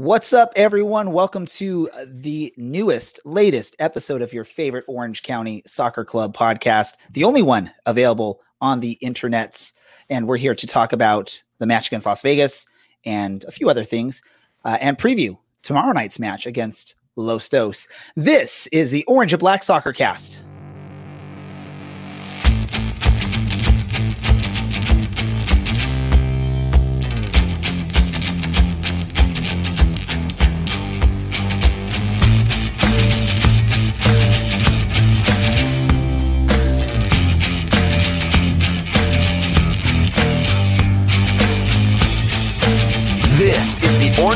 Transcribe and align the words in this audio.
What's 0.00 0.32
up, 0.32 0.54
everyone? 0.56 1.12
Welcome 1.12 1.44
to 1.44 1.90
the 2.06 2.54
newest, 2.56 3.20
latest 3.26 3.76
episode 3.78 4.22
of 4.22 4.32
your 4.32 4.44
favorite 4.44 4.86
Orange 4.88 5.22
County 5.22 5.62
Soccer 5.66 6.06
Club 6.06 6.34
podcast, 6.34 6.94
the 7.10 7.24
only 7.24 7.42
one 7.42 7.70
available 7.84 8.40
on 8.62 8.80
the 8.80 8.96
internets. 9.02 9.74
And 10.08 10.26
we're 10.26 10.38
here 10.38 10.54
to 10.54 10.66
talk 10.66 10.94
about 10.94 11.42
the 11.58 11.66
match 11.66 11.88
against 11.88 12.06
Las 12.06 12.22
Vegas 12.22 12.64
and 13.04 13.44
a 13.44 13.50
few 13.50 13.68
other 13.68 13.84
things 13.84 14.22
uh, 14.64 14.78
and 14.80 14.96
preview 14.96 15.36
tomorrow 15.62 15.92
night's 15.92 16.18
match 16.18 16.46
against 16.46 16.94
Los 17.16 17.50
Dos. 17.50 17.86
This 18.16 18.68
is 18.68 18.90
the 18.90 19.04
Orange 19.04 19.34
and 19.34 19.40
Black 19.40 19.62
Soccer 19.62 19.92
Cast. 19.92 20.40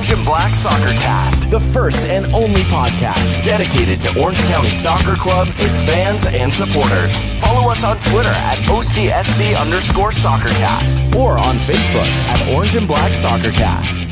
Orange 0.05 0.19
and 0.19 0.27
Black 0.27 0.55
Soccer 0.55 0.93
Cast, 1.01 1.51
the 1.51 1.59
first 1.59 2.05
and 2.11 2.27
only 2.35 2.61
podcast 2.65 3.43
dedicated 3.43 3.99
to 4.01 4.21
Orange 4.21 4.37
County 4.41 4.69
Soccer 4.69 5.15
Club, 5.15 5.49
its 5.57 5.81
fans, 5.81 6.27
and 6.27 6.53
supporters. 6.53 7.25
Follow 7.41 7.71
us 7.71 7.83
on 7.85 7.97
Twitter 8.01 8.29
at 8.29 8.59
OCSC 8.69 9.59
underscore 9.59 10.11
SoccerCast 10.11 11.15
or 11.19 11.39
on 11.39 11.57
Facebook 11.57 12.05
at 12.05 12.55
Orange 12.55 12.77
and 12.77 12.87
Black 12.87 13.15
Soccer 13.15 13.51
Cast. 13.51 14.03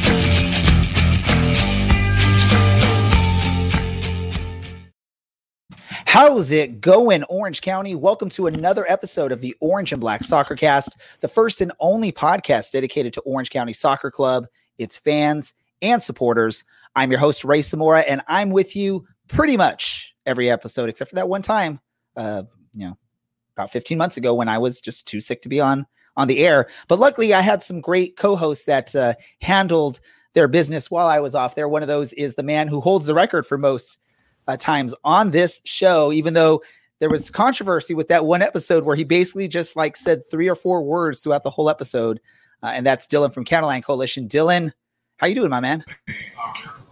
How's 6.06 6.52
it 6.52 6.80
going, 6.80 7.22
Orange 7.24 7.61
County? 7.61 7.95
Welcome 7.95 8.30
to 8.30 8.47
another 8.47 8.91
episode 8.91 9.30
of 9.30 9.42
the 9.42 9.55
Orange 9.61 9.92
and 9.92 10.00
Black 10.00 10.24
Soccer 10.24 10.56
Cast, 10.56 10.97
the 11.20 11.28
first 11.28 11.61
and 11.61 11.70
only 11.80 12.12
podcast 12.12 12.70
dedicated 12.70 13.12
to 13.12 13.20
Orange 13.22 13.50
County 13.50 13.74
Soccer 13.74 14.11
Club, 14.11 14.47
its 14.78 14.98
fans, 14.98 15.52
and 15.83 16.02
supporters. 16.02 16.64
I'm 16.97 17.11
your 17.11 17.20
host, 17.20 17.44
Ray 17.44 17.61
Samora, 17.61 18.05
and 18.06 18.22
I'm 18.28 18.50
with 18.50 18.75
you 18.77 19.06
pretty 19.28 19.56
much 19.56 20.14
every 20.24 20.50
episode, 20.50 20.89
except 20.89 21.11
for 21.11 21.16
that 21.16 21.28
one 21.28 21.42
time, 21.42 21.80
uh, 22.16 22.44
you 22.74 22.86
know, 22.86 22.98
about 23.56 23.70
15 23.70 23.98
months 23.98 24.16
ago 24.16 24.34
when 24.34 24.48
I 24.48 24.58
was 24.58 24.80
just 24.80 25.06
too 25.06 25.20
sick 25.20 25.42
to 25.42 25.48
be 25.48 25.61
on 25.61 25.86
on 26.16 26.28
the 26.28 26.41
air. 26.41 26.69
But 26.89 26.98
luckily, 26.98 27.34
I 27.34 27.41
had 27.41 27.62
some 27.62 27.80
great 27.80 28.16
co-hosts 28.16 28.64
that 28.64 28.94
uh, 28.94 29.14
handled 29.41 30.00
their 30.34 30.48
business 30.48 30.91
while 30.91 31.06
I 31.06 31.20
was 31.20 31.34
off 31.34 31.55
there. 31.55 31.69
One 31.69 31.83
of 31.83 31.89
those 31.89 32.12
is 32.14 32.34
the 32.34 32.42
man 32.42 32.69
who 32.69 32.80
holds 32.80 33.06
the 33.06 33.14
record 33.14 33.46
for 33.46 33.58
most 33.58 33.98
uh, 34.46 34.56
times 34.56 34.94
on 35.05 35.30
this 35.30 35.61
show, 35.64 36.12
even 36.12 36.34
though 36.34 36.62
there 37.00 37.11
was 37.11 37.30
controversy 37.30 37.94
with 37.94 38.08
that 38.08 38.24
one 38.24 38.42
episode 38.42 38.84
where 38.84 38.96
he 38.96 39.05
basically 39.05 39.48
just 39.48 39.77
like 39.77 39.96
said 39.96 40.22
three 40.30 40.48
or 40.48 40.55
four 40.55 40.83
words 40.83 41.20
throughout 41.20 41.42
the 41.42 41.50
whole 41.50 41.69
episode. 41.69 42.20
Uh, 42.62 42.72
and 42.74 42.86
that's 42.86 43.08
Dylan 43.08 43.34
from 43.34 43.44
Catalan 43.44 43.83
Coalition. 43.83 44.28
Dylan, 44.28 44.72
how 45.23 45.28
you 45.28 45.37
doing, 45.37 45.51
my 45.51 45.61
man? 45.61 45.84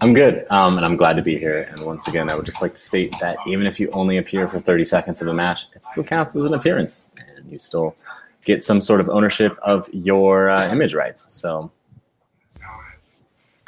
I'm 0.00 0.14
good, 0.14 0.48
um, 0.52 0.76
and 0.76 0.86
I'm 0.86 0.94
glad 0.94 1.14
to 1.14 1.22
be 1.22 1.36
here. 1.36 1.62
And 1.62 1.84
once 1.84 2.06
again, 2.06 2.30
I 2.30 2.36
would 2.36 2.46
just 2.46 2.62
like 2.62 2.74
to 2.74 2.80
state 2.80 3.12
that 3.20 3.36
even 3.44 3.66
if 3.66 3.80
you 3.80 3.90
only 3.90 4.18
appear 4.18 4.46
for 4.46 4.60
30 4.60 4.84
seconds 4.84 5.20
of 5.20 5.26
a 5.26 5.34
match, 5.34 5.66
it 5.74 5.84
still 5.84 6.04
counts 6.04 6.36
as 6.36 6.44
an 6.44 6.54
appearance, 6.54 7.04
and 7.18 7.50
you 7.50 7.58
still 7.58 7.96
get 8.44 8.62
some 8.62 8.80
sort 8.80 9.00
of 9.00 9.08
ownership 9.08 9.58
of 9.62 9.90
your 9.92 10.48
uh, 10.48 10.70
image 10.70 10.94
rights. 10.94 11.34
So, 11.34 11.72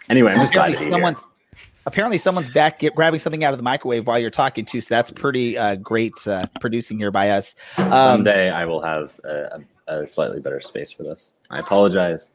anyway, 0.08 0.30
I'm 0.30 0.38
just 0.38 0.52
glad 0.52 0.72
to 0.72 0.78
be 0.78 0.92
someone's 0.92 1.22
here. 1.22 1.60
apparently 1.84 2.18
someone's 2.18 2.52
back 2.52 2.78
get, 2.78 2.94
grabbing 2.94 3.18
something 3.18 3.42
out 3.42 3.52
of 3.52 3.58
the 3.58 3.64
microwave 3.64 4.06
while 4.06 4.20
you're 4.20 4.30
talking 4.30 4.64
too. 4.64 4.80
So 4.80 4.94
that's 4.94 5.10
pretty 5.10 5.58
uh, 5.58 5.74
great 5.74 6.14
uh, 6.28 6.46
producing 6.60 6.98
here 6.98 7.10
by 7.10 7.30
us. 7.30 7.74
Um, 7.78 7.92
Someday 7.92 8.48
I 8.48 8.64
will 8.64 8.80
have 8.80 9.18
a, 9.24 9.60
a 9.88 10.06
slightly 10.06 10.38
better 10.38 10.60
space 10.60 10.92
for 10.92 11.02
this. 11.02 11.32
I 11.50 11.58
apologize 11.58 12.30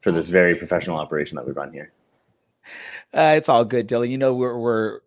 for 0.00 0.12
this 0.12 0.28
very 0.28 0.54
professional 0.54 0.96
operation 0.96 1.36
that 1.36 1.46
we 1.46 1.52
run 1.52 1.72
here. 1.72 1.92
Uh, 3.12 3.34
it's 3.36 3.48
all 3.48 3.64
good, 3.64 3.88
Dylan. 3.88 4.10
You 4.10 4.18
know, 4.18 4.34
we're, 4.34 4.58
we're 4.58 5.00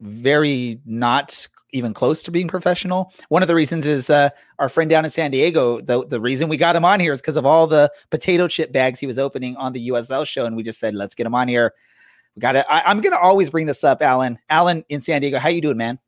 very 0.00 0.80
not 0.84 1.46
even 1.72 1.92
close 1.92 2.22
to 2.22 2.30
being 2.30 2.48
professional. 2.48 3.12
One 3.28 3.42
of 3.42 3.48
the 3.48 3.54
reasons 3.54 3.86
is 3.86 4.08
uh, 4.08 4.30
our 4.58 4.68
friend 4.68 4.88
down 4.88 5.04
in 5.04 5.10
San 5.10 5.30
Diego. 5.30 5.80
The, 5.80 6.06
the 6.06 6.20
reason 6.20 6.48
we 6.48 6.56
got 6.56 6.76
him 6.76 6.84
on 6.84 7.00
here 7.00 7.12
is 7.12 7.20
because 7.20 7.36
of 7.36 7.44
all 7.44 7.66
the 7.66 7.92
potato 8.10 8.48
chip 8.48 8.72
bags 8.72 9.00
he 9.00 9.06
was 9.06 9.18
opening 9.18 9.56
on 9.56 9.72
the 9.72 9.88
USL 9.88 10.26
show. 10.26 10.46
And 10.46 10.56
we 10.56 10.62
just 10.62 10.78
said, 10.78 10.94
let's 10.94 11.14
get 11.14 11.26
him 11.26 11.34
on 11.34 11.48
here. 11.48 11.74
We 12.36 12.40
got 12.40 12.52
to, 12.52 12.88
I'm 12.88 13.00
going 13.00 13.12
to 13.12 13.18
always 13.18 13.50
bring 13.50 13.66
this 13.66 13.84
up, 13.84 14.02
Alan. 14.02 14.38
Alan 14.48 14.84
in 14.88 15.00
San 15.00 15.20
Diego. 15.20 15.38
How 15.38 15.48
you 15.48 15.60
doing, 15.60 15.76
man? 15.76 15.98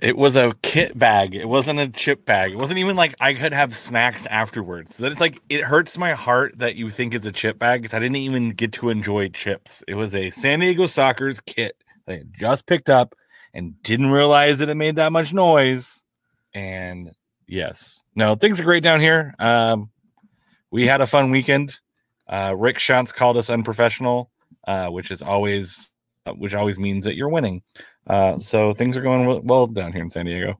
It 0.00 0.16
was 0.16 0.34
a 0.34 0.54
kit 0.62 0.98
bag. 0.98 1.34
It 1.34 1.46
wasn't 1.46 1.78
a 1.78 1.88
chip 1.88 2.24
bag. 2.24 2.52
It 2.52 2.56
wasn't 2.56 2.78
even 2.78 2.96
like 2.96 3.14
I 3.20 3.34
could 3.34 3.52
have 3.52 3.74
snacks 3.74 4.24
afterwards. 4.26 4.96
So 4.96 5.06
it's 5.06 5.20
like 5.20 5.40
it 5.50 5.62
hurts 5.62 5.98
my 5.98 6.14
heart 6.14 6.58
that 6.58 6.74
you 6.74 6.88
think 6.88 7.12
it's 7.14 7.26
a 7.26 7.32
chip 7.32 7.58
bag 7.58 7.82
because 7.82 7.92
I 7.92 7.98
didn't 7.98 8.16
even 8.16 8.50
get 8.50 8.72
to 8.74 8.88
enjoy 8.88 9.28
chips. 9.28 9.84
It 9.86 9.94
was 9.94 10.14
a 10.14 10.30
San 10.30 10.60
Diego 10.60 10.86
Soccer's 10.86 11.40
kit 11.40 11.76
that 12.06 12.14
I 12.14 12.22
just 12.32 12.66
picked 12.66 12.88
up 12.88 13.14
and 13.52 13.80
didn't 13.82 14.10
realize 14.10 14.60
that 14.60 14.70
it 14.70 14.74
made 14.74 14.96
that 14.96 15.12
much 15.12 15.34
noise. 15.34 16.02
And 16.54 17.10
yes, 17.46 18.02
no, 18.14 18.36
things 18.36 18.58
are 18.58 18.64
great 18.64 18.82
down 18.82 19.00
here. 19.00 19.34
Um, 19.38 19.90
we 20.70 20.86
had 20.86 21.02
a 21.02 21.06
fun 21.06 21.30
weekend. 21.30 21.78
Uh, 22.26 22.54
Rick 22.56 22.78
Schantz 22.78 23.12
called 23.12 23.36
us 23.36 23.50
unprofessional, 23.50 24.30
uh, 24.66 24.86
which 24.88 25.10
is 25.10 25.20
always, 25.20 25.92
uh, 26.26 26.32
which 26.32 26.54
always 26.54 26.78
means 26.78 27.04
that 27.04 27.16
you're 27.16 27.28
winning. 27.28 27.62
Uh, 28.06 28.38
so 28.38 28.74
things 28.74 28.96
are 28.96 29.02
going 29.02 29.26
well, 29.26 29.40
well 29.42 29.66
down 29.66 29.92
here 29.92 30.02
in 30.02 30.10
San 30.10 30.26
Diego. 30.26 30.58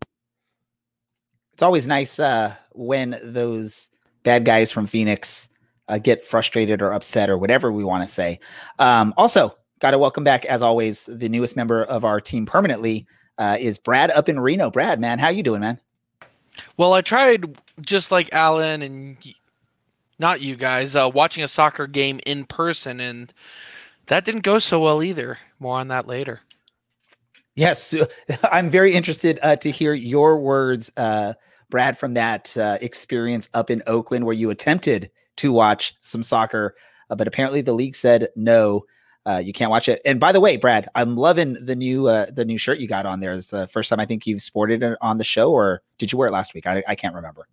It's 1.52 1.62
always 1.62 1.86
nice 1.86 2.18
uh, 2.18 2.54
when 2.72 3.18
those 3.22 3.90
bad 4.22 4.44
guys 4.44 4.72
from 4.72 4.86
Phoenix 4.86 5.48
uh, 5.88 5.98
get 5.98 6.24
frustrated 6.24 6.80
or 6.80 6.92
upset 6.92 7.28
or 7.28 7.36
whatever 7.36 7.72
we 7.72 7.84
want 7.84 8.06
to 8.06 8.08
say. 8.08 8.40
Um, 8.78 9.12
also, 9.16 9.56
got 9.80 9.90
to 9.90 9.98
welcome 9.98 10.24
back, 10.24 10.44
as 10.44 10.62
always, 10.62 11.04
the 11.06 11.28
newest 11.28 11.56
member 11.56 11.82
of 11.84 12.04
our 12.04 12.20
team 12.20 12.46
permanently 12.46 13.06
uh, 13.38 13.56
is 13.58 13.78
Brad 13.78 14.10
up 14.10 14.28
in 14.28 14.38
Reno. 14.38 14.70
Brad, 14.70 15.00
man, 15.00 15.18
how 15.18 15.28
you 15.28 15.42
doing, 15.42 15.60
man? 15.60 15.80
Well, 16.76 16.92
I 16.92 17.00
tried 17.00 17.58
just 17.80 18.10
like 18.10 18.32
Alan 18.32 18.82
and 18.82 19.16
not 20.18 20.40
you 20.40 20.56
guys 20.56 20.94
uh, 20.94 21.10
watching 21.12 21.42
a 21.42 21.48
soccer 21.48 21.86
game 21.86 22.20
in 22.26 22.44
person, 22.44 23.00
and 23.00 23.32
that 24.06 24.24
didn't 24.24 24.42
go 24.42 24.58
so 24.58 24.80
well 24.80 25.02
either. 25.02 25.38
More 25.58 25.78
on 25.78 25.88
that 25.88 26.06
later. 26.06 26.40
Yes, 27.54 27.94
I'm 28.44 28.70
very 28.70 28.94
interested 28.94 29.38
uh, 29.42 29.56
to 29.56 29.70
hear 29.70 29.92
your 29.94 30.38
words, 30.38 30.92
uh, 30.96 31.34
Brad, 31.68 31.98
from 31.98 32.14
that 32.14 32.56
uh, 32.56 32.78
experience 32.80 33.48
up 33.54 33.70
in 33.70 33.82
Oakland 33.86 34.24
where 34.24 34.34
you 34.34 34.50
attempted 34.50 35.10
to 35.36 35.52
watch 35.52 35.94
some 36.00 36.22
soccer, 36.22 36.74
uh, 37.08 37.14
but 37.14 37.26
apparently 37.26 37.60
the 37.60 37.72
league 37.72 37.96
said 37.96 38.28
no, 38.36 38.84
uh, 39.26 39.40
you 39.42 39.52
can't 39.52 39.70
watch 39.70 39.88
it. 39.88 40.00
And 40.04 40.18
by 40.18 40.32
the 40.32 40.40
way, 40.40 40.56
Brad, 40.56 40.88
I'm 40.94 41.16
loving 41.16 41.64
the 41.64 41.76
new 41.76 42.08
uh, 42.08 42.26
the 42.30 42.44
new 42.44 42.58
shirt 42.58 42.78
you 42.78 42.88
got 42.88 43.06
on 43.06 43.20
there. 43.20 43.34
It's 43.34 43.50
the 43.50 43.66
first 43.66 43.88
time 43.88 44.00
I 44.00 44.06
think 44.06 44.26
you've 44.26 44.42
sported 44.42 44.82
it 44.82 44.98
on 45.00 45.18
the 45.18 45.24
show, 45.24 45.52
or 45.52 45.82
did 45.98 46.12
you 46.12 46.18
wear 46.18 46.28
it 46.28 46.32
last 46.32 46.54
week? 46.54 46.66
I, 46.66 46.82
I 46.88 46.94
can't 46.94 47.14
remember. 47.14 47.46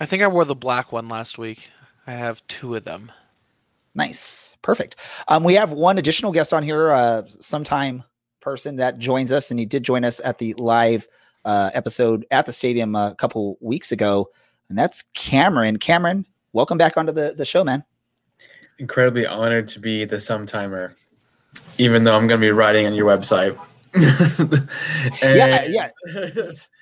I 0.00 0.06
think 0.06 0.22
I 0.22 0.28
wore 0.28 0.44
the 0.44 0.54
black 0.54 0.92
one 0.92 1.08
last 1.08 1.38
week. 1.38 1.68
I 2.06 2.12
have 2.12 2.46
two 2.48 2.74
of 2.74 2.84
them. 2.84 3.10
Nice, 3.94 4.56
perfect. 4.60 4.96
Um, 5.28 5.44
we 5.44 5.54
have 5.54 5.72
one 5.72 5.98
additional 5.98 6.32
guest 6.32 6.52
on 6.52 6.62
here, 6.62 6.90
uh, 6.90 7.22
sometime 7.28 8.02
person 8.44 8.76
that 8.76 8.98
joins 8.98 9.32
us, 9.32 9.50
and 9.50 9.58
he 9.58 9.66
did 9.66 9.82
join 9.82 10.04
us 10.04 10.20
at 10.22 10.38
the 10.38 10.54
live 10.54 11.08
uh, 11.44 11.70
episode 11.74 12.24
at 12.30 12.46
the 12.46 12.52
stadium 12.52 12.94
a 12.94 13.14
couple 13.18 13.56
weeks 13.60 13.90
ago, 13.90 14.30
and 14.68 14.78
that's 14.78 15.02
Cameron. 15.14 15.78
Cameron, 15.78 16.26
welcome 16.52 16.78
back 16.78 16.96
onto 16.96 17.12
the 17.12 17.34
the 17.36 17.44
show, 17.44 17.64
man. 17.64 17.82
incredibly 18.78 19.26
honored 19.26 19.66
to 19.68 19.80
be 19.80 20.04
the 20.04 20.16
sometimer, 20.16 20.94
even 21.78 22.04
though 22.04 22.14
I'm 22.16 22.26
going 22.26 22.40
to 22.40 22.46
be 22.46 22.50
writing 22.50 22.86
on 22.86 22.94
your 22.94 23.06
website. 23.06 23.58
Yeah, 25.22 25.64
yeah. 25.66 25.88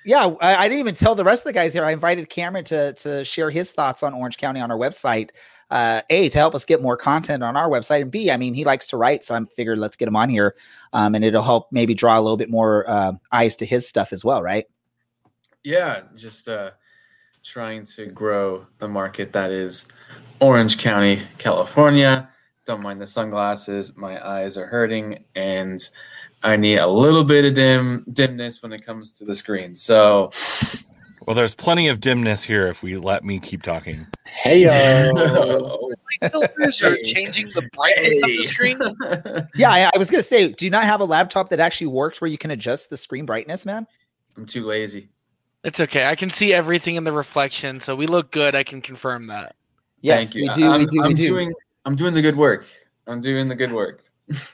Yeah, 0.05 0.33
I, 0.41 0.55
I 0.55 0.67
didn't 0.67 0.79
even 0.79 0.95
tell 0.95 1.15
the 1.15 1.23
rest 1.23 1.41
of 1.41 1.45
the 1.45 1.53
guys 1.53 1.73
here. 1.73 1.85
I 1.85 1.91
invited 1.91 2.29
Cameron 2.29 2.65
to 2.65 2.93
to 2.93 3.23
share 3.23 3.49
his 3.49 3.71
thoughts 3.71 4.03
on 4.03 4.13
Orange 4.13 4.37
County 4.37 4.59
on 4.59 4.71
our 4.71 4.77
website. 4.77 5.29
Uh, 5.69 6.01
a 6.09 6.29
to 6.29 6.37
help 6.37 6.53
us 6.53 6.65
get 6.65 6.81
more 6.81 6.97
content 6.97 7.41
on 7.41 7.57
our 7.57 7.67
website, 7.69 8.03
and 8.03 8.11
B, 8.11 8.29
I 8.29 8.37
mean, 8.37 8.53
he 8.53 8.63
likes 8.63 8.87
to 8.87 8.97
write, 8.97 9.23
so 9.23 9.33
I'm 9.33 9.47
figured 9.47 9.79
let's 9.79 9.95
get 9.95 10.07
him 10.07 10.15
on 10.15 10.29
here, 10.29 10.55
um, 10.91 11.15
and 11.15 11.25
it'll 11.25 11.41
help 11.41 11.71
maybe 11.71 11.93
draw 11.95 12.19
a 12.19 12.21
little 12.21 12.37
bit 12.37 12.49
more 12.49 12.87
uh, 12.87 13.13
eyes 13.31 13.55
to 13.55 13.65
his 13.65 13.87
stuff 13.87 14.13
as 14.13 14.23
well, 14.23 14.43
right? 14.43 14.65
yeah, 15.63 16.01
just 16.15 16.49
uh, 16.49 16.71
trying 17.43 17.85
to 17.85 18.07
grow 18.07 18.65
the 18.79 18.87
market 18.87 19.33
that 19.33 19.51
is 19.51 19.87
Orange 20.39 20.77
County, 20.77 21.21
California. 21.37 22.29
Don't 22.65 22.81
mind 22.81 23.01
the 23.01 23.07
sunglasses. 23.07 23.95
My 23.95 24.25
eyes 24.25 24.57
are 24.57 24.67
hurting, 24.67 25.23
and 25.35 25.79
I 26.43 26.55
need 26.55 26.77
a 26.77 26.87
little 26.87 27.23
bit 27.23 27.45
of 27.45 27.53
dim 27.53 28.05
dimness 28.11 28.61
when 28.61 28.73
it 28.73 28.85
comes 28.85 29.11
to 29.13 29.25
the 29.25 29.35
screen. 29.35 29.75
So 29.75 30.31
Well, 31.25 31.35
there's 31.35 31.55
plenty 31.55 31.87
of 31.87 31.99
dimness 31.99 32.43
here 32.43 32.67
if 32.67 32.83
we 32.83 32.97
let 32.97 33.23
me 33.23 33.39
keep 33.39 33.63
talking. 33.63 34.07
Hey, 34.33 34.67
Light 35.13 36.31
filters 36.31 36.81
are 36.81 36.97
changing 37.03 37.47
the 37.55 37.69
brightness 37.71 38.21
of 38.23 38.29
the 38.29 38.43
screen. 38.43 38.79
Yeah, 39.55 39.71
I, 39.71 39.91
I 39.93 39.97
was 39.97 40.09
gonna 40.09 40.23
say, 40.23 40.49
do 40.49 40.65
you 40.65 40.71
not 40.71 40.83
have 40.83 40.99
a 40.99 41.05
laptop 41.05 41.49
that 41.49 41.61
actually 41.61 41.87
works 41.87 42.19
where 42.19 42.29
you 42.29 42.37
can 42.37 42.51
adjust 42.51 42.89
the 42.89 42.97
screen 42.97 43.25
brightness, 43.25 43.65
man? 43.65 43.87
I'm 44.35 44.45
too 44.45 44.65
lazy. 44.65 45.09
It's 45.63 45.79
okay. 45.79 46.07
I 46.07 46.15
can 46.15 46.29
see 46.29 46.53
everything 46.53 46.95
in 46.95 47.05
the 47.05 47.13
reflection, 47.13 47.79
so 47.79 47.95
we 47.95 48.05
look 48.05 48.31
good. 48.31 48.53
I 48.53 48.63
can 48.63 48.81
confirm 48.81 49.27
that. 49.27 49.55
Yes, 50.01 50.33
Thank 50.33 50.35
you. 50.35 50.41
we 50.49 50.53
do. 50.55 50.67
I'm, 50.67 50.79
we 50.79 50.85
do. 50.87 51.01
I'm 51.01 51.07
we 51.09 51.13
do. 51.13 51.27
doing. 51.27 51.53
I'm 51.85 51.95
doing 51.95 52.13
the 52.13 52.21
good 52.21 52.35
work. 52.35 52.65
I'm 53.07 53.21
doing 53.21 53.47
the 53.47 53.55
good 53.55 53.71
work. 53.71 54.03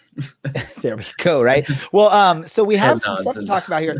there 0.81 0.97
we 0.97 1.05
go. 1.17 1.41
Right. 1.41 1.67
Well, 1.91 2.09
um, 2.09 2.45
so 2.45 2.63
we 2.63 2.75
have 2.75 3.01
some 3.01 3.15
stuff 3.15 3.35
to 3.35 3.45
talk 3.45 3.65
about 3.65 3.81
here. 3.81 3.99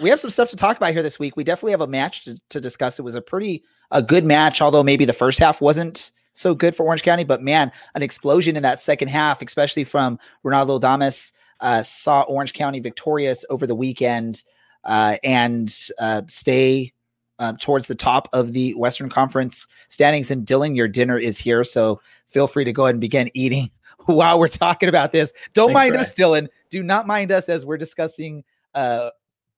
We 0.00 0.10
have 0.10 0.20
some 0.20 0.30
stuff 0.30 0.48
to 0.50 0.56
talk 0.56 0.76
about 0.76 0.92
here 0.92 1.02
this 1.02 1.18
week. 1.18 1.36
We 1.36 1.44
definitely 1.44 1.72
have 1.72 1.80
a 1.80 1.86
match 1.86 2.24
to, 2.24 2.40
to 2.50 2.60
discuss. 2.60 2.98
It 2.98 3.02
was 3.02 3.14
a 3.14 3.22
pretty 3.22 3.64
a 3.90 4.02
good 4.02 4.24
match, 4.24 4.60
although 4.60 4.82
maybe 4.82 5.04
the 5.04 5.12
first 5.12 5.38
half 5.38 5.60
wasn't 5.60 6.12
so 6.32 6.54
good 6.54 6.74
for 6.74 6.84
Orange 6.84 7.02
County. 7.02 7.24
But 7.24 7.42
man, 7.42 7.72
an 7.94 8.02
explosion 8.02 8.56
in 8.56 8.62
that 8.62 8.80
second 8.80 9.08
half, 9.08 9.42
especially 9.42 9.84
from 9.84 10.18
Ronaldo 10.44 10.80
Damus, 10.80 11.32
uh, 11.60 11.82
saw 11.82 12.22
Orange 12.22 12.52
County 12.52 12.80
victorious 12.80 13.44
over 13.50 13.66
the 13.66 13.74
weekend 13.74 14.42
uh, 14.84 15.16
and 15.22 15.72
uh, 15.98 16.22
stay 16.28 16.92
uh, 17.38 17.54
towards 17.60 17.86
the 17.86 17.94
top 17.94 18.28
of 18.32 18.52
the 18.52 18.74
Western 18.74 19.08
Conference 19.08 19.66
standings. 19.88 20.30
And 20.30 20.46
Dylan, 20.46 20.76
your 20.76 20.88
dinner 20.88 21.18
is 21.18 21.38
here, 21.38 21.64
so 21.64 22.00
feel 22.28 22.46
free 22.46 22.64
to 22.64 22.72
go 22.72 22.84
ahead 22.84 22.94
and 22.94 23.00
begin 23.00 23.30
eating 23.34 23.70
while 24.06 24.38
we're 24.38 24.48
talking 24.48 24.88
about 24.88 25.12
this. 25.12 25.32
Don't 25.54 25.68
Thanks, 25.68 25.78
mind 25.78 25.92
Brad. 25.92 26.02
us, 26.02 26.14
Dylan. 26.14 26.48
Do 26.70 26.82
not 26.82 27.06
mind 27.06 27.30
us 27.30 27.48
as 27.48 27.64
we're 27.66 27.78
discussing 27.78 28.44
uh, 28.74 29.10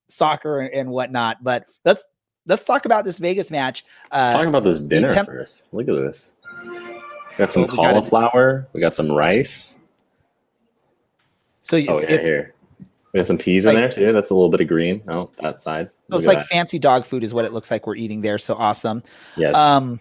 soccer 0.08 0.60
and, 0.60 0.72
and 0.74 0.90
whatnot. 0.90 1.42
But 1.42 1.68
let's 1.84 2.04
let's 2.46 2.64
talk 2.64 2.84
about 2.84 3.04
this 3.04 3.18
Vegas 3.18 3.50
match. 3.50 3.84
Let's 4.12 4.32
talk 4.32 4.44
Uh, 4.46 4.48
about 4.48 4.64
this 4.64 4.80
dinner 4.80 5.10
temp- 5.10 5.28
first. 5.28 5.72
Look 5.72 5.88
at 5.88 5.94
this. 5.94 6.32
We 6.64 7.38
got 7.38 7.52
some 7.52 7.62
we 7.62 7.68
gotta- 7.68 7.76
cauliflower. 7.76 8.68
We 8.72 8.80
got 8.80 8.94
some 8.94 9.08
rice. 9.08 9.78
so 11.62 11.76
it's, 11.76 11.88
Oh 11.90 12.00
yeah, 12.00 12.06
it's, 12.08 12.28
here. 12.28 12.54
We 13.12 13.18
got 13.20 13.26
some 13.26 13.38
peas 13.38 13.64
in 13.64 13.74
there 13.74 13.88
too. 13.88 14.12
That's 14.12 14.30
a 14.30 14.34
little 14.34 14.48
bit 14.50 14.60
of 14.60 14.68
green. 14.68 15.02
Oh, 15.08 15.30
that 15.40 15.62
side. 15.62 15.86
so 16.10 16.16
it's 16.18 16.26
Look 16.26 16.34
at 16.36 16.40
like 16.40 16.46
fancy 16.48 16.78
dog 16.78 17.04
food 17.04 17.22
is 17.24 17.32
what 17.32 17.44
it 17.44 17.52
looks 17.52 17.70
like 17.70 17.86
we're 17.86 17.96
eating 17.96 18.20
there. 18.20 18.38
So 18.38 18.54
awesome. 18.54 19.00
that. 19.36 19.40
yes. 19.40 19.56
Um, 19.56 20.00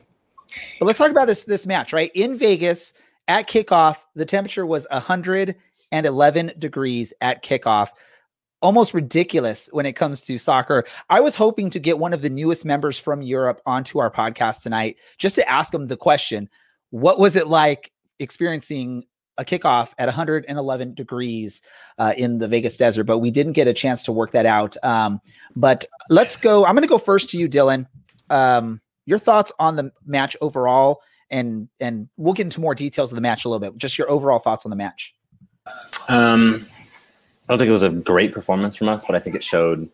but 0.80 0.86
let's 0.88 0.98
talk 0.98 1.12
about 1.12 1.28
this 1.28 1.46
this 1.46 1.66
match, 1.66 1.94
right? 1.94 2.12
In 2.14 2.38
Vegas 2.38 2.94
at 3.28 3.48
kickoff, 3.48 3.98
the 4.16 4.26
temperature 4.26 4.66
was 4.66 4.86
111 4.92 6.52
degrees 6.60 7.14
at 7.22 7.44
kickoff. 7.44 7.90
Almost 8.64 8.94
ridiculous 8.94 9.68
when 9.74 9.86
it 9.86 9.94
comes 9.94 10.22
to 10.22 10.38
soccer. 10.38 10.86
I 11.10 11.20
was 11.20 11.36
hoping 11.36 11.70
to 11.72 11.80
get 11.80 12.00
one 12.00 12.14
of 12.14 12.22
the 12.22 12.30
newest 12.30 12.64
members 12.64 12.98
from 12.98 13.22
Europe 13.22 13.62
onto 13.66 14.00
our 14.00 14.10
podcast 14.10 14.64
tonight 14.64 14.96
just 15.18 15.36
to 15.36 15.50
ask 15.50 15.74
them 15.74 15.88
the 15.88 15.98
question 15.98 16.50
What 16.90 17.20
was 17.20 17.36
it 17.36 17.48
like 17.48 17.92
experiencing 18.20 19.04
a 19.38 19.44
kickoff 19.44 19.92
at 19.98 20.08
111 20.08 20.94
degrees 20.94 21.62
uh, 21.98 22.14
in 22.16 22.38
the 22.38 22.48
Vegas 22.48 22.78
desert? 22.78 23.04
But 23.04 23.18
we 23.18 23.32
didn't 23.32 23.52
get 23.52 23.68
a 23.68 23.74
chance 23.74 24.02
to 24.04 24.14
work 24.14 24.32
that 24.32 24.46
out. 24.46 24.78
Um, 24.82 25.20
but 25.58 25.84
let's 26.10 26.38
go. 26.38 26.66
I'm 26.66 26.74
going 26.74 26.84
to 26.84 26.88
go 26.88 26.98
first 26.98 27.30
to 27.32 27.38
you, 27.38 27.50
Dylan. 27.50 27.86
Um, 28.30 28.80
your 29.06 29.20
thoughts 29.20 29.52
on 29.60 29.76
the 29.76 29.92
match 30.06 30.38
overall, 30.40 31.02
and 31.30 31.68
and 31.82 32.08
we'll 32.16 32.34
get 32.34 32.46
into 32.46 32.62
more 32.62 32.76
details 32.76 33.12
of 33.12 33.18
the 33.18 33.22
match 33.22 33.44
a 33.44 33.50
little 33.50 33.60
bit. 33.60 33.78
Just 33.78 33.98
your 33.98 34.10
overall 34.10 34.40
thoughts 34.40 34.66
on 34.66 34.70
the 34.70 34.78
match. 34.78 35.14
Um, 36.08 36.66
I 37.44 37.54
don't 37.54 37.58
think 37.58 37.70
it 37.70 37.74
was 37.74 37.84
a 37.84 37.90
great 37.90 38.34
performance 38.34 38.76
from 38.76 38.90
us, 38.90 39.06
but 39.06 39.16
I 39.16 39.20
think 39.20 39.36
it 39.36 39.44
showed 39.44 39.90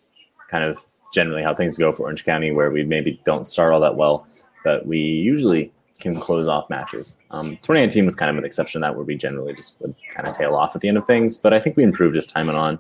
kind 0.52 0.64
of 0.64 0.84
generally 1.14 1.42
how 1.42 1.56
things 1.56 1.78
go 1.78 1.92
for 1.92 2.04
Orange 2.04 2.24
County, 2.24 2.52
where 2.52 2.70
we 2.70 2.84
maybe 2.84 3.20
don't 3.26 3.48
start 3.48 3.74
all 3.74 3.80
that 3.80 3.96
well, 3.96 4.28
but 4.64 4.86
we 4.86 5.00
usually 5.00 5.72
can 6.00 6.20
close 6.20 6.48
off 6.48 6.70
matches. 6.70 7.20
Um, 7.32 7.52
2019 7.58 8.06
was 8.06 8.16
kind 8.16 8.30
of 8.30 8.38
an 8.38 8.46
exception 8.46 8.82
to 8.82 8.88
that, 8.88 8.96
where 8.96 9.04
we 9.04 9.16
generally 9.16 9.54
just 9.54 9.82
would 9.82 9.96
kind 10.14 10.28
of 10.28 10.38
tail 10.38 10.56
off 10.56 10.76
at 10.76 10.82
the 10.82 10.88
end 10.88 10.98
of 10.98 11.06
things, 11.06 11.38
but 11.38 11.54
I 11.54 11.60
think 11.60 11.76
we 11.76 11.84
improved 11.84 12.16
as 12.16 12.28
time 12.28 12.48
went 12.48 12.58
on. 12.60 12.80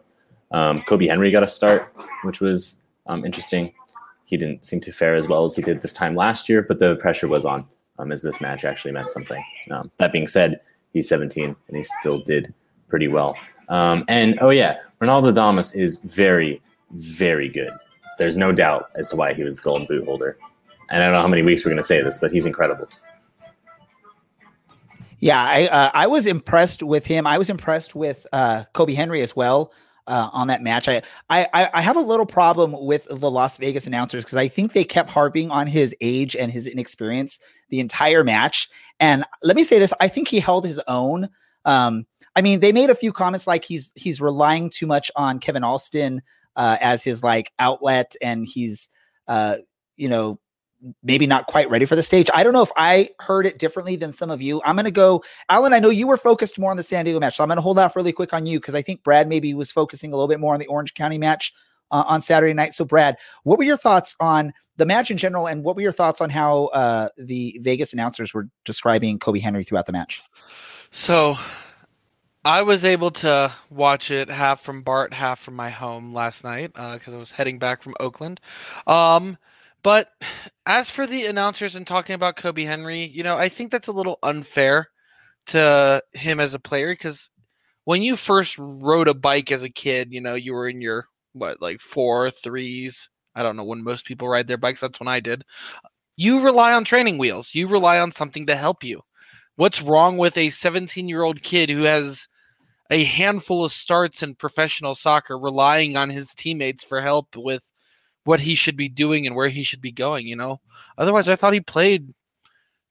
Um, 0.51 0.81
Kobi 0.81 1.07
Henry 1.10 1.31
got 1.31 1.44
a 1.44 1.48
start, 1.48 1.94
which 2.24 2.39
was 2.39 2.80
um, 3.07 3.25
interesting. 3.25 3.74
He 4.25 4.38
didn't 4.38 4.66
seem 4.66 4.80
to 4.81 4.92
fare 4.92 5.16
as 5.16 5.27
well 5.27 5.45
as 5.45 5.56
he 5.56 5.62
did 5.62 5.81
this 5.81 5.94
time 5.94 6.16
last 6.16 6.48
year, 6.48 6.62
but 6.62 6.80
the 6.80 6.95
pressure 6.98 7.27
was 7.27 7.45
on 7.45 7.66
um, 7.98 8.12
as 8.12 8.21
this 8.21 8.39
match 8.39 8.63
actually 8.63 8.92
meant 8.92 9.12
something. 9.12 9.44
Um, 9.71 9.92
that 9.98 10.12
being 10.12 10.27
said, 10.27 10.62
he's 10.94 11.10
17 11.10 11.56
and 11.68 11.77
he 11.77 11.83
still 11.83 12.19
did 12.19 12.54
pretty 12.88 13.07
well. 13.07 13.36
Um, 13.69 14.04
and 14.07 14.38
oh 14.42 14.50
yeah, 14.50 14.77
Ronaldo 15.01 15.33
Damus 15.33 15.75
is 15.75 15.98
very, 16.00 16.62
very 16.92 17.50
good. 17.50 17.71
There's 18.18 18.36
no 18.36 18.51
doubt 18.51 18.89
as 18.95 19.10
to 19.10 19.16
why 19.16 19.33
he 19.33 19.44
was 19.44 19.57
the 19.57 19.62
Golden 19.63 19.88
Boot 19.88 20.06
holder. 20.06 20.38
And 20.89 21.04
I 21.04 21.06
don't 21.06 21.13
know 21.13 21.21
how 21.21 21.27
many 21.27 21.44
weeks 21.44 21.63
we're 21.63 21.69
going 21.69 21.77
to 21.77 21.83
say 21.83 22.01
this, 22.01 22.18
but 22.18 22.31
he's 22.31 22.45
incredible. 22.45 22.89
Yeah, 25.19 25.42
I 25.42 25.68
uh, 25.68 25.92
I 25.94 26.07
was 26.07 26.25
impressed 26.25 26.81
with 26.81 27.06
him. 27.06 27.27
I 27.27 27.38
was 27.38 27.50
impressed 27.50 27.94
with 27.94 28.25
uh, 28.31 28.63
Kobi 28.74 28.95
Henry 28.95 29.21
as 29.21 29.36
well 29.36 29.74
uh, 30.07 30.30
on 30.31 30.48
that 30.48 30.63
match. 30.63 30.88
I, 30.88 31.01
I 31.30 31.69
I 31.74 31.81
have 31.81 31.98
a 31.98 32.01
little 32.01 32.25
problem 32.25 32.74
with 32.74 33.06
the 33.10 33.30
Las 33.30 33.57
Vegas 33.57 33.86
announcers 33.86 34.24
because 34.24 34.38
I 34.38 34.48
think 34.48 34.71
they 34.71 34.86
kept 34.86 35.10
harping 35.10 35.51
on 35.51 35.68
his 35.68 35.94
age 36.00 36.36
and 36.38 36.51
his 36.51 36.66
inexperience 36.66 37.38
the 37.69 37.81
entire 37.81 38.24
match. 38.24 38.69
And 39.01 39.25
let 39.44 39.57
me 39.57 39.63
say 39.63 39.77
this: 39.77 39.94
I 40.00 40.07
think 40.07 40.30
he 40.30 40.39
held 40.39 40.66
his 40.66 40.80
own. 40.88 41.30
Um, 41.66 42.06
I 42.35 42.41
mean, 42.41 42.59
they 42.59 42.71
made 42.71 42.89
a 42.89 42.95
few 42.95 43.11
comments 43.11 43.47
like 43.47 43.65
he's 43.65 43.91
he's 43.95 44.21
relying 44.21 44.69
too 44.69 44.87
much 44.87 45.11
on 45.15 45.39
Kevin 45.39 45.63
Alston 45.63 46.21
uh, 46.55 46.77
as 46.79 47.03
his 47.03 47.23
like 47.23 47.51
outlet, 47.59 48.15
and 48.21 48.45
he's 48.45 48.89
uh, 49.27 49.57
you 49.97 50.09
know 50.09 50.39
maybe 51.03 51.27
not 51.27 51.47
quite 51.47 51.69
ready 51.69 51.85
for 51.85 51.95
the 51.95 52.03
stage. 52.03 52.29
I 52.33 52.43
don't 52.43 52.53
know 52.53 52.61
if 52.61 52.71
I 52.77 53.09
heard 53.19 53.45
it 53.45 53.59
differently 53.59 53.95
than 53.95 54.11
some 54.11 54.29
of 54.29 54.41
you. 54.41 54.61
I'm 54.63 54.75
going 54.75 54.85
to 54.85 54.91
go, 54.91 55.23
Alan. 55.49 55.73
I 55.73 55.79
know 55.79 55.89
you 55.89 56.07
were 56.07 56.17
focused 56.17 56.57
more 56.57 56.71
on 56.71 56.77
the 56.77 56.83
San 56.83 57.05
Diego 57.05 57.19
match, 57.19 57.37
so 57.37 57.43
I'm 57.43 57.49
going 57.49 57.57
to 57.57 57.61
hold 57.61 57.79
off 57.79 57.95
really 57.95 58.13
quick 58.13 58.33
on 58.33 58.45
you 58.45 58.59
because 58.59 58.75
I 58.75 58.81
think 58.81 59.03
Brad 59.03 59.27
maybe 59.27 59.53
was 59.53 59.71
focusing 59.71 60.13
a 60.13 60.15
little 60.15 60.29
bit 60.29 60.39
more 60.39 60.53
on 60.53 60.59
the 60.59 60.67
Orange 60.67 60.93
County 60.93 61.17
match 61.17 61.53
uh, 61.91 62.03
on 62.07 62.21
Saturday 62.21 62.53
night. 62.53 62.73
So, 62.73 62.85
Brad, 62.85 63.17
what 63.43 63.57
were 63.57 63.65
your 63.65 63.77
thoughts 63.77 64.15
on 64.19 64.53
the 64.77 64.85
match 64.85 65.11
in 65.11 65.17
general, 65.17 65.47
and 65.47 65.63
what 65.63 65.75
were 65.75 65.81
your 65.81 65.91
thoughts 65.91 66.21
on 66.21 66.29
how 66.29 66.65
uh, 66.67 67.09
the 67.17 67.59
Vegas 67.61 67.93
announcers 67.93 68.33
were 68.33 68.47
describing 68.63 69.19
Kobi 69.19 69.41
Henry 69.41 69.63
throughout 69.63 69.85
the 69.85 69.91
match? 69.91 70.21
So, 70.91 71.37
I 72.45 72.62
was 72.62 72.86
able 72.86 73.12
to 73.12 73.53
watch 73.69 74.12
it 74.12 74.30
half 74.30 74.62
from 74.62 74.83
Bart, 74.83 75.13
half 75.13 75.39
from 75.39 75.56
my 75.56 75.69
home 75.69 76.13
last 76.13 76.44
night 76.44 76.74
because 76.74 77.13
I 77.13 77.18
was 77.18 77.31
heading 77.31 77.59
back 77.59 77.83
from 77.83 77.95
Oakland. 78.00 78.39
Um, 78.88 79.38
but 79.83 80.09
as 80.65 80.89
for 80.89 81.06
the 81.06 81.25
announcers 81.25 81.75
and 81.75 81.86
talking 81.86 82.15
about 82.15 82.38
Kobi 82.38 82.65
Henry, 82.65 83.06
you 83.06 83.24
know, 83.24 83.38
I 83.38 83.50
think 83.50 83.71
that's 83.71 83.89
a 83.89 83.94
little 83.94 84.19
unfair 84.24 84.88
to 85.47 86.01
him 86.13 86.39
as 86.39 86.53
a 86.53 86.59
player 86.59 86.94
because 86.94 87.30
when 87.83 88.01
you 88.01 88.15
first 88.15 88.57
rode 88.57 89.09
a 89.09 89.13
bike 89.13 89.52
as 89.52 89.63
a 89.63 89.69
kid, 89.69 90.09
you 90.11 90.21
know, 90.21 90.35
you 90.35 90.54
were 90.54 90.69
in 90.69 90.81
your 90.81 91.07
what 91.33 91.61
like 91.61 91.81
four 91.81 92.31
threes. 92.31 93.09
I 93.35 93.44
don't 93.44 93.57
know 93.57 93.66
when 93.66 93.83
most 93.83 94.06
people 94.06 94.30
ride 94.30 94.47
their 94.47 94.57
bikes. 94.57 94.80
That's 94.80 94.99
when 94.99 95.07
I 95.07 95.19
did. 95.19 95.44
You 96.16 96.42
rely 96.42 96.73
on 96.73 96.85
training 96.85 97.18
wheels. 97.18 97.54
You 97.54 97.68
rely 97.68 97.99
on 97.99 98.11
something 98.11 98.47
to 98.47 98.56
help 98.56 98.83
you. 98.83 99.02
What's 99.56 99.81
wrong 99.81 100.18
with 100.18 100.37
a 100.37 100.49
17 100.49 101.09
year 101.09 101.21
old 101.21 101.42
kid 101.42 101.69
who 101.69 101.83
has 101.83 102.28
a 102.89 103.03
handful 103.03 103.65
of 103.65 103.71
starts 103.71 104.23
in 104.23 104.35
professional 104.35 104.95
soccer 104.95 105.37
relying 105.37 105.95
on 105.95 106.09
his 106.09 106.33
teammates 106.33 106.83
for 106.83 107.01
help 107.01 107.35
with 107.35 107.63
what 108.23 108.39
he 108.39 108.55
should 108.55 108.77
be 108.77 108.89
doing 108.89 109.27
and 109.27 109.35
where 109.35 109.49
he 109.49 109.63
should 109.63 109.81
be 109.81 109.91
going, 109.91 110.27
you 110.27 110.35
know? 110.35 110.59
Otherwise, 110.97 111.29
I 111.29 111.35
thought 111.35 111.53
he 111.53 111.61
played 111.61 112.13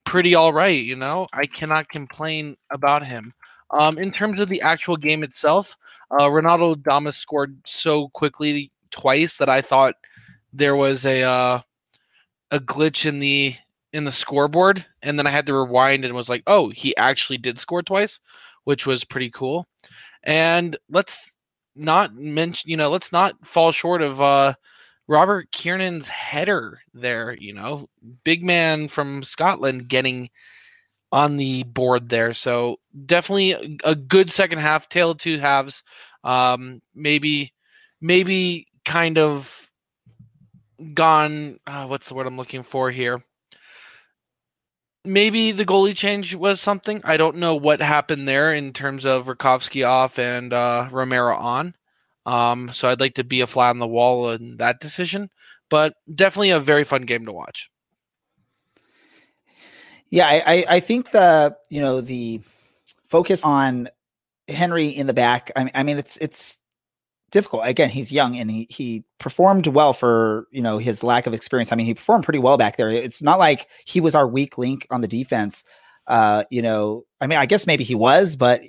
pretty 0.05 0.35
all 0.35 0.53
right, 0.53 0.85
you 0.85 0.97
know? 0.97 1.27
I 1.33 1.47
cannot 1.47 1.89
complain 1.89 2.57
about 2.71 3.05
him. 3.05 3.33
Um, 3.71 3.99
in 3.99 4.13
terms 4.13 4.41
of 4.41 4.49
the 4.49 4.63
actual 4.63 4.97
game 4.97 5.23
itself, 5.23 5.77
uh, 6.11 6.25
Ronaldo 6.25 6.83
Damus 6.83 7.19
scored 7.19 7.57
so 7.67 8.09
quickly 8.09 8.71
twice 8.91 9.37
that 9.39 9.51
I 9.51 9.61
thought 9.61 9.95
there 10.53 10.77
was 10.77 11.05
a 11.05 11.23
uh, 11.23 11.61
a 12.51 12.59
glitch 12.59 13.05
in 13.07 13.19
the 13.19 13.55
in 13.93 14.05
the 14.05 14.11
scoreboard, 14.11 14.85
and 15.03 15.19
then 15.19 15.27
I 15.27 15.31
had 15.31 15.47
to 15.47 15.55
rewind 15.55 16.05
and 16.05 16.15
was 16.15 16.31
like, 16.31 16.43
"Oh, 16.47 16.71
he 16.71 16.97
actually 16.97 17.39
did 17.39 17.59
score 17.59 17.83
twice," 17.83 18.21
which 18.65 18.87
was 18.87 19.05
pretty 19.05 19.31
cool. 19.31 19.67
And 20.23 20.77
let's 20.91 21.31
not 21.75 22.15
mention, 22.15 22.71
you 22.71 22.77
know, 22.77 22.91
let's 22.91 23.13
not 23.13 23.47
fall 23.47 23.73
short 23.73 24.03
of 24.03 24.21
uh, 24.21 24.55
Robert 25.07 25.51
Kiernan's 25.53 26.09
header 26.09 26.81
there. 26.95 27.35
You 27.35 27.55
know, 27.55 27.89
big 28.25 28.43
man 28.43 28.89
from 28.89 29.23
Scotland 29.23 29.89
getting 29.89 30.31
on 31.11 31.37
the 31.37 31.63
board 31.63 32.09
there. 32.09 32.35
So 32.35 32.79
definitely 33.07 33.79
a, 33.85 33.95
good 33.95 34.31
second 34.31 34.59
half, 34.59 34.89
tail 34.89 35.13
of 35.13 35.19
two 35.19 35.39
halves. 35.39 35.83
Um, 36.25 36.83
maybe, 36.95 37.55
maybe 38.01 38.67
kind 38.85 39.19
of 39.19 39.71
gone. 40.95 41.59
Uh, 41.67 41.87
what's 41.87 42.09
the 42.09 42.15
word 42.15 42.27
I'm 42.27 42.37
looking 42.37 42.63
for 42.63 42.91
here? 42.91 43.23
Maybe 45.09 45.53
the 45.53 45.65
goalie 45.65 45.97
change 45.97 46.35
was 46.35 46.61
something. 46.61 47.01
I 47.05 47.17
don't 47.17 47.37
know 47.37 47.57
what 47.57 47.81
happened 47.81 48.29
there 48.29 48.53
in 48.53 48.73
terms 48.73 49.07
of 49.07 49.27
Rakovsky 49.27 49.89
off 49.89 50.19
and 50.19 50.53
uh, 50.53 50.89
Romero 50.91 51.37
on. 51.37 51.75
Um, 52.27 52.71
so 52.73 52.89
I'd 52.89 53.01
like 53.01 53.15
to 53.15 53.25
be 53.25 53.41
a 53.41 53.47
fly 53.47 53.71
on 53.71 53.79
the 53.79 53.87
wall 53.87 54.31
in 54.31 54.59
that 54.59 54.81
decision. 54.81 55.31
but 55.69 55.95
definitely 56.13 56.51
a 56.51 56.61
very 56.61 56.85
fun 56.85 57.03
game 57.03 57.27
to 57.27 57.33
watch. 57.33 57.71
Yeah, 60.11 60.27
I, 60.27 60.43
I, 60.47 60.65
I 60.77 60.81
think 60.81 61.11
the 61.11 61.57
you 61.69 61.81
know 61.81 62.01
the 62.01 62.41
focus 63.09 63.45
on 63.45 63.89
Henry 64.49 64.89
in 64.89 65.07
the 65.07 65.13
back. 65.13 65.53
I 65.55 65.65
mean, 65.65 65.73
I 65.75 65.83
mean 65.83 65.99
it's 65.99 66.17
it's 66.19 66.59
difficult. 67.31 67.63
Again, 67.65 67.91
he's 67.91 68.13
young 68.13 68.37
and 68.37 68.51
he 68.51 68.67
he 68.71 69.05
performed 69.19 69.67
well 69.67 69.93
for 69.93 70.47
you 70.51 70.63
know 70.63 70.79
his 70.79 71.03
lack 71.03 71.27
of 71.27 71.35
experience. 71.35 71.73
I 71.73 71.77
mean, 71.77 71.87
he 71.87 71.95
performed 71.95 72.25
pretty 72.25 72.39
well 72.39 72.57
back 72.57 72.77
there. 72.77 72.91
It's 72.91 73.23
not 73.23 73.39
like 73.39 73.69
he 73.85 74.01
was 74.01 74.15
our 74.15 74.27
weak 74.27 74.59
link 74.59 74.87
on 74.91 75.01
the 75.01 75.09
defense. 75.09 75.65
Uh, 76.07 76.45
you 76.51 76.63
know, 76.63 77.05
I 77.21 77.27
mean, 77.27 77.39
I 77.39 77.47
guess 77.47 77.67
maybe 77.67 77.85
he 77.85 77.95
was, 77.95 78.37
but 78.37 78.63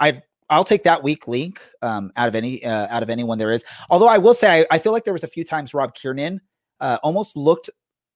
I 0.00 0.22
I'll 0.50 0.64
take 0.64 0.82
that 0.84 1.02
weak 1.02 1.26
link 1.26 1.62
um, 1.82 2.12
out 2.16 2.28
of 2.28 2.34
any 2.34 2.64
uh, 2.64 2.86
out 2.90 3.02
of 3.02 3.10
anyone 3.10 3.38
there 3.38 3.52
is. 3.52 3.64
Although 3.90 4.08
I 4.08 4.18
will 4.18 4.34
say 4.34 4.62
I, 4.62 4.66
I 4.76 4.78
feel 4.78 4.92
like 4.92 5.04
there 5.04 5.12
was 5.12 5.24
a 5.24 5.28
few 5.28 5.44
times 5.44 5.74
Rob 5.74 5.94
Kiernan 5.94 6.40
uh, 6.80 6.98
almost 7.02 7.36
looked 7.36 7.70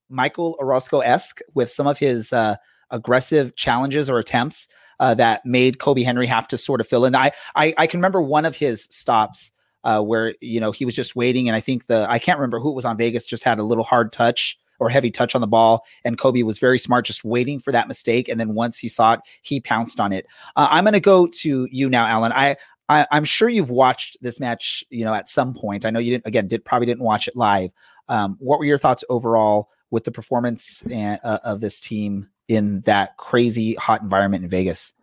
Michael 0.08 0.56
Orozco 0.60 1.00
esque 1.00 1.40
with 1.54 1.70
some 1.70 1.86
of 1.86 1.98
his 1.98 2.32
uh, 2.32 2.56
aggressive 2.90 3.54
challenges 3.56 4.08
or 4.08 4.18
attempts 4.18 4.68
uh, 5.00 5.14
that 5.14 5.44
made 5.44 5.78
Kobi 5.78 6.04
Henry 6.04 6.26
have 6.26 6.48
to 6.48 6.58
sort 6.58 6.80
of 6.80 6.86
fill 6.86 7.04
in. 7.04 7.14
I 7.14 7.32
I, 7.54 7.74
I 7.78 7.86
can 7.86 8.00
remember 8.00 8.22
one 8.22 8.44
of 8.44 8.56
his 8.56 8.84
stops 8.90 9.52
uh, 9.84 10.00
where 10.00 10.34
you 10.40 10.60
know 10.60 10.72
he 10.72 10.84
was 10.84 10.94
just 10.94 11.16
waiting, 11.16 11.48
and 11.48 11.56
I 11.56 11.60
think 11.60 11.86
the 11.86 12.06
I 12.08 12.18
can't 12.18 12.38
remember 12.38 12.60
who 12.60 12.70
it 12.70 12.74
was 12.74 12.84
on 12.84 12.96
Vegas 12.96 13.26
just 13.26 13.44
had 13.44 13.58
a 13.58 13.64
little 13.64 13.84
hard 13.84 14.12
touch 14.12 14.58
or 14.80 14.88
heavy 14.88 15.10
touch 15.10 15.34
on 15.34 15.40
the 15.40 15.46
ball, 15.46 15.84
and 16.04 16.18
Kobi 16.18 16.44
was 16.44 16.58
very 16.58 16.78
smart, 16.78 17.04
just 17.04 17.24
waiting 17.24 17.58
for 17.58 17.72
that 17.72 17.88
mistake, 17.88 18.28
and 18.28 18.38
then 18.38 18.54
once 18.54 18.78
he 18.78 18.88
saw 18.88 19.14
it, 19.14 19.20
he 19.42 19.60
pounced 19.60 20.00
on 20.00 20.12
it. 20.12 20.26
Uh, 20.56 20.68
I'm 20.70 20.84
going 20.84 20.94
to 20.94 21.00
go 21.00 21.26
to 21.26 21.68
you 21.70 21.90
now, 21.90 22.06
Alan. 22.06 22.32
I 22.32 22.56
I, 22.88 23.06
am 23.10 23.24
sure 23.24 23.48
you've 23.48 23.70
watched 23.70 24.16
this 24.22 24.40
match, 24.40 24.82
you 24.90 25.04
know, 25.04 25.14
at 25.14 25.28
some 25.28 25.52
point. 25.54 25.84
I 25.84 25.90
know 25.90 25.98
you 25.98 26.12
didn't. 26.12 26.26
Again, 26.26 26.48
did 26.48 26.64
probably 26.64 26.86
didn't 26.86 27.02
watch 27.02 27.28
it 27.28 27.36
live. 27.36 27.70
Um, 28.08 28.36
what 28.40 28.58
were 28.58 28.64
your 28.64 28.78
thoughts 28.78 29.04
overall 29.10 29.70
with 29.90 30.04
the 30.04 30.10
performance 30.10 30.82
and, 30.90 31.20
uh, 31.22 31.38
of 31.44 31.60
this 31.60 31.80
team 31.80 32.28
in 32.48 32.80
that 32.82 33.16
crazy 33.18 33.74
hot 33.74 34.02
environment 34.02 34.44
in 34.44 34.50
Vegas? 34.50 34.94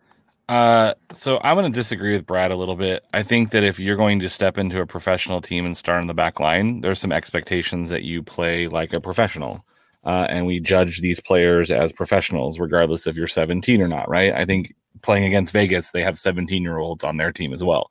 Uh, 0.48 0.94
so 1.12 1.40
I'm 1.42 1.56
going 1.56 1.70
to 1.70 1.76
disagree 1.76 2.14
with 2.14 2.26
Brad 2.26 2.52
a 2.52 2.56
little 2.56 2.76
bit. 2.76 3.04
I 3.12 3.22
think 3.22 3.50
that 3.50 3.64
if 3.64 3.80
you're 3.80 3.96
going 3.96 4.20
to 4.20 4.28
step 4.28 4.58
into 4.58 4.80
a 4.80 4.86
professional 4.86 5.40
team 5.40 5.66
and 5.66 5.76
start 5.76 6.02
in 6.02 6.06
the 6.06 6.14
back 6.14 6.38
line, 6.38 6.80
there's 6.82 7.00
some 7.00 7.12
expectations 7.12 7.90
that 7.90 8.02
you 8.02 8.22
play 8.22 8.68
like 8.68 8.92
a 8.92 9.00
professional. 9.00 9.64
Uh, 10.04 10.24
and 10.30 10.46
we 10.46 10.60
judge 10.60 11.00
these 11.00 11.18
players 11.18 11.72
as 11.72 11.92
professionals, 11.92 12.60
regardless 12.60 13.08
if 13.08 13.16
you're 13.16 13.26
17 13.26 13.82
or 13.82 13.88
not, 13.88 14.08
right? 14.08 14.32
I 14.32 14.44
think 14.44 14.72
playing 15.02 15.24
against 15.24 15.52
Vegas, 15.52 15.90
they 15.90 16.02
have 16.02 16.16
17 16.16 16.62
year 16.62 16.78
olds 16.78 17.02
on 17.02 17.16
their 17.16 17.32
team 17.32 17.52
as 17.52 17.64
well. 17.64 17.90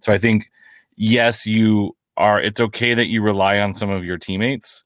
So 0.00 0.12
I 0.12 0.18
think, 0.18 0.50
yes, 0.96 1.46
you 1.46 1.96
are, 2.18 2.38
it's 2.38 2.60
okay 2.60 2.92
that 2.92 3.06
you 3.06 3.22
rely 3.22 3.60
on 3.60 3.72
some 3.72 3.88
of 3.88 4.04
your 4.04 4.18
teammates, 4.18 4.84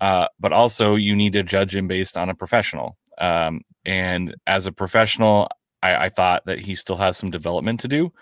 uh, 0.00 0.28
but 0.38 0.52
also 0.52 0.94
you 0.94 1.16
need 1.16 1.32
to 1.32 1.42
judge 1.42 1.74
him 1.74 1.88
based 1.88 2.16
on 2.16 2.30
a 2.30 2.34
professional. 2.34 2.96
Um, 3.18 3.62
and 3.84 4.36
as 4.46 4.66
a 4.66 4.72
professional, 4.72 5.48
I, 5.82 6.04
I, 6.04 6.08
thought 6.08 6.44
that 6.46 6.60
he 6.60 6.74
still 6.74 6.96
has 6.96 7.16
some 7.16 7.30
development 7.30 7.80
to 7.80 7.88
do. 7.88 8.12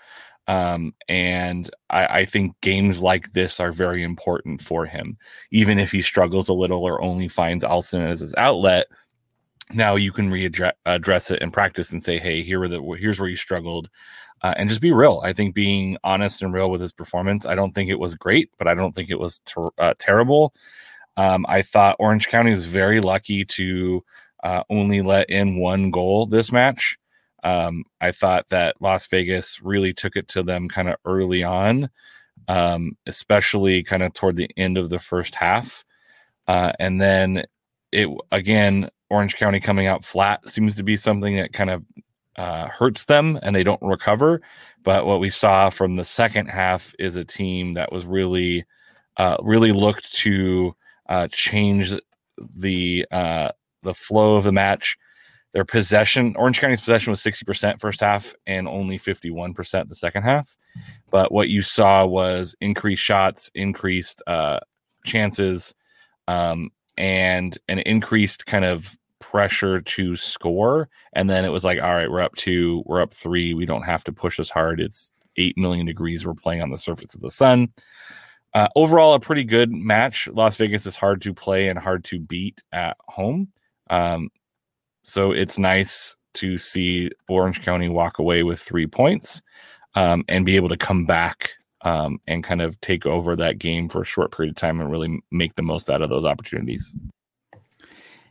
Um, 0.47 0.95
and 1.07 1.69
I, 1.89 2.05
I, 2.21 2.25
think 2.25 2.59
games 2.61 3.03
like 3.03 3.33
this 3.33 3.59
are 3.59 3.71
very 3.71 4.03
important 4.03 4.61
for 4.61 4.85
him. 4.85 5.17
Even 5.51 5.77
if 5.77 5.91
he 5.91 6.01
struggles 6.01 6.49
a 6.49 6.53
little 6.53 6.83
or 6.83 7.01
only 7.03 7.27
finds 7.27 7.63
Alston 7.63 8.01
as 8.01 8.21
his 8.21 8.33
outlet, 8.35 8.87
now 9.71 9.95
you 9.95 10.11
can 10.11 10.31
readdress 10.31 11.31
it 11.31 11.41
in 11.41 11.51
practice 11.51 11.91
and 11.91 12.01
say, 12.01 12.17
"Hey, 12.17 12.41
here 12.41 12.67
the 12.67 12.81
here's 12.99 13.19
where 13.19 13.29
you 13.29 13.35
struggled," 13.35 13.89
uh, 14.41 14.55
and 14.57 14.69
just 14.69 14.81
be 14.81 14.91
real. 14.91 15.21
I 15.23 15.33
think 15.33 15.53
being 15.53 15.97
honest 16.03 16.41
and 16.41 16.53
real 16.53 16.71
with 16.71 16.81
his 16.81 16.91
performance. 16.91 17.45
I 17.45 17.55
don't 17.55 17.71
think 17.71 17.89
it 17.89 17.99
was 17.99 18.15
great, 18.15 18.49
but 18.57 18.67
I 18.67 18.73
don't 18.73 18.93
think 18.93 19.11
it 19.11 19.19
was 19.19 19.39
ter- 19.39 19.69
uh, 19.77 19.93
terrible. 19.99 20.53
Um, 21.17 21.45
I 21.47 21.61
thought 21.61 21.97
Orange 21.99 22.27
County 22.27 22.51
was 22.51 22.65
very 22.65 23.01
lucky 23.01 23.45
to 23.45 24.03
uh, 24.43 24.63
only 24.69 25.01
let 25.01 25.29
in 25.29 25.59
one 25.59 25.91
goal 25.91 26.25
this 26.25 26.51
match. 26.51 26.97
Um, 27.43 27.83
I 28.01 28.11
thought 28.11 28.49
that 28.49 28.75
Las 28.79 29.07
Vegas 29.07 29.61
really 29.61 29.93
took 29.93 30.15
it 30.15 30.27
to 30.29 30.43
them 30.43 30.67
kind 30.67 30.89
of 30.89 30.95
early 31.05 31.43
on, 31.43 31.89
um, 32.47 32.97
especially 33.05 33.83
kind 33.83 34.03
of 34.03 34.13
toward 34.13 34.35
the 34.35 34.49
end 34.57 34.77
of 34.77 34.89
the 34.89 34.99
first 34.99 35.35
half. 35.35 35.85
Uh, 36.47 36.73
and 36.79 36.99
then 36.99 37.43
it 37.91 38.09
again, 38.31 38.89
Orange 39.09 39.35
County 39.35 39.59
coming 39.59 39.87
out 39.87 40.05
flat 40.05 40.47
seems 40.47 40.75
to 40.75 40.83
be 40.83 40.95
something 40.95 41.35
that 41.35 41.53
kind 41.53 41.69
of 41.69 41.83
uh, 42.35 42.67
hurts 42.67 43.05
them 43.05 43.39
and 43.43 43.55
they 43.55 43.63
don't 43.63 43.81
recover. 43.81 44.41
But 44.83 45.05
what 45.05 45.19
we 45.19 45.29
saw 45.29 45.69
from 45.69 45.95
the 45.95 46.05
second 46.05 46.47
half 46.47 46.93
is 46.97 47.15
a 47.15 47.25
team 47.25 47.73
that 47.73 47.91
was 47.91 48.05
really, 48.05 48.65
uh, 49.17 49.37
really 49.41 49.73
looked 49.73 50.13
to 50.15 50.75
uh, 51.09 51.27
change 51.29 51.93
the 52.55 53.05
uh, 53.11 53.51
the 53.83 53.93
flow 53.93 54.35
of 54.35 54.43
the 54.43 54.51
match. 54.51 54.97
Their 55.53 55.65
possession, 55.65 56.35
Orange 56.37 56.59
County's 56.59 56.79
possession 56.79 57.11
was 57.11 57.21
60% 57.21 57.81
first 57.81 58.01
half 58.01 58.35
and 58.45 58.67
only 58.67 58.99
51% 58.99 59.89
the 59.89 59.95
second 59.95 60.23
half. 60.23 60.55
But 61.09 61.31
what 61.31 61.49
you 61.49 61.61
saw 61.63 62.05
was 62.05 62.55
increased 62.61 63.03
shots, 63.03 63.49
increased 63.55 64.21
uh, 64.27 64.59
chances, 65.05 65.73
um, 66.27 66.69
and 66.97 67.57
an 67.67 67.79
increased 67.79 68.45
kind 68.45 68.65
of 68.65 68.95
pressure 69.19 69.81
to 69.81 70.15
score. 70.15 70.89
And 71.13 71.29
then 71.29 71.45
it 71.45 71.49
was 71.49 71.63
like, 71.63 71.79
all 71.81 71.95
right, 71.95 72.09
we're 72.09 72.21
up 72.21 72.35
two, 72.35 72.83
we're 72.85 73.01
up 73.01 73.13
three. 73.13 73.53
We 73.53 73.65
don't 73.65 73.83
have 73.83 74.03
to 74.05 74.13
push 74.13 74.39
as 74.39 74.49
hard. 74.49 74.79
It's 74.79 75.11
8 75.37 75.57
million 75.57 75.85
degrees. 75.85 76.25
We're 76.25 76.33
playing 76.33 76.61
on 76.61 76.69
the 76.69 76.77
surface 76.77 77.15
of 77.15 77.21
the 77.21 77.31
sun. 77.31 77.69
Uh, 78.53 78.67
overall, 78.75 79.13
a 79.13 79.19
pretty 79.19 79.43
good 79.43 79.71
match. 79.71 80.27
Las 80.27 80.57
Vegas 80.57 80.85
is 80.85 80.95
hard 80.95 81.21
to 81.21 81.33
play 81.33 81.69
and 81.69 81.77
hard 81.77 82.03
to 82.05 82.19
beat 82.19 82.61
at 82.71 82.97
home. 83.07 83.49
Um, 83.89 84.29
so 85.09 85.31
it's 85.31 85.57
nice 85.57 86.15
to 86.35 86.57
see 86.57 87.09
Orange 87.27 87.61
County 87.61 87.89
walk 87.89 88.19
away 88.19 88.43
with 88.43 88.59
three 88.59 88.87
points 88.87 89.41
um, 89.95 90.23
and 90.27 90.45
be 90.45 90.55
able 90.55 90.69
to 90.69 90.77
come 90.77 91.05
back 91.05 91.51
um, 91.81 92.19
and 92.27 92.43
kind 92.43 92.61
of 92.61 92.79
take 92.81 93.05
over 93.05 93.35
that 93.35 93.57
game 93.57 93.89
for 93.89 94.01
a 94.01 94.05
short 94.05 94.35
period 94.35 94.51
of 94.51 94.55
time 94.55 94.79
and 94.79 94.91
really 94.91 95.21
make 95.31 95.55
the 95.55 95.61
most 95.61 95.89
out 95.89 96.01
of 96.01 96.09
those 96.09 96.25
opportunities. 96.25 96.93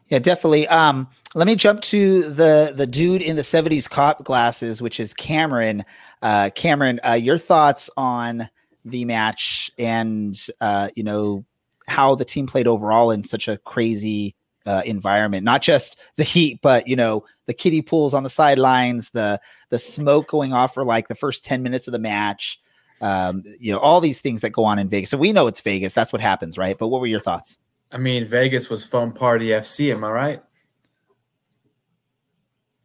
Yeah, 0.06 0.20
definitely. 0.20 0.68
Um, 0.68 1.08
let 1.34 1.46
me 1.46 1.54
jump 1.54 1.82
to 1.82 2.22
the 2.22 2.72
the 2.74 2.86
dude 2.86 3.20
in 3.20 3.36
the 3.36 3.42
'70s 3.42 3.90
cop 3.90 4.24
glasses, 4.24 4.80
which 4.80 5.00
is 5.00 5.12
Cameron. 5.12 5.84
Uh, 6.22 6.48
Cameron, 6.54 6.98
uh, 7.06 7.12
your 7.12 7.36
thoughts 7.36 7.90
on 7.96 8.48
the 8.84 9.04
match 9.04 9.70
and 9.78 10.46
uh, 10.60 10.88
you 10.94 11.02
know 11.02 11.44
how 11.86 12.14
the 12.14 12.24
team 12.24 12.46
played 12.46 12.66
overall 12.66 13.10
in 13.10 13.22
such 13.22 13.48
a 13.48 13.58
crazy 13.58 14.34
uh, 14.68 14.82
environment. 14.84 15.44
Not 15.44 15.62
just 15.62 15.98
the 16.16 16.24
heat, 16.24 16.60
but 16.62 16.86
you 16.86 16.94
know 16.94 17.24
the 17.46 17.54
kiddie 17.54 17.80
pools 17.80 18.12
on 18.12 18.22
the 18.22 18.28
sidelines, 18.28 19.08
the 19.10 19.40
the 19.70 19.78
smoke 19.78 20.28
going 20.28 20.52
off 20.52 20.74
for 20.74 20.84
like 20.84 21.08
the 21.08 21.14
first 21.14 21.42
ten 21.42 21.62
minutes 21.62 21.88
of 21.88 21.92
the 21.92 21.98
match. 21.98 22.60
Um, 23.00 23.42
you 23.58 23.72
know 23.72 23.78
all 23.78 24.02
these 24.02 24.20
things 24.20 24.42
that 24.42 24.50
go 24.50 24.64
on 24.64 24.78
in 24.78 24.90
Vegas. 24.90 25.08
So 25.08 25.16
we 25.16 25.32
know 25.32 25.46
it's 25.46 25.62
Vegas. 25.62 25.94
That's 25.94 26.12
what 26.12 26.20
happens, 26.20 26.58
right? 26.58 26.76
But 26.78 26.88
what 26.88 27.00
were 27.00 27.06
your 27.06 27.20
thoughts? 27.20 27.58
I 27.90 27.96
mean, 27.96 28.26
Vegas 28.26 28.68
was 28.68 28.84
fun 28.84 29.12
Party 29.12 29.48
FC. 29.48 29.90
Am 29.90 30.04
I 30.04 30.10
right? 30.10 30.42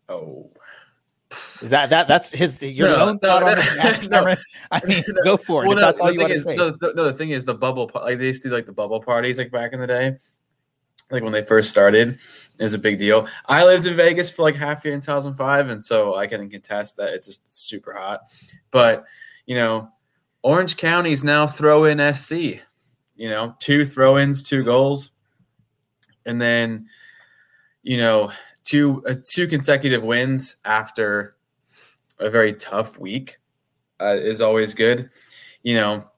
Oh. 0.08 0.50
Is 1.62 1.70
that 1.70 1.90
that 1.90 2.08
that's 2.08 2.32
his 2.32 2.62
your 2.62 2.88
no, 2.88 2.96
own 2.96 3.20
no, 3.22 3.28
thought 3.28 3.42
no, 3.42 3.48
on 3.48 3.56
the 3.56 3.76
match, 3.84 4.10
no. 4.10 4.36
I 4.72 4.86
mean, 4.86 5.04
go 5.26 5.36
for 5.36 5.66
it. 5.66 5.68
Well, 5.68 5.94
all 6.00 6.12
you 6.12 6.22
want 6.22 6.32
is, 6.32 6.44
to 6.44 6.50
say. 6.50 6.56
No, 6.56 6.70
the, 6.70 6.94
the 6.94 7.14
thing 7.14 7.32
is 7.32 7.44
the 7.44 7.56
bubble 7.56 7.92
like 7.94 8.20
they 8.20 8.28
used 8.28 8.44
to 8.44 8.50
do 8.50 8.56
like 8.56 8.68
the 8.68 8.72
bubble 8.72 9.02
parties 9.02 9.38
like 9.38 9.52
back 9.52 9.74
in 9.74 9.82
the 9.82 9.88
day 9.88 10.16
like 11.12 11.24
when 11.24 11.32
they 11.32 11.44
first 11.44 11.70
started 11.70 12.18
is 12.60 12.74
a 12.74 12.80
big 12.80 13.00
deal. 13.00 13.28
I 13.48 13.66
lived 13.66 13.86
in 13.86 13.96
Vegas 13.96 14.30
for 14.30 14.44
like 14.44 14.56
half 14.56 14.84
year 14.86 14.94
in 14.94 15.00
2005, 15.00 15.70
and 15.70 15.84
so 15.84 16.16
I 16.16 16.28
can 16.28 16.50
contest 16.50 16.98
that 16.98 17.14
it's 17.14 17.26
just 17.26 17.54
super 17.54 17.94
hot. 17.94 18.22
But 18.72 19.06
you 19.46 19.56
know, 19.56 19.90
Orange 20.42 20.78
County's 20.78 21.24
now 21.24 21.48
throw 21.48 21.86
in 21.86 22.14
SC. 22.14 22.62
You 23.16 23.30
know, 23.30 23.56
two 23.60 23.86
throw 23.86 24.18
ins, 24.18 24.44
two 24.44 24.64
goals, 24.64 25.12
and 26.26 26.42
then 26.42 26.88
you 27.82 27.98
know 27.98 28.32
two 28.64 29.04
uh, 29.08 29.16
two 29.26 29.48
consecutive 29.48 30.04
wins 30.04 30.58
after 30.66 31.36
a 32.20 32.30
very 32.30 32.54
tough 32.54 33.00
week 33.00 33.38
uh, 34.02 34.16
is 34.16 34.42
always 34.42 34.74
good. 34.74 35.10
You 35.62 35.76
know, 35.76 36.12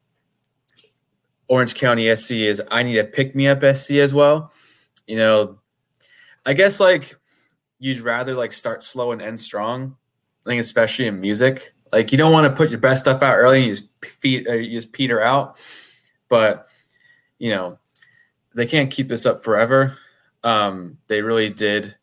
Orange 1.48 1.76
County 1.76 2.14
SC 2.16 2.32
is 2.32 2.62
I 2.72 2.84
need 2.84 2.98
a 2.98 3.04
pick 3.04 3.36
me 3.36 3.48
up 3.48 3.64
SC 3.76 3.92
as 3.92 4.14
well 4.14 4.52
you 5.08 5.18
know, 5.18 5.60
I 6.46 6.54
guess 6.54 6.80
like 6.80 7.16
you'd 7.80 8.02
rather 8.02 8.34
like 8.34 8.54
start 8.54 8.84
slow 8.84 9.12
and 9.12 9.22
end 9.22 9.40
strong. 9.40 9.96
I 10.46 10.50
think 10.50 10.62
especially 10.62 11.08
in 11.08 11.20
music, 11.20 11.74
like 11.92 12.12
you 12.12 12.18
don't 12.18 12.34
want 12.34 12.46
to 12.46 12.56
put 12.56 12.70
your 12.70 12.80
best 12.80 13.04
stuff 13.04 13.22
out 13.22 13.36
early 13.36 13.58
and 13.60 13.68
you 13.68 13.74
just 13.74 13.90
feed, 14.20 14.48
uh, 14.48 14.54
you 14.54 14.78
just 14.78 14.92
peter 14.92 15.22
out. 15.22 15.62
But 16.30 16.68
you 17.40 17.52
know, 17.52 17.80
they 18.54 18.66
can't 18.66 18.92
keep 18.92 19.08
this 19.08 19.26
up 19.26 19.44
forever. 19.44 19.98
Um, 20.44 20.98
they 21.08 21.22
really 21.22 21.50
did 21.50 21.96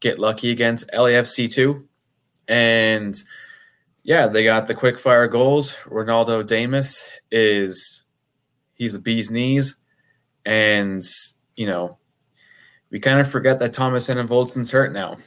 get 0.00 0.18
lucky 0.18 0.50
against 0.50 0.90
LAFC 0.92 1.50
two, 1.50 1.88
and 2.48 3.14
yeah, 4.02 4.28
they 4.28 4.44
got 4.44 4.66
the 4.66 4.74
quick 4.74 4.98
fire 4.98 5.26
goals. 5.26 5.74
Ronaldo 5.84 6.46
Damus 6.46 7.08
is 7.30 8.04
he's 8.74 8.92
the 8.92 9.00
bee's 9.00 9.30
knees 9.30 9.76
and 10.44 11.02
you 11.56 11.66
know, 11.66 11.98
we 12.96 13.00
kind 13.00 13.20
of 13.20 13.30
forget 13.30 13.58
that 13.58 13.74
Thomas 13.74 14.08
and 14.08 14.18
Enevoldsen's 14.18 14.70
hurt 14.70 14.90
now. 14.90 15.18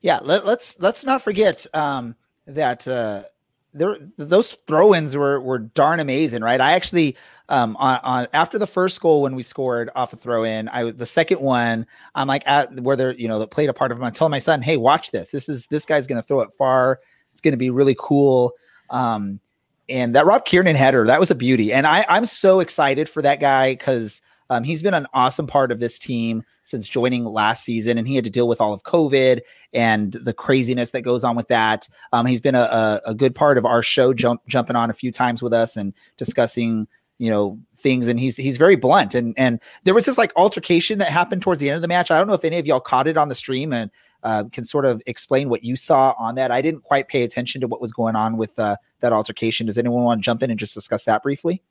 Yeah, 0.00 0.20
let, 0.22 0.46
let's 0.46 0.78
let's 0.78 1.04
not 1.04 1.22
forget 1.22 1.66
um, 1.74 2.14
that 2.46 2.86
uh, 2.86 3.24
there 3.72 3.96
those 4.16 4.52
throw-ins 4.68 5.16
were 5.16 5.40
were 5.40 5.58
darn 5.58 5.98
amazing, 5.98 6.42
right? 6.42 6.60
I 6.60 6.74
actually 6.74 7.16
um, 7.48 7.76
on, 7.80 7.98
on 8.04 8.28
after 8.32 8.60
the 8.60 8.66
first 8.68 9.00
goal 9.00 9.22
when 9.22 9.34
we 9.34 9.42
scored 9.42 9.90
off 9.96 10.12
a 10.12 10.16
throw-in, 10.16 10.68
I 10.68 10.92
the 10.92 11.04
second 11.04 11.40
one, 11.40 11.84
I'm 12.14 12.28
like 12.28 12.46
at 12.46 12.72
where 12.78 12.94
they're 12.94 13.14
you 13.14 13.26
know 13.26 13.40
that 13.40 13.50
played 13.50 13.68
a 13.68 13.74
part 13.74 13.90
of 13.90 13.98
him. 13.98 14.04
I 14.04 14.10
told 14.10 14.30
my 14.30 14.38
son, 14.38 14.62
hey, 14.62 14.76
watch 14.76 15.10
this. 15.10 15.32
This 15.32 15.48
is 15.48 15.66
this 15.66 15.84
guy's 15.84 16.06
going 16.06 16.22
to 16.22 16.28
throw 16.28 16.42
it 16.42 16.52
far. 16.56 17.00
It's 17.32 17.40
going 17.40 17.54
to 17.54 17.58
be 17.58 17.70
really 17.70 17.96
cool. 17.98 18.52
Um, 18.88 19.40
and 19.88 20.14
that 20.14 20.26
Rob 20.26 20.44
Kiernan 20.44 20.76
header, 20.76 21.08
that 21.08 21.18
was 21.18 21.32
a 21.32 21.34
beauty. 21.34 21.72
And 21.72 21.88
I 21.88 22.06
I'm 22.08 22.24
so 22.24 22.60
excited 22.60 23.08
for 23.08 23.20
that 23.22 23.40
guy 23.40 23.72
because 23.72 24.22
um, 24.50 24.64
he's 24.64 24.82
been 24.82 24.94
an 24.94 25.06
awesome 25.14 25.46
part 25.46 25.72
of 25.72 25.80
this 25.80 25.98
team 25.98 26.42
since 26.64 26.88
joining 26.88 27.24
last 27.24 27.64
season, 27.64 27.98
and 27.98 28.08
he 28.08 28.14
had 28.14 28.24
to 28.24 28.30
deal 28.30 28.48
with 28.48 28.60
all 28.60 28.72
of 28.72 28.82
COVID 28.82 29.40
and 29.72 30.12
the 30.12 30.32
craziness 30.32 30.90
that 30.90 31.02
goes 31.02 31.24
on 31.24 31.36
with 31.36 31.48
that. 31.48 31.88
Um, 32.12 32.26
he's 32.26 32.40
been 32.40 32.54
a, 32.54 32.60
a, 32.60 33.00
a, 33.06 33.14
good 33.14 33.34
part 33.34 33.58
of 33.58 33.66
our 33.66 33.82
show, 33.82 34.12
jump, 34.14 34.42
jumping 34.48 34.76
on 34.76 34.90
a 34.90 34.94
few 34.94 35.12
times 35.12 35.42
with 35.42 35.52
us 35.52 35.76
and 35.76 35.92
discussing, 36.16 36.86
you 37.18 37.30
know, 37.30 37.58
things. 37.76 38.08
And 38.08 38.18
he's 38.18 38.36
he's 38.36 38.56
very 38.56 38.76
blunt. 38.76 39.14
And 39.14 39.34
and 39.36 39.60
there 39.84 39.94
was 39.94 40.06
this 40.06 40.18
like 40.18 40.32
altercation 40.36 40.98
that 40.98 41.10
happened 41.12 41.42
towards 41.42 41.60
the 41.60 41.68
end 41.68 41.76
of 41.76 41.82
the 41.82 41.88
match. 41.88 42.10
I 42.10 42.18
don't 42.18 42.26
know 42.26 42.34
if 42.34 42.44
any 42.44 42.58
of 42.58 42.66
y'all 42.66 42.80
caught 42.80 43.06
it 43.06 43.16
on 43.16 43.28
the 43.28 43.34
stream 43.34 43.72
and 43.72 43.90
uh, 44.22 44.44
can 44.52 44.64
sort 44.64 44.86
of 44.86 45.02
explain 45.06 45.50
what 45.50 45.64
you 45.64 45.76
saw 45.76 46.14
on 46.18 46.34
that. 46.36 46.50
I 46.50 46.62
didn't 46.62 46.82
quite 46.82 47.08
pay 47.08 47.22
attention 47.22 47.60
to 47.60 47.66
what 47.66 47.80
was 47.80 47.92
going 47.92 48.16
on 48.16 48.38
with 48.38 48.58
uh, 48.58 48.76
that 49.00 49.12
altercation. 49.12 49.66
Does 49.66 49.78
anyone 49.78 50.02
want 50.02 50.20
to 50.20 50.24
jump 50.24 50.42
in 50.42 50.50
and 50.50 50.58
just 50.58 50.74
discuss 50.74 51.04
that 51.04 51.22
briefly? 51.22 51.62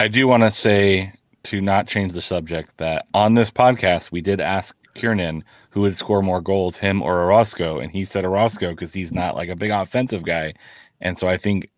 I 0.00 0.08
do 0.08 0.26
want 0.26 0.44
to 0.44 0.50
say 0.50 1.12
to 1.42 1.60
not 1.60 1.86
change 1.86 2.14
the 2.14 2.22
subject 2.22 2.78
that 2.78 3.06
on 3.12 3.34
this 3.34 3.50
podcast 3.50 4.10
we 4.10 4.22
did 4.22 4.40
ask 4.40 4.74
Kiernan 4.94 5.44
who 5.68 5.82
would 5.82 5.94
score 5.94 6.22
more 6.22 6.40
goals, 6.40 6.78
him 6.78 7.02
or 7.02 7.22
Orozco, 7.22 7.80
and 7.80 7.92
he 7.92 8.06
said 8.06 8.24
Orozco 8.24 8.70
because 8.70 8.94
he's 8.94 9.12
not 9.12 9.36
like 9.36 9.50
a 9.50 9.56
big 9.56 9.70
offensive 9.70 10.24
guy, 10.24 10.54
and 11.02 11.18
so 11.18 11.28
I 11.28 11.36
think 11.36 11.68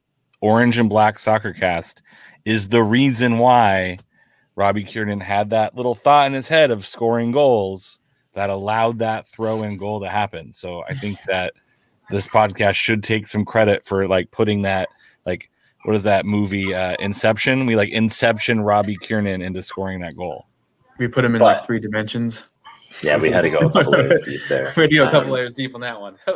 Orange 0.41 0.79
and 0.79 0.89
Black 0.89 1.19
Soccer 1.19 1.53
Cast 1.53 2.01
is 2.45 2.69
the 2.69 2.85
reason 2.85 3.39
why 3.39 3.99
Robbie 4.55 4.85
Kiernan 4.85 5.19
had 5.19 5.51
that 5.51 5.75
little 5.75 5.97
thought 5.97 6.29
in 6.29 6.33
his 6.33 6.47
head 6.47 6.71
of 6.71 6.87
scoring 6.87 7.33
goals 7.33 7.99
that 8.35 8.51
allowed 8.51 9.01
that 9.01 9.27
throw 9.27 9.65
in 9.65 9.77
goal 9.79 9.99
to 10.01 10.09
happen. 10.09 10.53
So 10.53 10.85
I 10.89 10.95
think 10.95 11.21
that 11.27 11.55
this 12.09 12.29
podcast 12.29 12.75
should 12.75 13.03
take 13.03 13.27
some 13.27 13.45
credit 13.45 13.85
for 13.85 14.07
like 14.07 14.31
putting 14.31 14.63
that 14.63 14.89
what 15.85 15.97
is 15.97 16.05
that 16.05 16.25
movie 16.25 16.75
uh, 16.75 16.97
Inception? 17.01 17.67
We 17.67 17.77
like 17.77 17.91
Inception 17.91 18.61
Robbie 18.61 18.97
Kiernan 18.97 19.43
into 19.43 19.63
scoring 19.63 20.01
that 20.01 20.17
goal. 20.17 20.47
We 20.99 21.09
put 21.09 21.25
him 21.25 21.35
in 21.35 21.41
but, 21.41 21.57
like 21.57 21.65
three 21.65 21.81
dimensions. 21.81 22.45
Yeah, 23.03 23.17
we 23.17 23.31
had 23.31 23.43
to 23.43 23.51
go 23.51 23.59
a 23.59 23.71
couple 23.71 23.93
layers 23.93 24.21
deep 24.25 24.41
there. 24.49 24.73
we 24.77 24.83
had 24.83 24.91
to 24.91 24.97
go 24.97 25.09
a 25.09 25.11
couple 25.11 25.29
um, 25.29 25.35
layers 25.35 25.53
deep 25.53 25.75
on 25.75 25.81
that 25.81 26.01
one. 26.01 26.17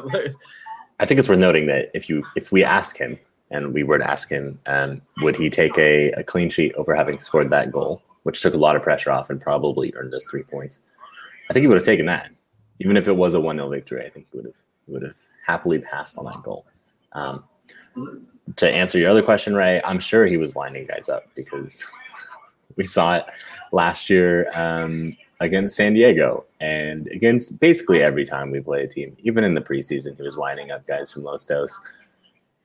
I 0.98 1.04
think 1.04 1.18
it's 1.18 1.28
worth 1.28 1.38
noting 1.38 1.66
that 1.66 1.90
if 1.94 2.08
you 2.08 2.24
if 2.34 2.50
we 2.50 2.64
ask 2.64 2.96
him 2.96 3.18
and 3.50 3.72
we 3.72 3.82
were 3.82 3.98
to 3.98 4.10
ask 4.10 4.28
him, 4.28 4.58
um, 4.66 5.02
would 5.18 5.36
he 5.36 5.50
take 5.50 5.78
a, 5.78 6.10
a 6.12 6.24
clean 6.24 6.48
sheet 6.48 6.74
over 6.74 6.94
having 6.94 7.20
scored 7.20 7.50
that 7.50 7.70
goal, 7.70 8.02
which 8.24 8.40
took 8.40 8.54
a 8.54 8.58
lot 8.58 8.74
of 8.74 8.82
pressure 8.82 9.12
off 9.12 9.30
and 9.30 9.40
probably 9.40 9.92
earned 9.94 10.14
us 10.14 10.24
three 10.24 10.42
points? 10.42 10.80
I 11.48 11.52
think 11.52 11.62
he 11.62 11.68
would 11.68 11.76
have 11.76 11.86
taken 11.86 12.06
that, 12.06 12.30
even 12.80 12.96
if 12.96 13.06
it 13.06 13.16
was 13.16 13.34
a 13.34 13.40
one 13.40 13.56
0 13.56 13.68
victory. 13.68 14.04
I 14.04 14.10
think 14.10 14.26
he 14.32 14.38
would 14.38 14.46
have 14.46 14.56
would 14.88 15.02
have 15.02 15.18
happily 15.46 15.78
passed 15.78 16.18
on 16.18 16.24
that 16.24 16.42
goal. 16.42 16.66
Um, 17.12 17.44
to 18.54 18.70
answer 18.70 18.98
your 18.98 19.10
other 19.10 19.22
question, 19.22 19.56
Ray, 19.56 19.80
I'm 19.84 19.98
sure 19.98 20.26
he 20.26 20.36
was 20.36 20.54
winding 20.54 20.86
guys 20.86 21.08
up 21.08 21.26
because 21.34 21.84
we 22.76 22.84
saw 22.84 23.16
it 23.16 23.26
last 23.72 24.08
year 24.08 24.50
um, 24.56 25.16
against 25.40 25.76
San 25.76 25.94
Diego 25.94 26.44
and 26.60 27.08
against 27.08 27.58
basically 27.58 28.02
every 28.02 28.24
time 28.24 28.50
we 28.50 28.60
play 28.60 28.82
a 28.82 28.86
team. 28.86 29.16
Even 29.22 29.44
in 29.44 29.54
the 29.54 29.60
preseason, 29.60 30.16
he 30.16 30.22
was 30.22 30.36
winding 30.36 30.70
up 30.70 30.86
guys 30.86 31.12
from 31.12 31.24
Los 31.24 31.44
Dos. 31.44 31.80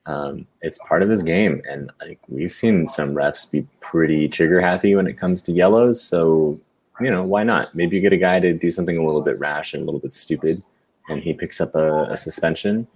Um, 0.06 0.46
it's 0.62 0.78
part 0.88 1.02
of 1.02 1.08
his 1.08 1.22
game, 1.22 1.62
and 1.68 1.92
like 2.00 2.18
we've 2.28 2.52
seen 2.52 2.88
some 2.88 3.14
refs 3.14 3.48
be 3.48 3.66
pretty 3.80 4.28
trigger 4.28 4.60
happy 4.60 4.96
when 4.96 5.06
it 5.06 5.16
comes 5.16 5.44
to 5.44 5.52
yellows. 5.52 6.02
So 6.02 6.58
you 7.00 7.08
know 7.08 7.22
why 7.22 7.44
not? 7.44 7.72
Maybe 7.74 7.96
you 7.96 8.02
get 8.02 8.12
a 8.12 8.16
guy 8.16 8.40
to 8.40 8.52
do 8.52 8.72
something 8.72 8.96
a 8.96 9.04
little 9.04 9.22
bit 9.22 9.38
rash 9.38 9.74
and 9.74 9.82
a 9.82 9.86
little 9.86 10.00
bit 10.00 10.12
stupid, 10.12 10.60
and 11.08 11.22
he 11.22 11.34
picks 11.34 11.60
up 11.60 11.76
a, 11.76 12.04
a 12.04 12.16
suspension, 12.16 12.88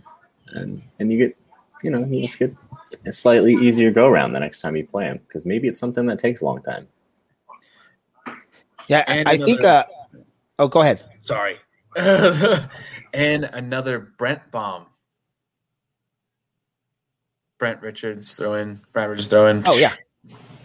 and 0.48 0.82
and 0.98 1.12
you 1.12 1.18
get 1.18 1.36
you 1.84 1.90
know 1.90 2.04
you 2.04 2.22
just 2.22 2.40
get 2.40 2.52
a 3.04 3.12
slightly 3.12 3.54
easier 3.54 3.90
go 3.90 4.08
around 4.08 4.32
the 4.32 4.40
next 4.40 4.60
time 4.60 4.76
you 4.76 4.86
play 4.86 5.06
him 5.06 5.18
because 5.26 5.46
maybe 5.46 5.68
it's 5.68 5.78
something 5.78 6.06
that 6.06 6.18
takes 6.18 6.40
a 6.40 6.44
long 6.44 6.62
time. 6.62 6.88
Yeah, 8.88 9.04
and 9.06 9.28
I 9.28 9.32
another, 9.32 9.44
think. 9.46 9.64
Uh, 9.64 9.84
oh, 10.58 10.68
go 10.68 10.82
ahead. 10.82 11.02
Sorry. 11.22 11.56
and 11.96 13.44
another 13.44 13.98
Brent 13.98 14.50
bomb. 14.50 14.86
Brent 17.58 17.80
Richards 17.82 18.36
throw 18.36 18.54
in. 18.54 18.80
Brad 18.92 19.08
Richards 19.08 19.28
throw 19.28 19.48
in. 19.48 19.62
Oh 19.66 19.76
yeah. 19.76 19.94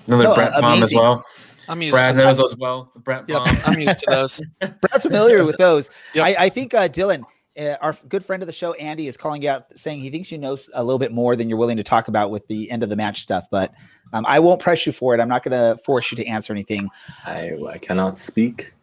Another 0.08 0.26
no, 0.26 0.36
Brent 0.36 0.56
uh, 0.56 0.62
bomb 0.62 0.84
as 0.84 0.94
well. 0.94 1.26
I'm 1.68 1.82
used 1.82 1.94
Brad 1.94 2.16
to 2.16 2.22
knows 2.22 2.38
those 2.38 2.54
as 2.54 2.58
well. 2.58 2.92
Brent 2.98 3.30
yep, 3.30 3.46
bomb. 3.46 3.58
I'm 3.66 3.80
used 3.80 4.00
to 4.00 4.06
those. 4.08 4.42
Brad's 4.60 5.06
familiar 5.06 5.46
with 5.46 5.58
those. 5.58 5.90
Yep. 6.14 6.26
I, 6.26 6.46
I 6.46 6.50
think 6.50 6.74
uh, 6.74 6.90
Dylan 6.90 7.24
uh, 7.60 7.76
our 7.82 7.96
good 8.08 8.24
friend 8.24 8.42
of 8.42 8.48
the 8.48 8.54
show, 8.54 8.74
Andy, 8.74 9.08
is 9.08 9.18
calling 9.18 9.42
you 9.42 9.50
out 9.50 9.66
saying 9.78 10.00
he 10.00 10.10
thinks 10.10 10.32
you 10.32 10.38
know 10.38 10.58
a 10.74 10.84
little 10.84 11.00
bit 11.00 11.12
more 11.12 11.36
than 11.36 11.50
you're 11.50 11.58
willing 11.58 11.78
to 11.78 11.84
talk 11.84 12.08
about 12.08 12.32
with 12.32 12.48
the 12.48 12.70
end 12.72 12.84
of 12.84 12.90
the 12.90 12.96
match 12.96 13.22
stuff. 13.22 13.48
But 13.52 13.74
um, 14.14 14.26
I 14.28 14.40
won't 14.40 14.62
press 14.62 14.86
you 14.86 14.92
for 14.92 15.14
it. 15.14 15.20
I'm 15.20 15.30
not 15.30 15.44
going 15.44 15.52
to 15.52 15.82
force 15.84 16.12
you 16.12 16.16
to 16.18 16.26
answer 16.26 16.54
anything. 16.54 16.90
I, 17.26 17.54
I 17.70 17.78
cannot 17.78 18.18
speak. 18.18 18.74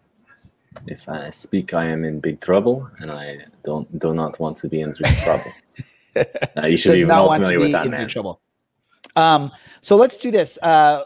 If 0.87 1.09
I 1.09 1.31
speak, 1.31 1.75
I 1.75 1.87
am 1.87 2.05
in 2.05 2.21
big 2.21 2.41
trouble, 2.41 2.89
and 3.01 3.11
I 3.11 3.39
don't 3.65 3.99
do 3.99 4.15
not 4.15 4.39
want 4.39 4.57
to 4.59 4.69
be 4.69 4.81
in 4.81 4.93
big 4.93 5.17
trouble. 5.19 5.51
uh, 6.17 6.67
you 6.67 6.77
should 6.77 6.93
be 6.93 7.05
well 7.05 7.33
familiar 7.33 7.59
with 7.59 7.73
that, 7.73 7.89
man. 7.89 8.07
Trouble. 8.07 8.41
Um, 9.17 9.51
so 9.81 9.97
let's 9.97 10.19
do 10.19 10.31
this. 10.31 10.59
Uh, 10.63 11.03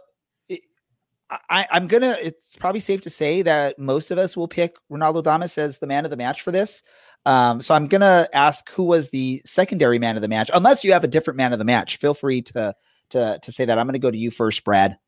I, 1.48 1.66
am 1.70 1.86
gonna. 1.86 2.16
It's 2.20 2.54
probably 2.56 2.80
safe 2.80 3.00
to 3.02 3.10
say 3.10 3.42
that 3.42 3.78
most 3.78 4.10
of 4.10 4.18
us 4.18 4.36
will 4.36 4.48
pick 4.48 4.76
Ronaldo 4.90 5.22
Damus 5.22 5.56
as 5.56 5.78
the 5.78 5.86
man 5.86 6.04
of 6.04 6.10
the 6.10 6.16
match 6.16 6.42
for 6.42 6.50
this. 6.50 6.82
Um, 7.24 7.60
so 7.60 7.74
I'm 7.74 7.86
gonna 7.86 8.28
ask 8.32 8.68
who 8.70 8.84
was 8.84 9.10
the 9.10 9.42
secondary 9.44 9.98
man 9.98 10.16
of 10.16 10.22
the 10.22 10.28
match, 10.28 10.50
unless 10.52 10.82
you 10.84 10.92
have 10.92 11.04
a 11.04 11.08
different 11.08 11.36
man 11.36 11.52
of 11.52 11.58
the 11.58 11.64
match. 11.64 11.96
Feel 11.96 12.14
free 12.14 12.42
to 12.42 12.74
to 13.10 13.38
to 13.40 13.52
say 13.52 13.64
that. 13.64 13.78
I'm 13.78 13.86
gonna 13.86 13.98
go 13.98 14.10
to 14.10 14.18
you 14.18 14.30
first, 14.30 14.64
Brad. 14.64 14.98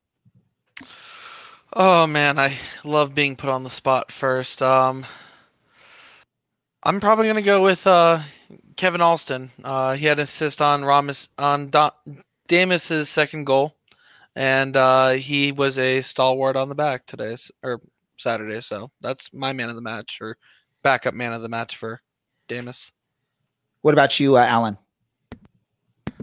Oh 1.72 2.06
man, 2.06 2.38
I 2.38 2.56
love 2.84 3.14
being 3.14 3.34
put 3.34 3.50
on 3.50 3.64
the 3.64 3.70
spot 3.70 4.12
first. 4.12 4.62
Um, 4.62 5.04
I'm 6.84 7.00
probably 7.00 7.26
gonna 7.26 7.42
go 7.42 7.62
with 7.62 7.84
uh, 7.86 8.20
Kevin 8.76 9.00
Alston. 9.00 9.50
Uh, 9.62 9.94
he 9.94 10.06
had 10.06 10.18
an 10.18 10.24
assist 10.24 10.62
on 10.62 10.84
Ramos 10.84 11.28
on 11.36 11.70
da- 11.70 11.90
Damus's 12.46 13.08
second 13.08 13.44
goal, 13.44 13.74
and 14.36 14.76
uh, 14.76 15.10
he 15.10 15.50
was 15.50 15.78
a 15.78 16.00
stalwart 16.02 16.54
on 16.54 16.68
the 16.68 16.76
back 16.76 17.06
today 17.06 17.34
or 17.64 17.80
Saturday. 18.18 18.60
So 18.60 18.92
that's 19.00 19.32
my 19.32 19.52
man 19.52 19.68
of 19.68 19.74
the 19.74 19.82
match 19.82 20.18
or 20.20 20.36
backup 20.84 21.14
man 21.14 21.32
of 21.32 21.42
the 21.42 21.48
match 21.48 21.76
for 21.76 22.00
Damus. 22.48 22.92
What 23.82 23.94
about 23.94 24.18
you, 24.18 24.36
uh, 24.36 24.40
Alan? 24.40 24.78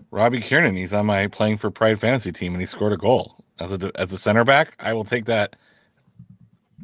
Robbie 0.10 0.42
Kiernan. 0.42 0.76
He's 0.76 0.94
on 0.94 1.06
my 1.06 1.28
playing 1.28 1.58
for 1.58 1.72
Pride 1.72 2.00
fantasy 2.00 2.32
team, 2.32 2.54
and 2.54 2.62
he 2.62 2.66
scored 2.66 2.94
a 2.94 2.98
goal 2.98 3.44
as 3.60 3.72
a 3.72 3.92
as 3.96 4.12
a 4.12 4.18
center 4.18 4.44
back. 4.44 4.76
I 4.80 4.94
will 4.94 5.06
take 5.06 5.26
that 5.26 5.56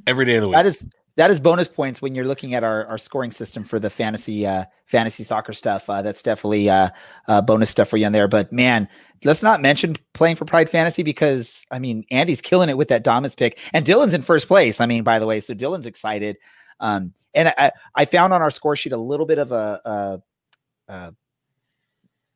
every 0.05 0.25
day 0.25 0.35
of 0.35 0.41
the 0.41 0.47
week. 0.47 0.55
That 0.55 0.65
is 0.65 0.85
that 1.17 1.31
is 1.31 1.39
bonus 1.39 1.67
points 1.67 2.01
when 2.01 2.13
you're 2.13 2.25
looking 2.25 2.53
at 2.53 2.63
our, 2.63 2.85
our 2.85 2.97
scoring 2.97 3.31
system 3.31 3.63
for 3.63 3.79
the 3.79 3.89
fantasy 3.89 4.45
uh, 4.45 4.65
fantasy 4.85 5.23
soccer 5.23 5.51
stuff. 5.51 5.89
Uh, 5.89 6.01
that's 6.01 6.21
definitely 6.21 6.69
uh, 6.69 6.89
uh, 7.27 7.41
bonus 7.41 7.69
stuff 7.69 7.89
for 7.89 7.97
you 7.97 8.05
in 8.05 8.13
there. 8.13 8.27
But 8.27 8.53
man, 8.53 8.87
let's 9.25 9.43
not 9.43 9.61
mention 9.61 9.95
playing 10.13 10.35
for 10.37 10.45
Pride 10.45 10.69
Fantasy 10.69 11.03
because 11.03 11.63
I 11.71 11.79
mean 11.79 12.05
Andy's 12.11 12.39
killing 12.39 12.69
it 12.69 12.77
with 12.77 12.87
that 12.89 13.03
Damus 13.03 13.35
pick, 13.35 13.59
and 13.73 13.85
Dylan's 13.85 14.13
in 14.13 14.21
first 14.21 14.47
place. 14.47 14.79
I 14.79 14.85
mean, 14.85 15.03
by 15.03 15.19
the 15.19 15.25
way, 15.25 15.39
so 15.39 15.53
Dylan's 15.53 15.87
excited. 15.87 16.37
Um, 16.79 17.13
and 17.33 17.49
I, 17.57 17.71
I 17.95 18.05
found 18.05 18.33
on 18.33 18.41
our 18.41 18.51
score 18.51 18.75
sheet 18.75 18.93
a 18.93 18.97
little 18.97 19.25
bit 19.25 19.39
of 19.39 19.51
a, 19.51 19.81
a, 19.85 20.93
a 20.93 21.13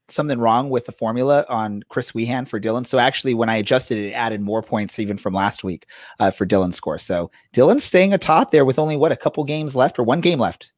something 0.09 0.39
wrong 0.39 0.69
with 0.69 0.85
the 0.85 0.91
formula 0.91 1.45
on 1.49 1.83
Chris 1.89 2.11
Wehan 2.11 2.47
for 2.47 2.59
Dylan. 2.59 2.85
So 2.85 2.99
actually, 2.99 3.33
when 3.33 3.49
I 3.49 3.57
adjusted 3.57 3.97
it, 3.97 4.09
it 4.09 4.13
added 4.13 4.41
more 4.41 4.61
points 4.61 4.99
even 4.99 5.17
from 5.17 5.33
last 5.33 5.63
week 5.63 5.87
uh, 6.19 6.31
for 6.31 6.45
Dylan's 6.45 6.75
score. 6.75 6.97
So 6.97 7.31
Dylan's 7.53 7.83
staying 7.83 8.13
atop 8.13 8.51
there 8.51 8.65
with 8.65 8.79
only 8.79 8.97
what 8.97 9.11
a 9.11 9.17
couple 9.17 9.43
games 9.43 9.75
left 9.75 9.97
or 9.97 10.03
one 10.03 10.21
game 10.21 10.39
left. 10.39 10.71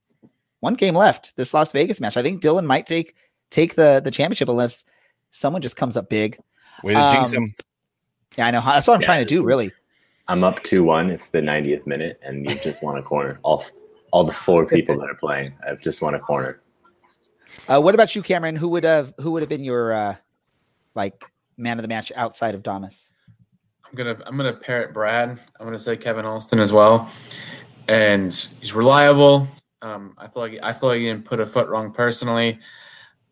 One 0.59 0.75
game 0.75 0.95
left 0.95 1.33
this 1.35 1.53
Las 1.53 1.71
Vegas 1.71 1.99
match. 1.99 2.15
I 2.15 2.21
think 2.21 2.41
Dylan 2.41 2.65
might 2.65 2.85
take 2.85 3.15
take 3.49 3.75
the 3.75 4.01
the 4.03 4.11
championship 4.11 4.47
unless 4.47 4.85
someone 5.31 5.61
just 5.61 5.75
comes 5.75 5.97
up 5.97 6.09
big. 6.09 6.39
Way 6.83 6.93
to 6.93 6.99
um, 6.99 7.15
jinx 7.15 7.31
him. 7.33 7.55
Yeah, 8.37 8.47
I 8.47 8.51
know. 8.51 8.61
That's 8.61 8.87
what 8.87 8.95
I'm 8.95 9.01
yeah, 9.01 9.05
trying 9.05 9.25
to 9.25 9.29
do. 9.29 9.43
Really. 9.43 9.71
I'm 10.27 10.43
up 10.43 10.63
two 10.63 10.83
one. 10.83 11.09
It's 11.09 11.29
the 11.29 11.41
90th 11.41 11.85
minute, 11.85 12.19
and 12.23 12.49
you 12.49 12.55
just 12.59 12.81
won 12.81 12.97
a 12.97 13.01
corner. 13.01 13.39
All 13.43 13.65
all 14.11 14.23
the 14.23 14.33
four 14.33 14.65
people 14.65 14.97
that 14.99 15.09
are 15.09 15.15
playing, 15.15 15.53
I've 15.67 15.81
just 15.81 16.01
won 16.01 16.13
a 16.13 16.19
corner. 16.19 16.61
Uh, 17.67 17.81
what 17.81 17.95
about 17.95 18.15
you, 18.15 18.21
Cameron? 18.21 18.55
Who 18.55 18.69
would 18.69 18.83
have 18.83 19.13
who 19.19 19.31
would 19.31 19.41
have 19.41 19.49
been 19.49 19.63
your 19.63 19.91
uh, 19.91 20.15
like 20.95 21.25
man 21.57 21.77
of 21.77 21.81
the 21.81 21.87
match 21.87 22.11
outside 22.15 22.55
of 22.55 22.63
Damus? 22.63 23.09
I'm 23.85 23.95
gonna 23.95 24.17
I'm 24.25 24.37
gonna 24.37 24.53
parrot 24.53 24.93
Brad. 24.93 25.39
I'm 25.59 25.65
gonna 25.65 25.77
say 25.77 25.97
Kevin 25.97 26.25
Alston 26.25 26.59
as 26.59 26.71
well, 26.71 27.11
and 27.87 28.33
he's 28.59 28.73
reliable. 28.73 29.47
Um, 29.81 30.15
I 30.17 30.27
feel 30.27 30.43
like 30.43 30.59
I 30.63 30.71
feel 30.71 30.89
like 30.89 30.99
he 30.99 31.05
didn't 31.05 31.25
put 31.25 31.41
a 31.41 31.45
foot 31.45 31.67
wrong 31.67 31.91
personally. 31.91 32.59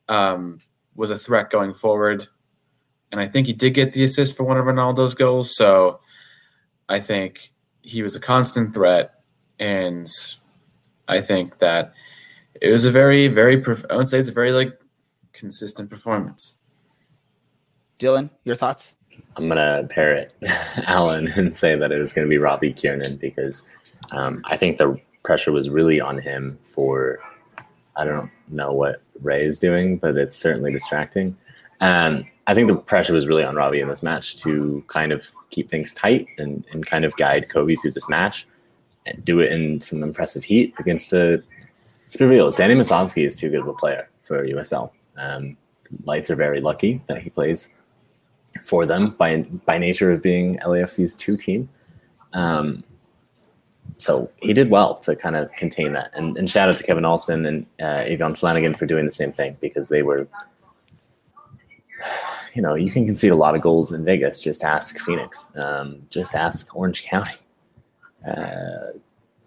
Um, 0.10 0.60
was 0.96 1.10
a 1.10 1.18
threat 1.18 1.50
going 1.50 1.74
forward, 1.74 2.28
and 3.14 3.22
I 3.22 3.28
think 3.28 3.48
he 3.48 3.54
did 3.54 3.74
get 3.74 3.94
the 3.94 4.04
assist 4.04 4.36
for 4.36 4.44
one 4.44 4.58
of 4.58 4.66
Ronaldo's 4.66 5.14
goals. 5.14 5.56
So 5.56 6.02
I 6.92 7.00
think 7.00 7.52
he 7.82 8.04
was 8.04 8.18
a 8.18 8.20
constant 8.20 8.74
threat, 8.74 9.22
and 9.60 10.08
I 11.08 11.22
think 11.22 11.60
that 11.60 11.94
it 12.60 12.70
was 12.70 12.84
a 12.84 12.92
very 12.92 13.30
very 13.30 13.64
I 13.90 13.96
would 13.96 14.10
say 14.10 14.20
it's 14.20 14.28
a 14.28 14.34
very 14.34 14.52
like 14.52 14.78
consistent 15.32 15.90
performance. 15.90 16.56
Dylan, 17.98 18.30
your 18.44 18.56
thoughts? 18.56 18.94
I'm 19.38 19.48
gonna 19.48 19.88
parrot 19.90 20.34
Alan 20.86 21.28
and 21.30 21.56
say 21.56 21.78
that 21.78 21.94
it 21.94 21.98
was 21.98 22.12
gonna 22.12 22.28
be 22.28 22.38
Robbie 22.38 22.74
Kiernan 22.74 23.16
because 23.16 23.70
um, 24.12 24.42
I 24.44 24.58
think 24.58 24.78
the 24.78 25.00
pressure 25.24 25.54
was 25.54 25.70
really 25.70 26.02
on 26.02 26.18
him 26.18 26.60
for 26.64 27.20
I 27.96 28.04
don't 28.04 28.30
know 28.50 28.74
what 28.74 29.02
Ray 29.22 29.46
is 29.46 29.60
doing, 29.60 29.98
but 29.98 30.18
it's 30.18 30.38
certainly 30.38 30.74
distracting. 30.74 31.38
Um, 31.80 32.26
I 32.48 32.54
think 32.54 32.68
the 32.68 32.76
pressure 32.76 33.14
was 33.14 33.28
really 33.28 33.44
on 33.44 33.56
Robbie 33.56 33.82
in 33.82 33.88
this 33.88 34.04
match 34.04 34.38
to 34.38 34.84
kind 34.88 35.12
of 35.12 35.32
keep 35.52 35.70
things 35.70 35.94
tight 35.94 36.28
and, 36.38 36.66
and 36.72 36.86
kind 36.86 37.06
of 37.06 37.16
guide 37.18 37.48
Kobi 37.50 37.80
through 37.80 37.92
this 37.92 38.10
match 38.10 38.48
and 39.06 39.24
do 39.24 39.40
it 39.40 39.52
in 39.52 39.80
some 39.80 40.04
impressive 40.04 40.44
heat 40.44 40.74
against 40.80 41.14
a. 41.14 41.42
Let's 42.06 42.18
be 42.18 42.26
real, 42.26 42.52
Danny 42.52 42.76
Musovski 42.76 43.26
is 43.26 43.36
too 43.36 43.50
good 43.50 43.62
of 43.62 43.68
a 43.68 43.74
player 43.74 44.10
for 44.22 44.46
USL. 44.46 44.92
Um, 45.18 45.56
Lights 46.06 46.30
are 46.30 46.36
very 46.36 46.62
lucky 46.62 47.02
that 47.08 47.22
he 47.22 47.30
plays 47.30 47.70
for 48.64 48.86
them 48.86 49.12
by 49.12 49.42
by 49.66 49.78
nature 49.78 50.12
of 50.12 50.22
being 50.22 50.58
LAFC's 50.60 51.16
two 51.16 51.38
team. 51.38 51.70
Um, 52.34 52.84
so 53.98 54.32
he 54.38 54.54
did 54.54 54.72
well 54.72 54.96
to 55.00 55.16
kind 55.16 55.36
of 55.36 55.52
contain 55.54 55.92
that. 55.92 56.12
And, 56.16 56.38
and 56.38 56.50
shout 56.50 56.70
out 56.70 56.76
to 56.76 56.84
Kevin 56.84 57.06
Alston 57.06 57.46
and 57.46 57.66
uh, 57.80 58.04
Avion 58.04 58.38
Flanagan 58.38 58.74
for 58.74 58.88
doing 58.88 59.06
the 59.06 59.12
same 59.12 59.32
thing 59.32 59.58
because 59.62 59.90
they 59.90 60.02
were, 60.02 60.28
you 62.54 62.62
know, 62.62 62.76
you 62.76 62.92
can 62.92 63.06
concede 63.06 63.32
a 63.32 63.36
lot 63.36 63.56
of 63.56 63.62
goals 63.62 63.92
in 63.92 64.04
Vegas. 64.04 64.42
Just 64.42 64.64
ask 64.64 64.98
Phoenix. 65.00 65.48
Um, 65.56 66.02
just 66.10 66.36
ask 66.36 66.76
Orange 66.76 67.04
County. 67.10 67.36
Uh, 68.28 68.98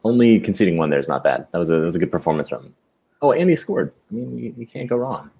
only 0.05 0.41
conceding 0.41 0.77
one 0.77 0.91
there 0.91 0.99
is 0.99 1.09
not 1.09 1.25
bad. 1.25 1.47
That 1.53 1.59
was 1.59 1.71
a 1.71 1.79
that 1.79 1.85
was 1.85 1.97
a 1.97 1.99
good 1.99 2.11
performance 2.11 2.49
from 2.49 2.65
him. 2.65 2.75
Oh, 3.23 3.33
and 3.33 3.49
he 3.49 3.57
scored. 3.57 3.93
I 4.11 4.15
mean, 4.15 4.37
you, 4.37 4.55
you 4.59 4.67
can't 4.67 4.89
go 4.89 4.97
wrong. 4.97 5.31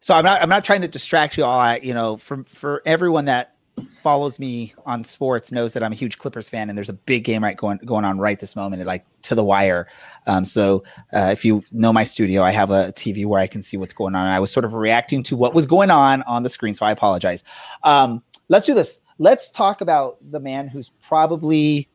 So 0.00 0.14
I'm 0.14 0.24
not 0.24 0.42
I'm 0.42 0.48
not 0.48 0.64
trying 0.64 0.80
to 0.80 0.88
distract 0.88 1.36
you 1.36 1.44
all. 1.44 1.60
I, 1.60 1.76
you 1.76 1.94
know, 1.94 2.16
for 2.16 2.44
for 2.48 2.82
everyone 2.84 3.26
that 3.26 3.51
follows 3.82 4.38
me 4.38 4.74
on 4.86 5.04
sports 5.04 5.52
knows 5.52 5.72
that 5.72 5.82
I'm 5.82 5.92
a 5.92 5.94
huge 5.94 6.18
Clippers 6.18 6.48
fan, 6.48 6.68
and 6.68 6.76
there's 6.76 6.88
a 6.88 6.94
big 6.94 7.24
game 7.24 7.42
right 7.42 7.56
going 7.56 7.78
going 7.84 8.04
on 8.04 8.18
right 8.18 8.38
this 8.38 8.56
moment, 8.56 8.84
like 8.84 9.04
to 9.22 9.34
the 9.34 9.44
wire. 9.44 9.88
Um, 10.26 10.44
so 10.44 10.84
uh, 11.12 11.30
if 11.32 11.44
you 11.44 11.62
know 11.72 11.92
my 11.92 12.04
studio, 12.04 12.42
I 12.42 12.50
have 12.50 12.70
a 12.70 12.92
TV 12.92 13.26
where 13.26 13.40
I 13.40 13.46
can 13.46 13.62
see 13.62 13.76
what's 13.76 13.92
going 13.92 14.14
on. 14.14 14.26
I 14.26 14.40
was 14.40 14.50
sort 14.50 14.64
of 14.64 14.74
reacting 14.74 15.22
to 15.24 15.36
what 15.36 15.54
was 15.54 15.66
going 15.66 15.90
on 15.90 16.22
on 16.22 16.42
the 16.42 16.50
screen, 16.50 16.74
so 16.74 16.86
I 16.86 16.92
apologize. 16.92 17.44
Um, 17.82 18.22
let's 18.48 18.66
do 18.66 18.74
this. 18.74 19.00
Let's 19.18 19.50
talk 19.50 19.80
about 19.80 20.18
the 20.30 20.40
man 20.40 20.68
who's 20.68 20.90
probably 21.06 21.88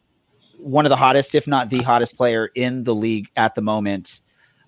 one 0.58 0.86
of 0.86 0.90
the 0.90 0.96
hottest, 0.96 1.36
if 1.36 1.48
not 1.48 1.70
the 1.70 1.82
hottest 1.82 2.18
player 2.18 2.50
in 2.56 2.84
the 2.84 2.96
league 2.96 3.28
at 3.36 3.56
the 3.56 3.62
moment, 3.62 4.22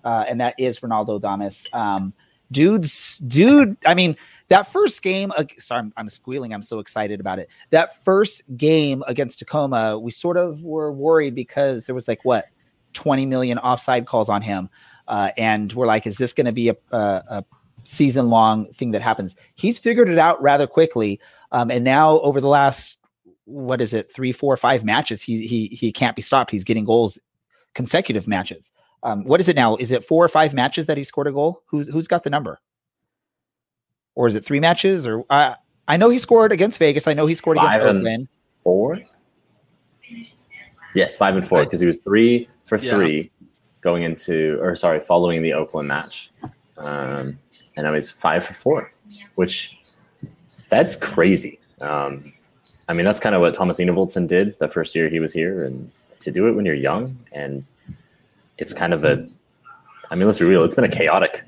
uh, 0.04 0.24
and 0.28 0.40
that 0.40 0.54
is 0.58 0.80
Ronaldo 0.80 1.20
Damus. 1.20 1.66
Um, 1.72 2.12
dude's 2.52 3.18
dude. 3.18 3.76
I 3.86 3.94
mean, 3.94 4.16
that 4.48 4.70
first 4.70 5.02
game. 5.02 5.32
Uh, 5.36 5.44
sorry, 5.58 5.80
I'm, 5.80 5.92
I'm, 5.96 6.08
squealing. 6.08 6.52
I'm 6.52 6.62
so 6.62 6.78
excited 6.78 7.20
about 7.20 7.38
it. 7.38 7.48
That 7.70 8.04
first 8.04 8.42
game 8.56 9.02
against 9.06 9.38
Tacoma, 9.38 9.98
we 9.98 10.10
sort 10.10 10.36
of 10.36 10.62
were 10.62 10.92
worried 10.92 11.34
because 11.34 11.86
there 11.86 11.94
was 11.94 12.08
like 12.08 12.24
what 12.24 12.46
20 12.92 13.26
million 13.26 13.58
offside 13.58 14.06
calls 14.06 14.28
on 14.28 14.42
him, 14.42 14.68
uh, 15.08 15.30
and 15.36 15.72
we're 15.72 15.86
like, 15.86 16.06
is 16.06 16.16
this 16.16 16.32
going 16.32 16.46
to 16.46 16.52
be 16.52 16.68
a, 16.68 16.76
a, 16.92 16.96
a 16.96 17.44
season 17.84 18.28
long 18.28 18.66
thing 18.72 18.90
that 18.90 19.02
happens? 19.02 19.36
He's 19.54 19.78
figured 19.78 20.08
it 20.08 20.18
out 20.18 20.40
rather 20.42 20.66
quickly, 20.66 21.20
um, 21.52 21.70
and 21.70 21.84
now 21.84 22.20
over 22.20 22.40
the 22.40 22.48
last 22.48 22.98
what 23.44 23.80
is 23.80 23.92
it 23.92 24.12
three 24.12 24.30
four 24.30 24.56
five 24.56 24.84
matches 24.84 25.22
he 25.22 25.44
he 25.46 25.66
he 25.68 25.90
can't 25.90 26.14
be 26.14 26.22
stopped 26.22 26.52
he's 26.52 26.62
getting 26.62 26.84
goals 26.84 27.18
consecutive 27.74 28.28
matches 28.28 28.70
um, 29.02 29.24
what 29.24 29.40
is 29.40 29.48
it 29.48 29.56
now? 29.56 29.76
Is 29.76 29.90
it 29.92 30.04
four 30.04 30.24
or 30.24 30.28
five 30.28 30.52
matches 30.54 30.86
that 30.86 30.96
he 30.96 31.04
scored 31.04 31.26
a 31.26 31.32
goal? 31.32 31.62
Who's 31.66 31.88
who's 31.88 32.06
got 32.06 32.22
the 32.22 32.30
number? 32.30 32.60
Or 34.14 34.26
is 34.26 34.34
it 34.34 34.44
three 34.44 34.60
matches? 34.60 35.06
Or 35.06 35.24
I 35.30 35.56
I 35.88 35.96
know 35.96 36.10
he 36.10 36.18
scored 36.18 36.52
against 36.52 36.78
Vegas. 36.78 37.08
I 37.08 37.14
know 37.14 37.26
he 37.26 37.34
scored 37.34 37.56
five 37.56 37.80
against 37.80 37.86
Oakland. 37.86 38.28
Four. 38.62 39.00
Yes, 40.94 41.16
five 41.16 41.36
and 41.36 41.46
four 41.46 41.64
because 41.64 41.80
he 41.80 41.86
was 41.86 42.00
three 42.00 42.48
for 42.64 42.76
yeah. 42.78 42.94
three 42.94 43.30
going 43.80 44.02
into 44.02 44.58
or 44.60 44.76
sorry, 44.76 45.00
following 45.00 45.42
the 45.42 45.52
Oakland 45.54 45.88
match, 45.88 46.30
um, 46.76 47.38
and 47.76 47.84
now 47.84 47.94
he's 47.94 48.10
five 48.10 48.44
for 48.44 48.54
four, 48.54 48.92
which 49.36 49.78
that's 50.68 50.96
crazy. 50.96 51.58
Um, 51.80 52.32
I 52.88 52.92
mean, 52.92 53.04
that's 53.04 53.20
kind 53.20 53.34
of 53.34 53.40
what 53.40 53.54
Thomas 53.54 53.78
Enevoldsen 53.78 54.26
did 54.26 54.58
the 54.58 54.68
first 54.68 54.94
year 54.94 55.08
he 55.08 55.20
was 55.20 55.32
here, 55.32 55.64
and 55.64 55.90
to 56.20 56.30
do 56.30 56.48
it 56.48 56.52
when 56.52 56.66
you're 56.66 56.74
young 56.74 57.16
and 57.32 57.64
it's 58.60 58.72
kind 58.72 58.94
of 58.94 59.04
a 59.04 59.28
I 60.10 60.16
mean, 60.16 60.26
let's 60.26 60.40
be 60.40 60.44
real, 60.44 60.64
it's 60.64 60.74
been 60.74 60.84
a 60.84 60.88
chaotic 60.88 61.44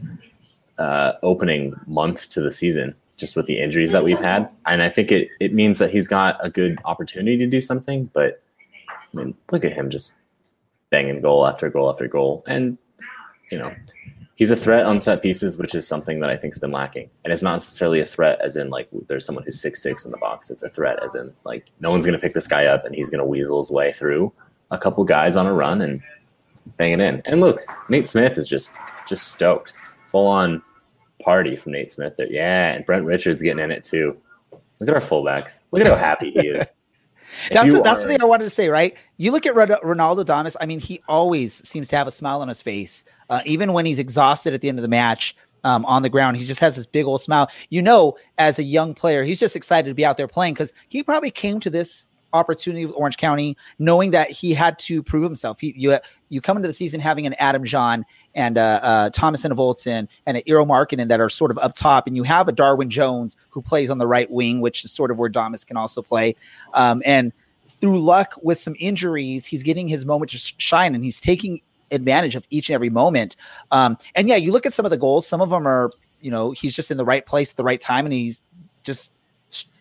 uh, 0.78 1.12
opening 1.22 1.74
month 1.86 2.30
to 2.30 2.40
the 2.40 2.52
season 2.52 2.94
just 3.16 3.36
with 3.36 3.46
the 3.46 3.60
injuries 3.60 3.90
that 3.92 4.04
we've 4.04 4.18
had. 4.18 4.48
And 4.66 4.82
I 4.82 4.88
think 4.88 5.12
it, 5.12 5.28
it 5.40 5.52
means 5.52 5.78
that 5.78 5.90
he's 5.90 6.08
got 6.08 6.44
a 6.44 6.48
good 6.48 6.78
opportunity 6.84 7.36
to 7.38 7.46
do 7.46 7.60
something. 7.60 8.10
But 8.12 8.42
I 8.88 9.16
mean, 9.16 9.34
look 9.50 9.64
at 9.64 9.72
him 9.72 9.90
just 9.90 10.14
banging 10.90 11.20
goal 11.20 11.46
after 11.46 11.68
goal 11.68 11.90
after 11.90 12.06
goal. 12.08 12.44
And, 12.46 12.78
you 13.50 13.58
know, 13.58 13.74
he's 14.36 14.50
a 14.50 14.56
threat 14.56 14.86
on 14.86 15.00
set 15.00 15.22
pieces, 15.22 15.56
which 15.56 15.74
is 15.74 15.86
something 15.86 16.20
that 16.20 16.30
I 16.30 16.36
think's 16.36 16.58
been 16.58 16.72
lacking. 16.72 17.10
And 17.24 17.32
it's 17.32 17.42
not 17.42 17.52
necessarily 17.52 18.00
a 18.00 18.06
threat 18.06 18.40
as 18.40 18.56
in 18.56 18.70
like 18.70 18.88
there's 19.08 19.26
someone 19.26 19.44
who's 19.44 19.60
six 19.60 19.82
six 19.82 20.04
in 20.04 20.12
the 20.12 20.18
box. 20.18 20.50
It's 20.50 20.62
a 20.62 20.70
threat 20.70 21.02
as 21.02 21.14
in 21.14 21.34
like 21.44 21.66
no 21.80 21.90
one's 21.90 22.06
gonna 22.06 22.18
pick 22.18 22.34
this 22.34 22.48
guy 22.48 22.66
up 22.66 22.84
and 22.84 22.94
he's 22.94 23.10
gonna 23.10 23.26
weasel 23.26 23.62
his 23.62 23.70
way 23.70 23.92
through 23.92 24.32
a 24.70 24.78
couple 24.78 25.04
guys 25.04 25.36
on 25.36 25.46
a 25.46 25.52
run 25.52 25.82
and 25.82 26.00
banging 26.76 27.00
in. 27.00 27.22
And 27.24 27.40
look, 27.40 27.60
Nate 27.88 28.08
Smith 28.08 28.38
is 28.38 28.48
just 28.48 28.78
just 29.06 29.28
stoked. 29.28 29.74
Full 30.08 30.26
on 30.26 30.62
party 31.22 31.56
from 31.56 31.72
Nate 31.72 31.90
Smith 31.90 32.16
there. 32.16 32.26
Yeah, 32.30 32.72
and 32.72 32.84
Brent 32.84 33.04
Richards 33.04 33.42
getting 33.42 33.62
in 33.62 33.70
it 33.70 33.84
too. 33.84 34.16
Look 34.78 34.88
at 34.88 34.94
our 34.94 35.00
fullbacks. 35.00 35.60
Look 35.70 35.80
at 35.80 35.86
how 35.86 35.96
happy 35.96 36.32
he 36.32 36.48
is. 36.48 36.70
that's 37.50 37.72
the, 37.72 37.82
that's 37.82 38.02
are, 38.02 38.06
the 38.06 38.12
thing 38.12 38.22
I 38.22 38.26
wanted 38.26 38.44
to 38.44 38.50
say, 38.50 38.68
right? 38.68 38.94
You 39.16 39.32
look 39.32 39.46
at 39.46 39.54
Ronaldo 39.54 40.24
Damus. 40.24 40.56
I 40.60 40.66
mean, 40.66 40.80
he 40.80 41.00
always 41.08 41.66
seems 41.66 41.88
to 41.88 41.96
have 41.96 42.06
a 42.06 42.10
smile 42.10 42.40
on 42.40 42.48
his 42.48 42.60
face, 42.60 43.04
uh, 43.30 43.42
even 43.46 43.72
when 43.72 43.86
he's 43.86 43.98
exhausted 43.98 44.54
at 44.54 44.60
the 44.60 44.68
end 44.68 44.78
of 44.78 44.82
the 44.82 44.88
match. 44.88 45.36
Um, 45.64 45.84
on 45.84 46.02
the 46.02 46.08
ground, 46.08 46.38
he 46.38 46.44
just 46.44 46.58
has 46.58 46.74
this 46.74 46.86
big 46.86 47.06
old 47.06 47.20
smile. 47.20 47.48
You 47.70 47.82
know, 47.82 48.16
as 48.36 48.58
a 48.58 48.64
young 48.64 48.94
player, 48.94 49.22
he's 49.22 49.38
just 49.38 49.54
excited 49.54 49.88
to 49.88 49.94
be 49.94 50.04
out 50.04 50.16
there 50.16 50.26
playing 50.26 50.54
because 50.54 50.72
he 50.88 51.04
probably 51.04 51.30
came 51.30 51.60
to 51.60 51.70
this 51.70 52.08
opportunity 52.32 52.86
with 52.86 52.94
Orange 52.96 53.16
County, 53.16 53.56
knowing 53.78 54.10
that 54.12 54.30
he 54.30 54.54
had 54.54 54.78
to 54.80 55.02
prove 55.02 55.22
himself. 55.24 55.60
He, 55.60 55.74
you 55.76 55.98
you 56.28 56.40
come 56.40 56.56
into 56.56 56.66
the 56.66 56.72
season 56.72 57.00
having 57.00 57.26
an 57.26 57.34
Adam 57.38 57.64
Jahn 57.64 58.06
and 58.34 58.56
uh, 58.56 58.80
uh, 58.82 59.10
Thomas 59.10 59.42
Enevoldsen 59.42 60.08
and 60.26 60.36
an 60.36 60.42
Eero 60.48 60.66
Markkanen 60.66 61.08
that 61.08 61.20
are 61.20 61.28
sort 61.28 61.50
of 61.50 61.58
up 61.58 61.74
top, 61.74 62.06
and 62.06 62.16
you 62.16 62.22
have 62.22 62.48
a 62.48 62.52
Darwin 62.52 62.90
Jones 62.90 63.36
who 63.50 63.60
plays 63.60 63.90
on 63.90 63.98
the 63.98 64.06
right 64.06 64.30
wing, 64.30 64.60
which 64.60 64.84
is 64.84 64.90
sort 64.90 65.10
of 65.10 65.18
where 65.18 65.28
Damus 65.28 65.64
can 65.64 65.76
also 65.76 66.02
play. 66.02 66.34
Um, 66.74 67.02
and 67.04 67.32
through 67.66 68.00
luck 68.00 68.34
with 68.42 68.58
some 68.58 68.76
injuries, 68.78 69.44
he's 69.44 69.62
getting 69.62 69.88
his 69.88 70.06
moment 70.06 70.30
to 70.30 70.38
shine, 70.38 70.94
and 70.94 71.04
he's 71.04 71.20
taking 71.20 71.60
advantage 71.90 72.34
of 72.34 72.46
each 72.50 72.70
and 72.70 72.74
every 72.74 72.90
moment. 72.90 73.36
Um, 73.70 73.98
and 74.14 74.28
yeah, 74.28 74.36
you 74.36 74.52
look 74.52 74.66
at 74.66 74.72
some 74.72 74.84
of 74.86 74.90
the 74.90 74.96
goals; 74.96 75.26
some 75.26 75.40
of 75.40 75.50
them 75.50 75.66
are, 75.68 75.90
you 76.20 76.30
know, 76.30 76.52
he's 76.52 76.74
just 76.74 76.90
in 76.90 76.96
the 76.96 77.04
right 77.04 77.26
place 77.26 77.50
at 77.50 77.56
the 77.56 77.64
right 77.64 77.80
time, 77.80 78.06
and 78.06 78.12
he's 78.12 78.42
just 78.84 79.12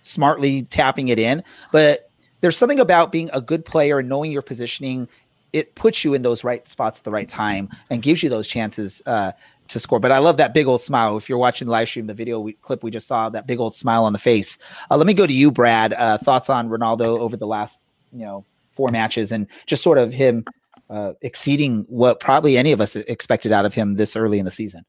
smartly 0.04 0.64
tapping 0.64 1.08
it 1.08 1.20
in. 1.20 1.44
But 1.72 2.11
there's 2.42 2.58
something 2.58 2.80
about 2.80 3.12
being 3.12 3.30
a 3.34 3.42
good 3.42 3.66
player 3.66 4.00
and 4.00 4.10
knowing 4.10 4.32
your 4.32 4.42
positioning. 4.42 5.08
It 5.54 5.76
puts 5.76 6.04
you 6.04 6.14
in 6.14 6.22
those 6.22 6.44
right 6.44 6.68
spots 6.68 7.00
at 7.00 7.04
the 7.04 7.12
right 7.12 7.28
time 7.28 7.70
and 7.90 8.02
gives 8.02 8.24
you 8.24 8.30
those 8.30 8.48
chances 8.48 9.02
uh, 9.06 9.32
to 9.68 9.80
score. 9.80 10.00
But 10.00 10.12
I 10.12 10.20
love 10.20 10.38
that 10.38 10.54
big 10.54 10.68
old 10.68 10.82
smile. 10.82 11.18
If 11.18 11.30
you're 11.30 11.38
watching 11.38 11.68
the 11.68 11.72
live 11.72 11.88
stream, 11.88 12.08
the 12.08 12.14
video 12.14 12.40
we, 12.40 12.54
clip 12.54 12.84
we 12.84 12.92
just 12.92 13.08
saw, 13.08 13.30
that 13.30 13.48
big 13.48 13.60
old 13.60 13.74
smile 13.74 14.04
on 14.06 14.14
the 14.14 14.20
face. 14.20 14.58
Uh, 14.90 14.98
let 14.98 15.08
me 15.08 15.14
go 15.14 15.28
to 15.28 15.34
you, 15.34 15.52
Brad. 15.52 15.94
Uh, 15.94 16.18
thoughts 16.18 16.50
on 16.50 16.70
Ronaldo 16.70 17.20
over 17.20 17.38
the 17.38 17.48
last, 17.48 17.80
you 18.14 18.26
know, 18.26 18.46
four 18.72 18.90
matches 18.92 19.32
and 19.32 19.48
just 19.66 19.84
sort 19.84 19.98
of 19.98 20.14
him 20.14 20.46
uh, 20.90 21.14
exceeding 21.22 21.86
what 21.88 22.20
probably 22.20 22.58
any 22.58 22.72
of 22.72 22.82
us 22.82 22.96
expected 22.96 23.52
out 23.52 23.66
of 23.66 23.74
him 23.74 23.96
this 23.96 24.16
early 24.16 24.40
in 24.40 24.46
the 24.46 24.52
season. 24.52 24.86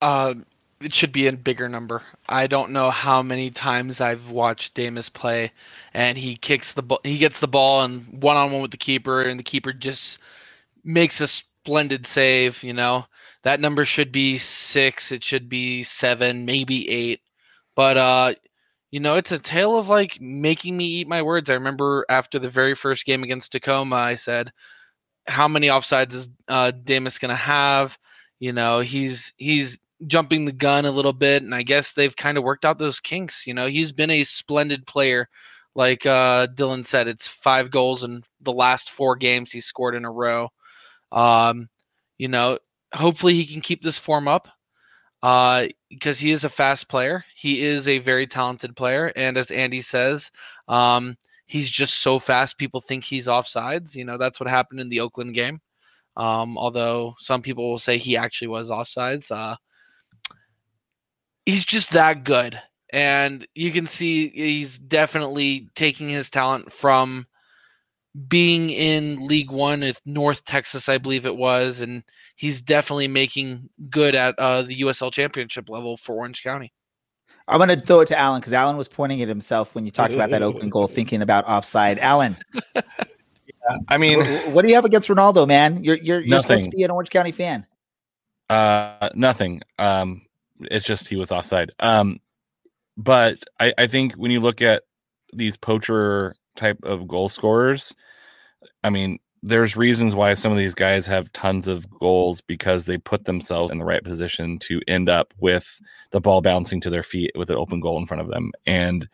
Um, 0.00 0.46
it 0.80 0.94
should 0.94 1.12
be 1.12 1.26
a 1.28 1.32
bigger 1.32 1.68
number. 1.68 2.02
I 2.28 2.46
don't 2.48 2.72
know 2.72 2.90
how 2.90 3.22
many 3.22 3.50
times 3.50 4.00
I've 4.00 4.30
watched 4.30 4.74
Damus 4.74 5.08
play, 5.10 5.52
and 5.94 6.18
he 6.18 6.36
kicks 6.36 6.72
the 6.74 6.82
ball, 6.82 7.00
he 7.04 7.18
gets 7.18 7.40
the 7.40 7.48
ball 7.48 7.82
and 7.82 8.22
one 8.22 8.36
on 8.36 8.52
one 8.52 8.62
with 8.62 8.72
the 8.72 8.76
keeper, 8.76 9.22
and 9.22 9.38
the 9.40 9.44
keeper 9.44 9.72
just 9.72 10.20
makes 10.84 11.20
a 11.20 11.28
splendid 11.28 12.06
save. 12.06 12.62
You 12.64 12.74
know 12.74 13.06
that 13.44 13.60
number 13.60 13.84
should 13.86 14.12
be 14.12 14.38
six, 14.38 15.12
it 15.12 15.24
should 15.24 15.48
be 15.48 15.82
seven, 15.84 16.46
maybe 16.46 16.88
eight. 16.90 17.20
But 17.76 17.96
uh, 17.98 18.34
you 18.90 19.00
know, 19.00 19.16
it's 19.16 19.32
a 19.32 19.38
tale 19.40 19.78
of 19.78 19.88
like 19.88 20.20
making 20.20 20.76
me 20.76 20.86
eat 20.86 21.08
my 21.08 21.22
words. 21.22 21.50
I 21.50 21.54
remember 21.54 22.06
after 22.08 22.38
the 22.38 22.50
very 22.50 22.74
first 22.74 23.06
game 23.06 23.24
against 23.24 23.52
Tacoma, 23.52 23.96
I 23.96 24.16
said, 24.16 24.52
"How 25.26 25.48
many 25.48 25.68
offsides 25.68 26.14
is 26.14 26.28
uh, 26.48 26.72
Damus 26.72 27.18
gonna 27.18 27.36
have?" 27.36 27.98
You 28.40 28.52
know, 28.52 28.80
he's 28.80 29.34
he's 29.38 29.78
jumping 30.06 30.44
the 30.44 30.52
gun 30.52 30.84
a 30.84 30.90
little 30.90 31.12
bit, 31.12 31.42
and 31.42 31.54
I 31.54 31.62
guess 31.62 31.92
they've 31.92 32.14
kind 32.14 32.36
of 32.36 32.44
worked 32.44 32.64
out 32.64 32.78
those 32.78 33.00
kinks. 33.00 33.46
You 33.46 33.54
know, 33.54 33.66
he's 33.66 33.92
been 33.92 34.10
a 34.10 34.24
splendid 34.24 34.86
player. 34.86 35.28
Like 35.74 36.06
uh, 36.06 36.48
Dylan 36.48 36.84
said, 36.86 37.06
it's 37.06 37.28
five 37.28 37.70
goals 37.70 38.04
in 38.04 38.22
the 38.40 38.52
last 38.52 38.90
four 38.90 39.16
games 39.16 39.52
he 39.52 39.60
scored 39.60 39.94
in 39.94 40.04
a 40.04 40.10
row. 40.10 40.48
Um, 41.12 41.68
you 42.18 42.28
know, 42.28 42.58
hopefully 42.94 43.34
he 43.34 43.46
can 43.46 43.60
keep 43.60 43.82
this 43.82 43.98
form 43.98 44.26
up 44.26 44.48
uh, 45.22 45.66
because 45.90 46.18
he 46.18 46.30
is 46.30 46.44
a 46.44 46.48
fast 46.48 46.88
player. 46.88 47.24
He 47.34 47.62
is 47.62 47.88
a 47.88 47.98
very 47.98 48.26
talented 48.26 48.74
player, 48.74 49.12
and 49.16 49.36
as 49.36 49.50
Andy 49.50 49.82
says, 49.82 50.30
um, 50.68 51.16
he's 51.46 51.70
just 51.70 52.00
so 52.00 52.18
fast. 52.18 52.58
People 52.58 52.80
think 52.80 53.04
he's 53.04 53.26
offsides. 53.26 53.94
You 53.94 54.04
know, 54.04 54.18
that's 54.18 54.40
what 54.40 54.48
happened 54.48 54.80
in 54.80 54.88
the 54.88 55.00
Oakland 55.00 55.34
game. 55.34 55.60
Um, 56.16 56.56
although 56.56 57.14
some 57.18 57.42
people 57.42 57.70
will 57.70 57.78
say 57.78 57.98
he 57.98 58.16
actually 58.16 58.48
was 58.48 58.70
offsides. 58.70 59.30
Uh, 59.30 59.56
he's 61.46 61.64
just 61.64 61.92
that 61.92 62.24
good. 62.24 62.60
And 62.92 63.46
you 63.54 63.72
can 63.72 63.86
see 63.86 64.28
he's 64.28 64.78
definitely 64.78 65.68
taking 65.74 66.08
his 66.08 66.30
talent 66.30 66.72
from 66.72 67.26
being 68.28 68.70
in 68.70 69.26
League 69.26 69.50
One 69.50 69.80
with 69.80 70.00
North 70.06 70.44
Texas, 70.44 70.88
I 70.88 70.98
believe 70.98 71.26
it 71.26 71.36
was, 71.36 71.80
and 71.80 72.02
he's 72.36 72.60
definitely 72.60 73.08
making 73.08 73.68
good 73.90 74.14
at 74.14 74.38
uh, 74.38 74.62
the 74.62 74.80
USL 74.82 75.12
Championship 75.12 75.68
level 75.68 75.96
for 75.96 76.16
Orange 76.16 76.42
County. 76.42 76.72
I'm 77.48 77.58
going 77.58 77.78
to 77.78 77.84
throw 77.84 78.00
it 78.00 78.06
to 78.08 78.18
Alan 78.18 78.40
because 78.40 78.52
Alan 78.52 78.76
was 78.76 78.88
pointing 78.88 79.22
at 79.22 79.28
himself 79.28 79.74
when 79.74 79.84
you 79.84 79.90
talked 79.90 80.14
about 80.14 80.30
that 80.30 80.42
Oakland 80.42 80.72
goal, 80.72 80.88
thinking 80.88 81.22
about 81.22 81.46
offside. 81.46 81.98
Alan, 82.00 82.36
yeah, 82.74 82.82
I 83.88 83.98
mean, 83.98 84.18
what, 84.18 84.48
what, 84.48 84.62
do 84.62 84.68
you 84.68 84.74
have 84.74 84.84
against 84.84 85.08
Ronaldo, 85.08 85.46
man? 85.46 85.84
You're 85.84 85.96
you're, 85.98 86.20
you're 86.20 86.40
supposed 86.40 86.64
to 86.64 86.70
be 86.70 86.82
an 86.82 86.90
Orange 86.90 87.10
County 87.10 87.30
fan. 87.30 87.66
Uh, 88.50 89.10
nothing. 89.14 89.62
Um, 89.78 90.25
it's 90.62 90.86
just 90.86 91.08
he 91.08 91.16
was 91.16 91.32
offside. 91.32 91.72
Um, 91.80 92.20
but 92.96 93.38
I, 93.60 93.74
I 93.76 93.86
think 93.86 94.14
when 94.14 94.30
you 94.30 94.40
look 94.40 94.62
at 94.62 94.84
these 95.32 95.56
poacher 95.56 96.34
type 96.56 96.78
of 96.82 97.06
goal 97.06 97.28
scorers, 97.28 97.94
I 98.82 98.90
mean, 98.90 99.18
there's 99.42 99.76
reasons 99.76 100.14
why 100.14 100.34
some 100.34 100.50
of 100.50 100.58
these 100.58 100.74
guys 100.74 101.06
have 101.06 101.32
tons 101.32 101.68
of 101.68 101.88
goals 101.90 102.40
because 102.40 102.86
they 102.86 102.98
put 102.98 103.26
themselves 103.26 103.70
in 103.70 103.78
the 103.78 103.84
right 103.84 104.02
position 104.02 104.58
to 104.58 104.80
end 104.88 105.08
up 105.08 105.32
with 105.38 105.80
the 106.10 106.20
ball 106.20 106.40
bouncing 106.40 106.80
to 106.80 106.90
their 106.90 107.02
feet 107.02 107.30
with 107.36 107.50
an 107.50 107.56
open 107.56 107.80
goal 107.80 107.98
in 107.98 108.06
front 108.06 108.22
of 108.22 108.28
them. 108.28 108.50
And 108.66 109.08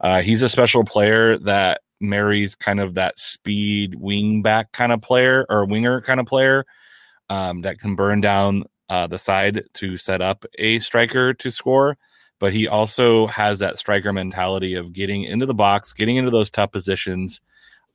uh, 0.00 0.22
he's 0.22 0.42
a 0.42 0.48
special 0.48 0.84
player 0.84 1.38
that 1.38 1.80
marries 2.00 2.54
kind 2.54 2.80
of 2.80 2.94
that 2.94 3.18
speed 3.18 3.94
wing 3.94 4.42
back 4.42 4.72
kind 4.72 4.92
of 4.92 5.00
player 5.00 5.46
or 5.48 5.64
winger 5.64 6.00
kind 6.00 6.20
of 6.20 6.26
player 6.26 6.64
um, 7.28 7.62
that 7.62 7.78
can 7.78 7.94
burn 7.94 8.20
down 8.20 8.64
uh, 8.90 9.06
the 9.06 9.16
side 9.16 9.62
to 9.72 9.96
set 9.96 10.20
up 10.20 10.44
a 10.58 10.78
striker 10.80 11.32
to 11.32 11.50
score. 11.50 11.96
But 12.40 12.52
he 12.52 12.66
also 12.66 13.26
has 13.28 13.60
that 13.60 13.78
striker 13.78 14.12
mentality 14.12 14.74
of 14.74 14.92
getting 14.92 15.24
into 15.24 15.46
the 15.46 15.54
box, 15.54 15.92
getting 15.92 16.16
into 16.16 16.32
those 16.32 16.50
tough 16.50 16.72
positions, 16.72 17.40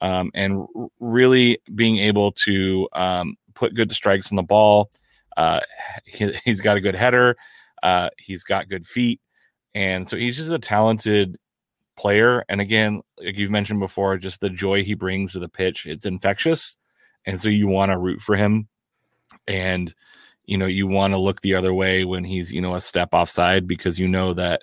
um, 0.02 0.32
and 0.34 0.66
really 1.00 1.60
being 1.74 1.98
able 1.98 2.32
to 2.46 2.88
um, 2.94 3.36
put 3.56 3.74
good 3.74 3.92
strikes 3.92 4.32
on 4.32 4.36
the 4.36 4.44
ball. 4.44 4.90
Uh, 5.36 5.60
he, 6.06 6.32
has 6.46 6.62
got 6.62 6.78
a 6.78 6.82
good 6.82 6.96
header. 6.96 7.36
Uh, 7.84 8.10
he's 8.18 8.44
got 8.44 8.70
good 8.70 8.86
feet. 8.86 9.20
And 9.74 10.08
so 10.08 10.16
he's 10.16 10.38
just 10.38 10.52
a 10.52 10.60
talented 10.60 11.38
player. 11.98 12.46
And 12.48 12.62
again, 12.62 13.02
like 13.18 13.38
you've 13.38 13.52
mentioned 13.52 13.80
before, 13.80 14.18
just 14.18 14.40
the 14.40 14.50
joy 14.50 14.84
he 14.84 14.94
brings 14.94 15.34
to 15.34 15.40
the 15.40 15.50
pitch, 15.50 15.86
it's 15.86 16.06
infectious. 16.06 16.78
And 17.26 17.42
so 17.42 17.50
you 17.50 17.68
want 17.68 17.92
to 17.92 17.98
root 17.98 18.22
for 18.22 18.36
him. 18.36 18.68
And 19.48 19.94
you 20.48 20.58
know 20.58 20.66
you 20.66 20.88
want 20.88 21.14
to 21.14 21.20
look 21.20 21.42
the 21.42 21.56
other 21.56 21.74
way 21.74 22.04
when 22.04 22.24
he's 22.24 22.52
you 22.52 22.62
know 22.62 22.76
a 22.76 22.82
step 22.82 23.10
offside 23.14 23.68
because 23.68 24.00
you 24.00 24.08
know 24.08 24.34
that 24.34 24.62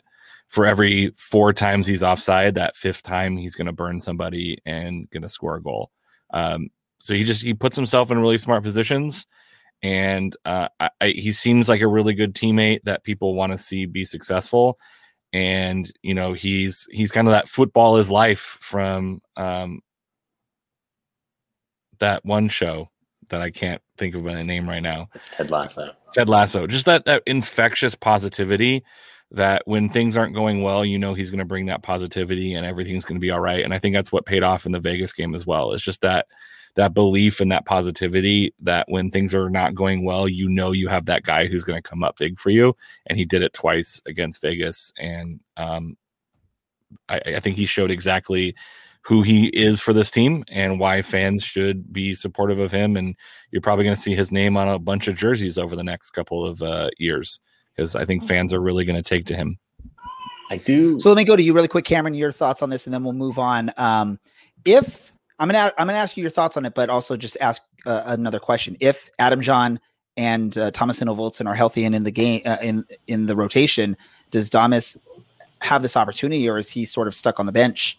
for 0.49 0.67
every 0.67 1.13
four 1.17 1.53
times 1.53 1.87
he's 1.87 2.03
offside 2.03 2.55
that 2.55 2.77
fifth 2.77 3.03
time 3.03 3.37
he's 3.37 3.55
going 3.55 3.67
to 3.67 3.73
burn 3.73 4.01
somebody 4.01 4.59
and 4.67 5.09
going 5.11 5.23
to 5.23 5.29
score 5.29 5.57
a 5.57 5.63
goal. 5.63 5.91
Um, 6.33 6.69
so 6.99 7.15
he 7.15 7.25
just 7.25 7.43
he 7.43 7.55
puts 7.55 7.77
himself 7.77 8.11
in 8.11 8.19
really 8.19 8.39
smart 8.39 8.63
positions 8.63 9.27
and 9.83 10.37
uh, 10.45 10.69
I, 10.79 10.91
I, 11.01 11.09
he 11.09 11.33
seems 11.33 11.69
like 11.69 11.81
a 11.81 11.89
really 11.89 12.15
good 12.15 12.35
teammate 12.35 12.81
that 12.85 13.03
people 13.03 13.35
want 13.35 13.53
to 13.53 13.59
see 13.59 13.87
be 13.87 14.05
successful. 14.05 14.79
And 15.33 15.91
you 16.03 16.15
know 16.15 16.35
he's 16.35 16.87
he's 16.91 17.11
kind 17.11 17.27
of 17.27 17.33
that 17.33 17.49
football 17.49 17.97
is 17.97 18.11
life 18.11 18.59
from 18.61 19.21
um, 19.37 19.81
that 21.99 22.25
one 22.25 22.49
show 22.49 22.91
that 23.33 23.43
I 23.43 23.51
can't 23.51 23.83
think 23.99 24.15
of 24.15 24.25
a 24.27 24.45
name 24.45 24.69
right 24.69 24.83
now. 24.83 25.09
It's 25.15 25.35
Ted 25.35 25.51
Lasso. 25.51 25.91
Ted 26.15 26.29
Lasso. 26.29 26.67
Just 26.67 26.87
that 26.87 27.05
that 27.07 27.23
infectious 27.27 27.97
positivity 27.97 28.85
that 29.33 29.63
when 29.65 29.89
things 29.89 30.17
aren't 30.17 30.35
going 30.35 30.63
well, 30.63 30.85
you 30.85 30.99
know 30.99 31.15
he's 31.15 31.31
going 31.31 31.39
to 31.39 31.45
bring 31.45 31.67
that 31.67 31.83
positivity 31.83 32.55
and 32.55 32.67
everything's 32.67 33.05
going 33.05 33.17
to 33.17 33.21
be 33.21 33.31
all 33.31 33.41
right. 33.41 33.65
And 33.65 33.75
I 33.75 33.79
think 33.79 33.95
that's 33.95 34.13
what 34.13 34.27
paid 34.27 34.43
off 34.43 34.67
in 34.67 34.73
the 34.73 34.79
Vegas 34.79 35.13
game 35.13 35.35
as 35.35 35.47
well. 35.47 35.73
It's 35.73 35.83
just 35.83 36.03
that 36.03 36.27
that 36.75 36.95
belief 36.95 37.41
and 37.41 37.51
that 37.53 37.67
positivity 37.67 38.55
that 38.61 38.87
when 38.89 39.11
things 39.11 39.35
are 39.35 39.51
not 39.51 39.75
going 39.75 40.05
well, 40.05 40.29
you 40.29 40.49
know 40.49 40.73
you 40.73 40.89
have 40.89 41.07
that 41.07 41.23
guy 41.23 41.47
who's 41.47 41.65
going 41.65 41.83
to 41.83 41.89
come 41.89 42.05
up 42.05 42.17
big 42.19 42.39
for 42.39 42.51
you. 42.51 42.77
And 43.07 43.19
he 43.19 43.25
did 43.25 43.43
it 43.43 43.53
twice 43.53 44.01
against 44.07 44.41
Vegas, 44.41 44.93
and 44.99 45.41
um, 45.57 45.97
I, 47.09 47.21
I 47.37 47.41
think 47.41 47.57
he 47.57 47.67
showed 47.67 47.91
exactly 47.91 48.55
who 49.03 49.23
he 49.23 49.47
is 49.49 49.81
for 49.81 49.93
this 49.93 50.11
team 50.11 50.45
and 50.49 50.79
why 50.79 51.03
fans 51.03 51.43
should 51.43 51.93
be 51.93 52.15
supportive 52.15 52.59
of 52.59 52.71
him. 52.71 52.97
And 52.97 53.17
you're 53.51 53.63
probably 53.63 53.85
going 53.85 53.97
to 53.97 54.01
see 54.01 54.15
his 54.15 54.31
name 54.31 54.57
on 54.57 54.69
a 54.69 54.79
bunch 54.79 55.09
of 55.09 55.17
jerseys 55.17 55.59
over 55.59 55.75
the 55.75 55.83
next 55.83 56.13
couple 56.13 56.47
of 56.47 56.63
uh, 56.63 56.91
years 56.99 57.41
because 57.75 57.97
I 57.97 58.05
think 58.05 58.23
fans 58.23 58.55
are 58.55 58.61
really 58.61 58.85
going 58.85 59.01
to 59.01 59.09
take 59.09 59.27
to 59.27 59.37
him. 59.37 59.59
I 60.51 60.59
do. 60.59 61.01
So 61.01 61.09
let 61.09 61.17
me 61.17 61.25
go 61.25 61.35
to 61.35 61.43
you 61.43 61.55
really 61.55 61.69
quick, 61.69 61.85
Cameron. 61.85 62.15
Your 62.15 62.31
thoughts 62.31 62.63
on 62.63 62.69
this, 62.69 62.87
and 62.87 62.93
then 62.93 63.03
we'll 63.03 63.15
move 63.15 63.39
on. 63.39 63.73
Um, 63.79 64.19
if 64.67 65.11
I'm 65.39 65.49
gonna 65.49 65.73
I'm 65.79 65.87
gonna 65.87 65.99
ask 65.99 66.17
you 66.17 66.21
your 66.21 66.31
thoughts 66.31 66.59
on 66.59 66.67
it, 66.67 66.75
but 66.75 66.91
also 66.91 67.17
just 67.17 67.39
ask 67.41 67.63
uh, 67.87 68.03
another 68.07 68.39
question. 68.39 68.77
If 68.79 69.09
Adam 69.19 69.41
Jahn 69.41 69.81
and 70.19 70.57
uh, 70.59 70.71
Thomas 70.71 71.01
Enevoldsen 71.01 71.47
are 71.47 71.55
healthy 71.55 71.85
and 71.85 71.95
in 71.95 72.05
the 72.05 72.11
game 72.11 72.43
uh, 72.45 72.59
in 72.61 72.85
in 73.07 73.25
the 73.25 73.35
rotation, 73.35 73.97
does 74.31 74.51
Damus 74.51 74.97
have 75.63 75.81
this 75.81 75.97
opportunity, 75.97 76.49
or 76.49 76.59
is 76.59 76.71
he 76.71 76.85
sort 76.85 77.09
of 77.09 77.15
stuck 77.15 77.41
on 77.41 77.47
the 77.47 77.53
bench? 77.53 77.99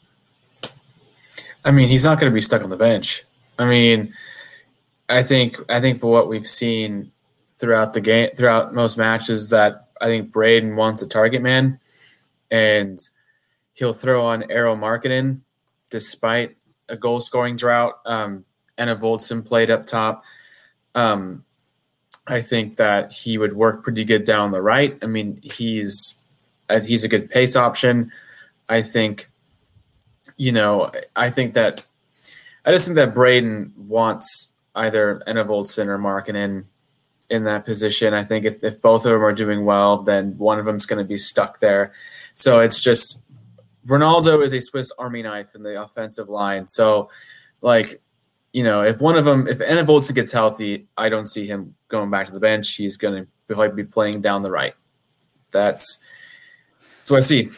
I 1.66 1.72
mean, 1.72 1.90
he's 1.90 2.04
not 2.04 2.20
going 2.20 2.32
to 2.32 2.34
be 2.34 2.42
stuck 2.42 2.64
on 2.64 2.70
the 2.70 2.78
bench. 2.78 3.24
I 3.58 3.66
mean, 3.66 4.14
I 5.10 5.24
think 5.24 5.58
I 5.70 5.80
think 5.80 6.00
for 6.00 6.12
what 6.12 6.28
we've 6.28 6.46
seen 6.46 7.12
throughout 7.58 7.94
the 7.94 8.02
game, 8.02 8.30
throughout 8.36 8.74
most 8.74 8.98
matches, 8.98 9.50
that 9.50 9.88
I 10.02 10.06
think 10.06 10.32
Braeden 10.32 10.76
wants 10.76 11.02
a 11.02 11.08
target 11.08 11.42
man, 11.42 11.80
and 12.52 13.00
he'll 13.74 13.94
throw 13.94 14.26
on 14.26 14.44
Eero 14.44 14.78
Markkanen 14.78 15.42
despite 15.90 16.58
a 16.90 16.98
goal 16.98 17.20
scoring 17.20 17.56
drought. 17.56 18.00
Um, 18.06 18.46
Enevoldsen 18.78 19.46
played 19.46 19.70
up 19.70 19.86
top. 19.86 20.24
Um, 20.96 21.46
I 22.28 22.42
think 22.42 22.78
that 22.78 23.12
he 23.12 23.38
would 23.38 23.54
work 23.54 23.84
pretty 23.84 24.06
good 24.06 24.24
down 24.24 24.52
the 24.52 24.62
right. 24.62 24.98
I 25.02 25.08
mean, 25.08 25.40
he's 25.44 26.16
uh, 26.70 26.80
he's 26.80 27.04
a 27.04 27.10
good 27.10 27.30
pace 27.30 27.56
option. 27.56 28.12
I 28.70 28.82
think 28.82 29.30
you 30.38 30.52
know, 30.52 30.90
I 31.16 31.30
think 31.30 31.54
that 31.54 31.86
I 32.66 32.72
just 32.72 32.86
think 32.86 32.96
that 32.96 33.14
Braeden 33.14 33.74
wants 33.78 34.50
either 34.76 35.22
Enevoldsen 35.28 35.88
or 35.88 36.00
Markkanen 36.00 36.66
in 37.30 37.44
that 37.46 37.66
position. 37.66 38.14
I 38.14 38.24
think 38.24 38.46
if, 38.46 38.64
if 38.64 38.82
both 38.82 39.06
of 39.06 39.12
them 39.12 39.24
are 39.24 39.34
doing 39.34 39.66
well, 39.66 40.02
then 40.02 40.38
one 40.38 40.60
of 40.60 40.66
them's 40.66 40.86
going 40.86 41.00
to 41.00 41.08
be 41.08 41.18
stuck 41.18 41.60
there. 41.60 41.94
So 42.36 42.60
it's 42.60 42.82
just 42.82 43.20
Ronaldo 43.88 44.44
is 44.44 44.54
a 44.54 44.62
Swiss 44.62 44.92
Army 44.98 45.24
knife 45.24 45.56
in 45.56 45.64
the 45.64 45.82
offensive 45.82 46.30
line. 46.30 46.68
So, 46.68 47.10
like, 47.62 48.02
you 48.54 48.64
know, 48.64 48.84
if 48.84 49.02
one 49.02 49.18
of 49.18 49.26
them, 49.26 49.48
if 49.48 49.60
Enevoldsen 49.60 50.16
gets 50.16 50.32
healthy, 50.32 50.88
I 50.96 51.10
don't 51.10 51.28
see 51.28 51.48
him 51.48 51.76
going 51.88 52.10
back 52.10 52.28
to 52.28 52.32
the 52.32 52.40
bench. 52.40 52.76
He's 52.76 52.98
going 52.98 53.28
to 53.48 53.70
be 53.72 53.84
playing 53.84 54.22
down 54.22 54.42
the 54.42 54.52
right. 54.52 54.76
That's 55.52 55.98
that's 57.00 57.12
what 57.12 57.18
I 57.18 57.22
see. 57.22 57.50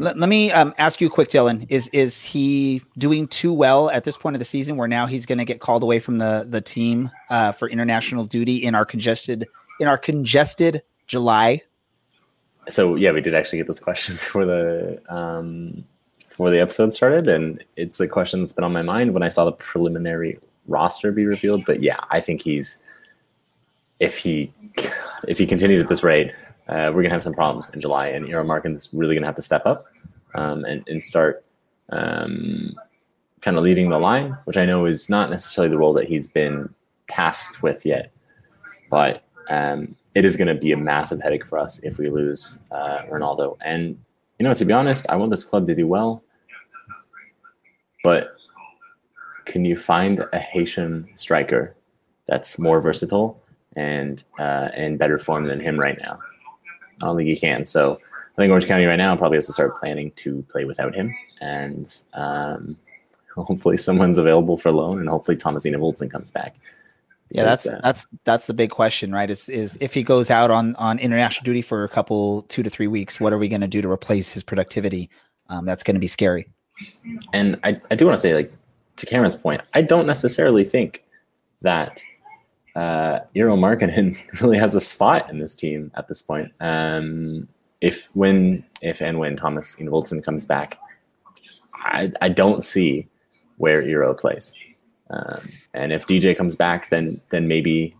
Let, 0.00 0.16
let 0.18 0.28
me 0.30 0.50
um, 0.50 0.74
ask 0.78 1.00
you 1.00 1.10
quick, 1.10 1.28
Dylan. 1.28 1.66
Is 1.68 1.88
is 1.88 2.22
he 2.22 2.82
doing 2.96 3.28
too 3.28 3.52
well 3.52 3.90
at 3.90 4.04
this 4.04 4.16
point 4.16 4.34
of 4.34 4.38
the 4.38 4.46
season, 4.46 4.76
where 4.76 4.88
now 4.88 5.06
he's 5.06 5.26
going 5.26 5.38
to 5.38 5.44
get 5.44 5.60
called 5.60 5.82
away 5.82 6.00
from 6.00 6.18
the 6.18 6.46
the 6.48 6.62
team 6.62 7.10
uh, 7.28 7.52
for 7.52 7.68
international 7.68 8.24
duty 8.24 8.56
in 8.56 8.74
our 8.74 8.86
congested 8.86 9.46
in 9.78 9.88
our 9.88 9.98
congested 9.98 10.82
July? 11.06 11.62
So 12.68 12.94
yeah, 12.94 13.12
we 13.12 13.20
did 13.20 13.34
actually 13.34 13.58
get 13.58 13.66
this 13.66 13.78
question 13.78 14.14
before 14.16 14.46
the 14.46 15.02
um, 15.14 15.84
before 16.18 16.48
the 16.48 16.60
episode 16.60 16.94
started, 16.94 17.28
and 17.28 17.62
it's 17.76 18.00
a 18.00 18.08
question 18.08 18.40
that's 18.40 18.54
been 18.54 18.64
on 18.64 18.72
my 18.72 18.82
mind 18.82 19.12
when 19.12 19.22
I 19.22 19.28
saw 19.28 19.44
the 19.44 19.52
preliminary 19.52 20.38
roster 20.66 21.12
be 21.12 21.26
revealed. 21.26 21.64
But 21.66 21.82
yeah, 21.82 21.98
I 22.10 22.20
think 22.20 22.40
he's 22.40 22.82
if 23.98 24.16
he 24.16 24.50
if 25.28 25.36
he 25.36 25.46
continues 25.46 25.82
at 25.82 25.88
this 25.88 26.02
rate, 26.02 26.34
uh, 26.70 26.92
we're 26.94 27.02
gonna 27.02 27.14
have 27.14 27.22
some 27.22 27.34
problems 27.34 27.68
in 27.70 27.80
July, 27.80 28.06
and 28.06 28.26
Eero 28.26 28.46
Markkanen's 28.46 28.88
really 28.94 29.14
gonna 29.14 29.26
have 29.26 29.36
to 29.36 29.42
step 29.42 29.66
up 29.66 29.78
um, 30.34 30.64
and, 30.64 30.86
and 30.88 31.02
start 31.02 31.44
um, 31.90 32.74
kind 33.40 33.56
of 33.56 33.64
leading 33.64 33.90
the 33.90 33.98
line, 33.98 34.36
which 34.44 34.56
I 34.56 34.64
know 34.64 34.84
is 34.84 35.10
not 35.10 35.30
necessarily 35.30 35.70
the 35.70 35.78
role 35.78 35.92
that 35.94 36.06
he's 36.06 36.28
been 36.28 36.72
tasked 37.08 37.62
with 37.62 37.84
yet, 37.84 38.12
but 38.88 39.24
um, 39.48 39.96
it 40.14 40.24
is 40.24 40.36
going 40.36 40.48
to 40.48 40.54
be 40.54 40.70
a 40.70 40.76
massive 40.76 41.20
headache 41.20 41.44
for 41.44 41.58
us 41.58 41.80
if 41.80 41.98
we 41.98 42.08
lose 42.08 42.62
uh, 42.70 43.02
Ronaldo. 43.10 43.56
And 43.64 43.98
you 44.38 44.44
know, 44.44 44.54
to 44.54 44.64
be 44.64 44.72
honest, 44.72 45.06
I 45.08 45.16
want 45.16 45.30
this 45.30 45.44
club 45.44 45.66
to 45.66 45.74
do 45.74 45.86
well, 45.88 46.22
but 48.04 48.36
can 49.44 49.64
you 49.64 49.76
find 49.76 50.24
a 50.32 50.38
Haitian 50.38 51.08
striker 51.16 51.74
that's 52.26 52.58
more 52.58 52.80
versatile 52.80 53.42
and 53.74 54.22
uh, 54.38 54.68
in 54.76 54.96
better 54.96 55.18
form 55.18 55.46
than 55.46 55.58
him 55.58 55.78
right 55.78 55.98
now? 56.00 56.20
I 57.02 57.06
don't 57.06 57.16
think 57.16 57.28
he 57.28 57.36
can. 57.36 57.64
So 57.64 57.94
I 57.94 58.36
think 58.36 58.50
Orange 58.50 58.66
County 58.66 58.84
right 58.84 58.96
now 58.96 59.16
probably 59.16 59.38
has 59.38 59.46
to 59.46 59.52
start 59.52 59.76
planning 59.76 60.12
to 60.16 60.42
play 60.50 60.64
without 60.64 60.94
him, 60.94 61.14
and 61.40 62.02
um, 62.14 62.76
hopefully 63.36 63.76
someone's 63.76 64.18
available 64.18 64.56
for 64.56 64.72
loan, 64.72 64.98
and 64.98 65.08
hopefully 65.08 65.36
Thomasina 65.36 65.78
Voltson 65.78 66.10
comes 66.10 66.30
back. 66.30 66.56
Yeah, 67.30 67.44
that's 67.44 67.66
uh, 67.66 67.80
that's 67.82 68.06
that's 68.24 68.46
the 68.46 68.54
big 68.54 68.70
question, 68.70 69.12
right? 69.12 69.30
Is 69.30 69.48
is 69.48 69.78
if 69.80 69.94
he 69.94 70.02
goes 70.02 70.30
out 70.30 70.50
on 70.50 70.74
on 70.76 70.98
international 70.98 71.44
duty 71.44 71.62
for 71.62 71.84
a 71.84 71.88
couple 71.88 72.42
two 72.42 72.62
to 72.62 72.70
three 72.70 72.88
weeks, 72.88 73.20
what 73.20 73.32
are 73.32 73.38
we 73.38 73.48
going 73.48 73.60
to 73.60 73.68
do 73.68 73.80
to 73.80 73.90
replace 73.90 74.32
his 74.32 74.42
productivity? 74.42 75.10
Um, 75.48 75.64
that's 75.64 75.82
going 75.82 75.94
to 75.94 76.00
be 76.00 76.08
scary. 76.08 76.48
And 77.32 77.58
I, 77.62 77.76
I 77.90 77.94
do 77.94 78.06
want 78.06 78.16
to 78.16 78.20
say, 78.20 78.34
like 78.34 78.52
to 78.96 79.06
Cameron's 79.06 79.36
point, 79.36 79.60
I 79.74 79.82
don't 79.82 80.06
necessarily 80.06 80.64
think 80.64 81.04
that 81.62 82.02
uh, 82.76 83.20
Eero 83.34 83.56
Markkanen 83.58 84.16
really 84.40 84.58
has 84.58 84.74
a 84.74 84.80
spot 84.80 85.30
in 85.30 85.38
this 85.38 85.54
team 85.54 85.90
at 85.94 86.08
this 86.08 86.22
point. 86.22 86.52
Um, 86.60 87.48
if 87.80 88.14
when 88.14 88.64
if 88.82 89.00
and 89.00 89.18
when 89.18 89.36
Thomas 89.36 89.74
Voltson 89.76 90.22
comes 90.22 90.44
back, 90.44 90.78
I 91.74 92.12
I 92.20 92.28
don't 92.28 92.62
see 92.62 93.08
where 93.56 93.82
Eero 93.82 94.18
plays. 94.18 94.52
Um, 95.10 95.50
and 95.74 95.92
if 95.92 96.06
DJ 96.06 96.36
comes 96.36 96.54
back, 96.54 96.90
then 96.90 97.12
then 97.30 97.48
maybe 97.48 97.96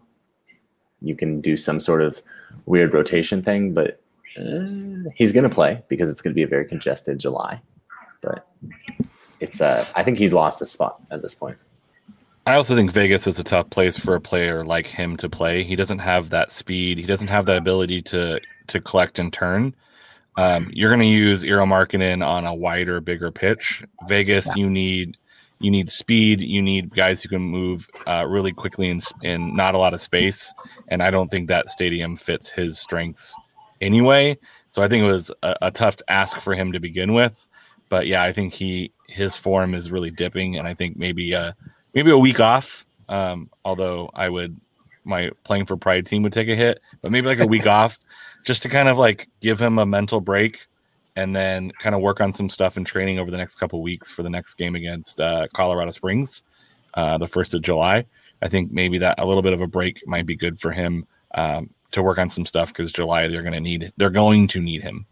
you 1.00 1.16
can 1.16 1.40
do 1.40 1.56
some 1.56 1.80
sort 1.80 2.02
of 2.02 2.22
weird 2.66 2.94
rotation 2.94 3.42
thing. 3.42 3.72
But 3.72 4.00
uh, 4.38 5.11
he's 5.14 5.33
going 5.33 5.44
to 5.44 5.54
play 5.54 5.83
because 5.88 6.09
it's 6.09 6.20
going 6.20 6.33
to 6.33 6.37
be 6.37 6.42
a 6.42 6.48
very 6.48 6.66
congested 6.66 7.18
July. 7.18 7.59
But 8.20 8.46
it's 9.40 9.61
uh, 9.61 9.87
I 9.94 10.04
think 10.04 10.18
he's 10.18 10.35
lost 10.35 10.61
his 10.61 10.70
spot 10.70 11.00
at 11.11 11.22
this 11.22 11.35
point. 11.35 11.56
I 12.50 12.56
also 12.56 12.74
think 12.74 12.90
Vegas 12.92 13.26
is 13.26 13.38
a 13.38 13.44
tough 13.44 13.70
place 13.70 13.98
for 13.98 14.14
a 14.14 14.20
player 14.20 14.64
like 14.64 14.86
him 14.86 15.16
to 15.18 15.28
play. 15.28 15.62
He 15.62 15.76
doesn't 15.76 16.00
have 16.00 16.30
that 16.30 16.52
speed. 16.52 16.98
He 16.98 17.04
doesn't 17.04 17.28
have 17.28 17.46
that 17.46 17.56
ability 17.56 18.02
to 18.02 18.40
to 18.68 18.80
collect 18.80 19.18
and 19.18 19.32
turn. 19.32 19.74
Um, 20.36 20.70
you're 20.72 20.90
going 20.90 21.00
to 21.00 21.06
use 21.06 21.42
Eero 21.42 21.66
Markkanen 21.66 22.26
on 22.26 22.46
a 22.46 22.54
wider, 22.54 23.00
bigger 23.00 23.30
pitch. 23.30 23.84
Vegas, 24.08 24.46
yeah. 24.46 24.54
you 24.56 24.70
need 24.70 25.16
you 25.60 25.70
need 25.70 25.90
speed. 25.90 26.40
You 26.40 26.62
need 26.62 26.94
guys 26.94 27.22
who 27.22 27.28
can 27.28 27.42
move 27.42 27.88
uh, 28.06 28.26
really 28.26 28.52
quickly 28.52 28.88
in, 28.88 29.00
in 29.22 29.54
not 29.54 29.74
a 29.74 29.78
lot 29.78 29.94
of 29.94 30.00
space. 30.00 30.52
And 30.88 31.02
I 31.02 31.10
don't 31.10 31.30
think 31.30 31.48
that 31.48 31.68
stadium 31.68 32.16
fits 32.16 32.48
his 32.48 32.78
strengths 32.78 33.34
anyway. 33.80 34.38
So 34.70 34.82
I 34.82 34.88
think 34.88 35.04
it 35.04 35.12
was 35.12 35.30
a, 35.42 35.56
a 35.62 35.70
tough 35.70 35.96
ask 36.08 36.38
for 36.38 36.54
him 36.54 36.72
to 36.72 36.80
begin 36.80 37.12
with. 37.12 37.46
But 37.90 38.06
yeah, 38.06 38.22
I 38.22 38.32
think 38.32 38.54
he 38.54 38.92
his 39.08 39.36
form 39.36 39.74
is 39.74 39.90
really 39.90 40.10
dipping, 40.10 40.56
and 40.56 40.66
I 40.66 40.74
think 40.74 40.96
maybe 40.96 41.34
uh, 41.34 41.52
maybe 41.94 42.11
a 42.11 42.18
week 42.18 42.40
off. 42.40 42.87
Um, 43.09 43.50
although 43.64 44.11
I 44.14 44.29
would 44.29 44.61
my 45.05 45.31
playing 45.44 45.66
for 45.66 45.76
Pride 45.76 46.07
team 46.07 46.22
would 46.22 46.33
take 46.33 46.48
a 46.48 46.55
hit, 46.55 46.81
but 47.03 47.11
maybe 47.11 47.26
like 47.26 47.40
a 47.40 47.46
week 47.46 47.66
off, 47.79 47.98
just 48.44 48.62
to 48.62 48.68
kind 48.68 48.88
of 48.88 48.98
like 48.98 49.29
give 49.40 49.61
him 49.61 49.79
a 49.79 49.87
mental 49.87 50.20
break 50.20 50.66
and 51.16 51.35
then 51.35 51.72
kind 51.72 51.94
of 51.94 52.00
work 52.00 52.20
on 52.20 52.33
some 52.33 52.48
stuff 52.48 52.76
in 52.76 52.85
training 52.85 53.18
over 53.18 53.31
the 53.31 53.37
next 53.37 53.57
couple 53.57 53.83
weeks 53.83 54.11
for 54.11 54.22
the 54.22 54.31
next 54.31 54.55
game 54.55 54.74
against 54.74 55.20
uh, 55.20 55.46
Colorado 55.53 55.90
Springs, 55.90 56.42
uh, 56.94 57.18
the 57.18 57.26
first 57.26 57.53
of 57.55 57.62
July. 57.62 58.07
I 58.42 58.48
think 58.48 58.70
maybe 58.70 58.98
that 58.98 59.18
a 59.18 59.26
little 59.26 59.42
bit 59.42 59.53
of 59.53 59.61
a 59.61 59.66
break 59.66 60.07
might 60.07 60.26
be 60.26 60.37
good 60.37 60.59
for 60.59 60.72
him 60.72 61.07
um, 61.35 61.70
to 61.90 62.03
work 62.03 62.18
on 62.18 62.31
some 62.31 62.46
stuff 62.46 62.72
because 62.72 62.92
July 62.92 63.29
they're 63.29 63.42
going 63.42 63.53
to 63.53 63.61
need 63.61 63.92
they're 63.96 64.11
going 64.11 64.46
to 64.48 64.61
need 64.61 64.83
him. 64.83 65.07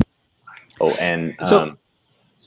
Oh, 0.81 0.93
and 0.93 1.35
so, 1.45 1.62
um, 1.62 1.79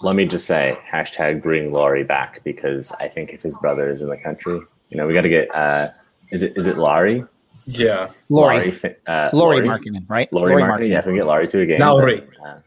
let 0.04 0.16
me 0.16 0.26
just 0.26 0.46
say 0.46 0.78
hashtag 0.92 1.42
bring 1.42 1.72
Lauri 1.72 2.04
back 2.04 2.44
because 2.44 2.92
I 3.00 3.08
think 3.08 3.34
if 3.34 3.42
his 3.42 3.56
brother 3.58 3.90
is 3.90 4.02
in 4.02 4.10
the 4.10 4.18
country, 4.18 4.60
you 4.90 4.98
know, 4.98 5.08
we 5.08 5.14
got 5.14 5.22
to 5.22 5.30
get. 5.30 5.54
Uh, 5.54 5.90
is 6.32 6.42
it 6.42 6.58
is 6.58 6.68
it 6.68 6.78
Lauri? 6.78 7.24
Yeah, 7.68 8.10
Lauri, 8.30 8.72
Lauri, 8.72 8.96
uh, 9.08 9.30
Lauri 9.34 9.68
Markkanen, 9.68 10.10
right? 10.10 10.32
Lauri, 10.34 10.52
Lauri 10.52 10.64
Markkanen. 10.64 10.90
Yeah, 10.90 11.00
if 11.00 11.06
we 11.06 11.16
get 11.16 11.26
Lauri 11.26 11.48
to 11.48 11.62
a 11.62 11.66
game, 11.66 11.80
Lauri. 11.80 12.20
Then, 12.20 12.46
uh, 12.46 12.60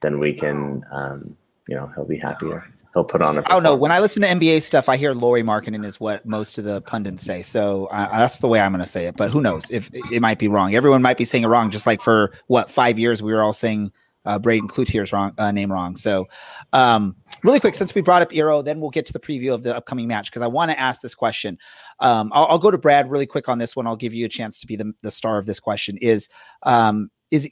then 0.00 0.18
we 0.18 0.32
can, 0.32 0.84
um, 0.90 1.36
you 1.68 1.76
know, 1.76 1.90
he'll 1.94 2.04
be 2.04 2.18
happier. 2.18 2.66
He'll 2.92 3.04
put 3.04 3.22
on 3.22 3.38
a. 3.38 3.44
Oh 3.50 3.60
no! 3.60 3.74
When 3.76 3.92
I 3.92 4.00
listen 4.00 4.22
to 4.22 4.28
NBA 4.28 4.62
stuff, 4.62 4.88
I 4.88 4.96
hear 4.96 5.12
Lauri 5.12 5.42
Markkanen 5.42 5.84
is 5.84 6.00
what 6.00 6.26
most 6.26 6.58
of 6.58 6.64
the 6.64 6.80
pundits 6.80 7.22
say. 7.22 7.42
So 7.42 7.86
uh, 7.86 8.18
that's 8.18 8.38
the 8.38 8.48
way 8.48 8.58
I'm 8.58 8.72
going 8.72 8.84
to 8.84 8.90
say 8.90 9.06
it. 9.06 9.16
But 9.16 9.30
who 9.30 9.40
knows? 9.40 9.70
If 9.70 9.90
it 9.92 10.20
might 10.20 10.38
be 10.38 10.48
wrong, 10.48 10.74
everyone 10.74 11.02
might 11.02 11.18
be 11.18 11.24
saying 11.24 11.44
it 11.44 11.48
wrong. 11.48 11.70
Just 11.70 11.86
like 11.86 12.02
for 12.02 12.32
what 12.46 12.70
five 12.70 12.98
years 12.98 13.22
we 13.22 13.32
were 13.32 13.42
all 13.42 13.52
saying 13.52 13.92
uh, 14.26 14.38
Braeden 14.38 14.68
Cloutier's 14.68 15.12
wrong 15.12 15.32
uh, 15.38 15.52
name 15.52 15.72
wrong. 15.72 15.96
So, 15.96 16.26
um, 16.72 17.16
really 17.42 17.60
quick, 17.60 17.74
since 17.74 17.94
we 17.94 18.00
brought 18.00 18.22
up 18.22 18.30
Eero, 18.30 18.64
then 18.64 18.80
we'll 18.80 18.90
get 18.90 19.06
to 19.06 19.12
the 19.12 19.20
preview 19.20 19.54
of 19.54 19.62
the 19.62 19.76
upcoming 19.76 20.08
match 20.08 20.30
because 20.30 20.42
I 20.42 20.46
want 20.46 20.70
to 20.70 20.78
ask 20.78 21.00
this 21.00 21.14
question. 21.14 21.58
Um, 22.00 22.30
I'll, 22.34 22.46
I'll, 22.46 22.58
go 22.58 22.70
to 22.70 22.78
Brad 22.78 23.10
really 23.10 23.26
quick 23.26 23.48
on 23.48 23.58
this 23.58 23.74
one. 23.74 23.86
I'll 23.86 23.96
give 23.96 24.12
you 24.12 24.26
a 24.26 24.28
chance 24.28 24.60
to 24.60 24.66
be 24.66 24.76
the, 24.76 24.92
the 25.02 25.10
star 25.10 25.38
of 25.38 25.46
this 25.46 25.60
question. 25.60 25.96
Is 25.98 26.28
um, 26.64 27.10
is 27.30 27.48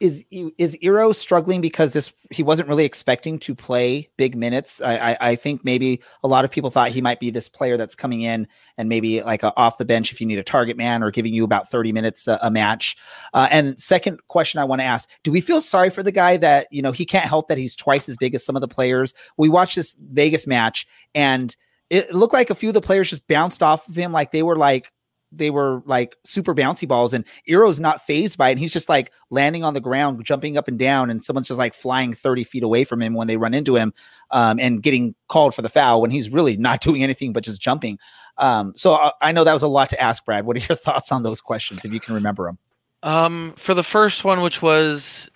is 0.00 0.24
is 0.30 0.76
Eero 0.82 1.14
struggling 1.14 1.60
because 1.60 1.92
this 1.92 2.12
he 2.30 2.42
wasn't 2.42 2.68
really 2.68 2.84
expecting 2.84 3.38
to 3.40 3.54
play 3.54 4.10
big 4.16 4.36
minutes? 4.36 4.80
I, 4.80 4.96
I, 4.96 5.16
I 5.20 5.36
think 5.36 5.64
maybe 5.64 6.02
a 6.22 6.28
lot 6.28 6.44
of 6.44 6.50
people 6.50 6.70
thought 6.70 6.90
he 6.90 7.00
might 7.00 7.20
be 7.20 7.30
this 7.30 7.48
player 7.48 7.76
that's 7.76 7.94
coming 7.94 8.22
in 8.22 8.46
and 8.76 8.88
maybe 8.88 9.22
like 9.22 9.42
a, 9.42 9.56
off 9.56 9.78
the 9.78 9.84
bench 9.84 10.12
if 10.12 10.20
you 10.20 10.26
need 10.26 10.38
a 10.38 10.42
target 10.42 10.76
man 10.76 11.02
or 11.02 11.10
giving 11.10 11.32
you 11.32 11.44
about 11.44 11.70
thirty 11.70 11.92
minutes 11.92 12.28
a, 12.28 12.38
a 12.42 12.50
match. 12.50 12.96
Uh, 13.32 13.48
and 13.50 13.78
second 13.78 14.20
question 14.28 14.60
I 14.60 14.64
want 14.64 14.80
to 14.80 14.84
ask: 14.84 15.08
Do 15.24 15.32
we 15.32 15.40
feel 15.40 15.60
sorry 15.60 15.90
for 15.90 16.02
the 16.02 16.12
guy 16.12 16.36
that 16.36 16.66
you 16.70 16.82
know 16.82 16.92
he 16.92 17.06
can't 17.06 17.26
help 17.26 17.48
that 17.48 17.58
he's 17.58 17.74
twice 17.74 18.08
as 18.08 18.16
big 18.16 18.34
as 18.34 18.44
some 18.44 18.56
of 18.56 18.60
the 18.60 18.68
players? 18.68 19.14
We 19.36 19.48
watched 19.48 19.76
this 19.76 19.96
Vegas 20.12 20.46
match 20.46 20.86
and 21.14 21.56
it 21.90 22.12
looked 22.14 22.34
like 22.34 22.50
a 22.50 22.54
few 22.54 22.68
of 22.68 22.74
the 22.74 22.80
players 22.80 23.10
just 23.10 23.28
bounced 23.28 23.62
off 23.62 23.88
of 23.88 23.94
him 23.94 24.12
like 24.12 24.32
they 24.32 24.42
were 24.42 24.56
like 24.56 24.90
they 25.32 25.50
were 25.50 25.82
like 25.86 26.16
super 26.24 26.54
bouncy 26.54 26.86
balls 26.86 27.12
and 27.12 27.24
Eero's 27.46 27.80
not 27.80 28.04
fazed 28.06 28.38
by 28.38 28.48
it. 28.48 28.52
And 28.52 28.60
he's 28.60 28.72
just 28.72 28.88
like 28.88 29.12
landing 29.30 29.64
on 29.64 29.74
the 29.74 29.80
ground, 29.80 30.24
jumping 30.24 30.56
up 30.56 30.68
and 30.68 30.78
down, 30.78 31.10
and 31.10 31.22
someone's 31.22 31.48
just 31.48 31.58
like 31.58 31.74
flying 31.74 32.14
30 32.14 32.44
feet 32.44 32.62
away 32.62 32.84
from 32.84 33.02
him 33.02 33.14
when 33.14 33.26
they 33.26 33.36
run 33.36 33.54
into 33.54 33.76
him 33.76 33.92
um, 34.30 34.58
and 34.60 34.82
getting 34.82 35.14
called 35.28 35.54
for 35.54 35.62
the 35.62 35.68
foul 35.68 36.00
when 36.00 36.10
he's 36.10 36.30
really 36.30 36.56
not 36.56 36.80
doing 36.82 37.02
anything 37.02 37.32
but 37.32 37.44
just 37.44 37.60
jumping. 37.60 37.98
Um, 38.38 38.72
so 38.76 38.92
I, 38.92 39.06
uh, 39.06 39.10
I 39.22 39.32
know 39.32 39.44
that 39.44 39.52
was 39.52 39.62
a 39.62 39.68
lot 39.68 39.90
to 39.90 40.00
ask, 40.00 40.24
Brad. 40.24 40.46
What 40.46 40.56
are 40.56 40.60
your 40.60 40.76
thoughts 40.76 41.12
on 41.12 41.22
those 41.22 41.40
questions 41.40 41.84
if 41.84 41.92
you 41.92 42.00
can 42.00 42.14
remember 42.14 42.46
them? 42.46 42.58
Um, 43.02 43.54
for 43.56 43.74
the 43.74 43.84
first 43.84 44.24
one, 44.24 44.40
which 44.40 44.62
was 44.62 45.30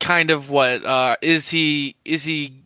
kind 0.00 0.30
of 0.30 0.50
what 0.50 0.84
uh, 0.84 1.16
is 1.22 1.48
he 1.48 1.96
is 2.04 2.22
he 2.22 2.62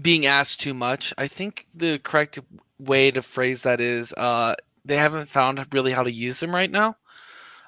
being 0.00 0.26
asked 0.26 0.60
too 0.60 0.74
much? 0.74 1.12
I 1.18 1.26
think 1.26 1.66
the 1.74 1.98
correct 1.98 2.38
way 2.78 3.10
to 3.10 3.22
phrase 3.22 3.62
that 3.62 3.80
is 3.80 4.12
uh, 4.14 4.54
they 4.84 4.96
haven't 4.96 5.28
found 5.28 5.64
really 5.72 5.92
how 5.92 6.02
to 6.02 6.12
use 6.12 6.42
him 6.42 6.54
right 6.54 6.70
now. 6.70 6.96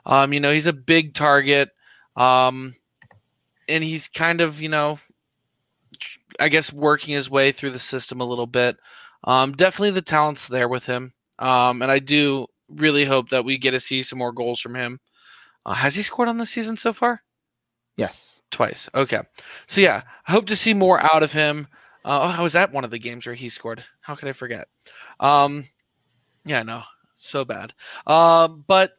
Um, 0.05 0.33
you 0.33 0.40
know, 0.40 0.53
he's 0.53 0.66
a 0.66 0.72
big 0.72 1.14
target, 1.14 1.70
um, 2.16 2.75
and 3.68 3.85
he's 3.85 4.09
kind 4.09 4.40
of, 4.40 4.61
you 4.61 4.68
know, 4.68 4.98
I 6.40 6.48
guess 6.48 6.72
working 6.72 7.14
his 7.14 7.31
way 7.31 7.53
through 7.53 7.70
the 7.70 7.79
system 7.79 8.20
a 8.20 8.25
little 8.27 8.46
bit. 8.46 8.77
Um, 9.25 9.53
definitely 9.53 9.92
the 9.92 10.03
talent's 10.03 10.48
there 10.48 10.68
with 10.68 10.85
him, 10.85 11.12
um, 11.38 11.83
and 11.83 11.90
I 11.90 12.01
do 12.01 12.46
really 12.68 13.05
hope 13.05 13.29
that 13.29 13.44
we 13.44 13.59
get 13.59 13.72
to 13.72 13.81
see 13.81 14.03
some 14.03 14.18
more 14.18 14.33
goals 14.33 14.61
from 14.61 14.75
him. 14.75 14.98
Uh, 15.64 15.75
has 15.75 15.94
he 15.94 16.03
scored 16.03 16.29
on 16.29 16.38
the 16.38 16.46
season 16.46 16.77
so 16.77 16.92
far? 16.92 17.22
Yes, 17.96 18.40
twice. 18.51 18.88
Okay, 18.94 19.20
so 19.66 19.81
yeah, 19.81 20.03
I 20.27 20.33
hope 20.33 20.46
to 20.46 20.57
see 20.57 20.75
more 20.75 21.01
out 21.01 21.23
of 21.23 21.33
him. 21.33 21.69
Uh, 22.04 22.23
oh, 22.23 22.40
I 22.40 22.42
was 22.42 22.56
at 22.56 22.73
one 22.73 22.85
of 22.85 22.90
the 22.90 22.98
games 22.98 23.27
where 23.27 23.35
he 23.35 23.48
scored. 23.48 23.85
How 24.00 24.17
could 24.17 24.29
I 24.29 24.33
forget? 24.33 24.67
Um, 25.21 25.65
yeah, 26.44 26.65
no, 26.65 26.83
so 27.27 27.44
bad. 27.44 27.73
Uh, 28.06 28.48
but 28.48 28.96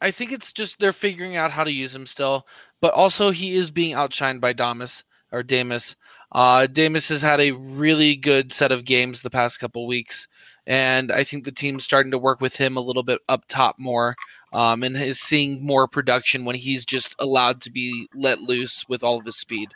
I 0.00 0.10
think 0.10 0.32
it's 0.32 0.52
just 0.52 0.78
they're 0.78 0.92
figuring 0.92 1.36
out 1.36 1.50
how 1.50 1.64
to 1.64 1.72
use 1.72 1.94
him 1.94 2.06
still. 2.06 2.46
But 2.80 2.94
also 2.94 3.30
he 3.30 3.52
is 3.54 3.70
being 3.70 3.94
outshined 3.94 4.40
by 4.40 4.52
Damus 4.52 5.04
or 5.32 5.42
Damus. 5.42 5.96
Uh, 6.32 6.66
Damus 6.66 7.08
has 7.08 7.22
had 7.22 7.40
a 7.40 7.52
really 7.52 8.16
good 8.16 8.52
set 8.52 8.72
of 8.72 8.84
games 8.84 9.22
the 9.22 9.30
past 9.30 9.60
couple 9.60 9.86
weeks, 9.86 10.28
and 10.66 11.10
I 11.12 11.24
think 11.24 11.44
the 11.44 11.52
team's 11.52 11.84
starting 11.84 12.12
to 12.12 12.18
work 12.18 12.40
with 12.40 12.56
him 12.56 12.76
a 12.76 12.80
little 12.80 13.02
bit 13.02 13.20
up 13.28 13.44
top 13.48 13.76
more, 13.78 14.16
um, 14.52 14.82
and 14.82 14.96
is 14.96 15.20
seeing 15.20 15.64
more 15.64 15.88
production 15.88 16.44
when 16.44 16.56
he's 16.56 16.84
just 16.84 17.14
allowed 17.18 17.60
to 17.62 17.70
be 17.70 18.08
let 18.14 18.38
loose 18.40 18.88
with 18.88 19.02
all 19.02 19.18
of 19.18 19.24
his 19.24 19.36
speed. 19.36 19.70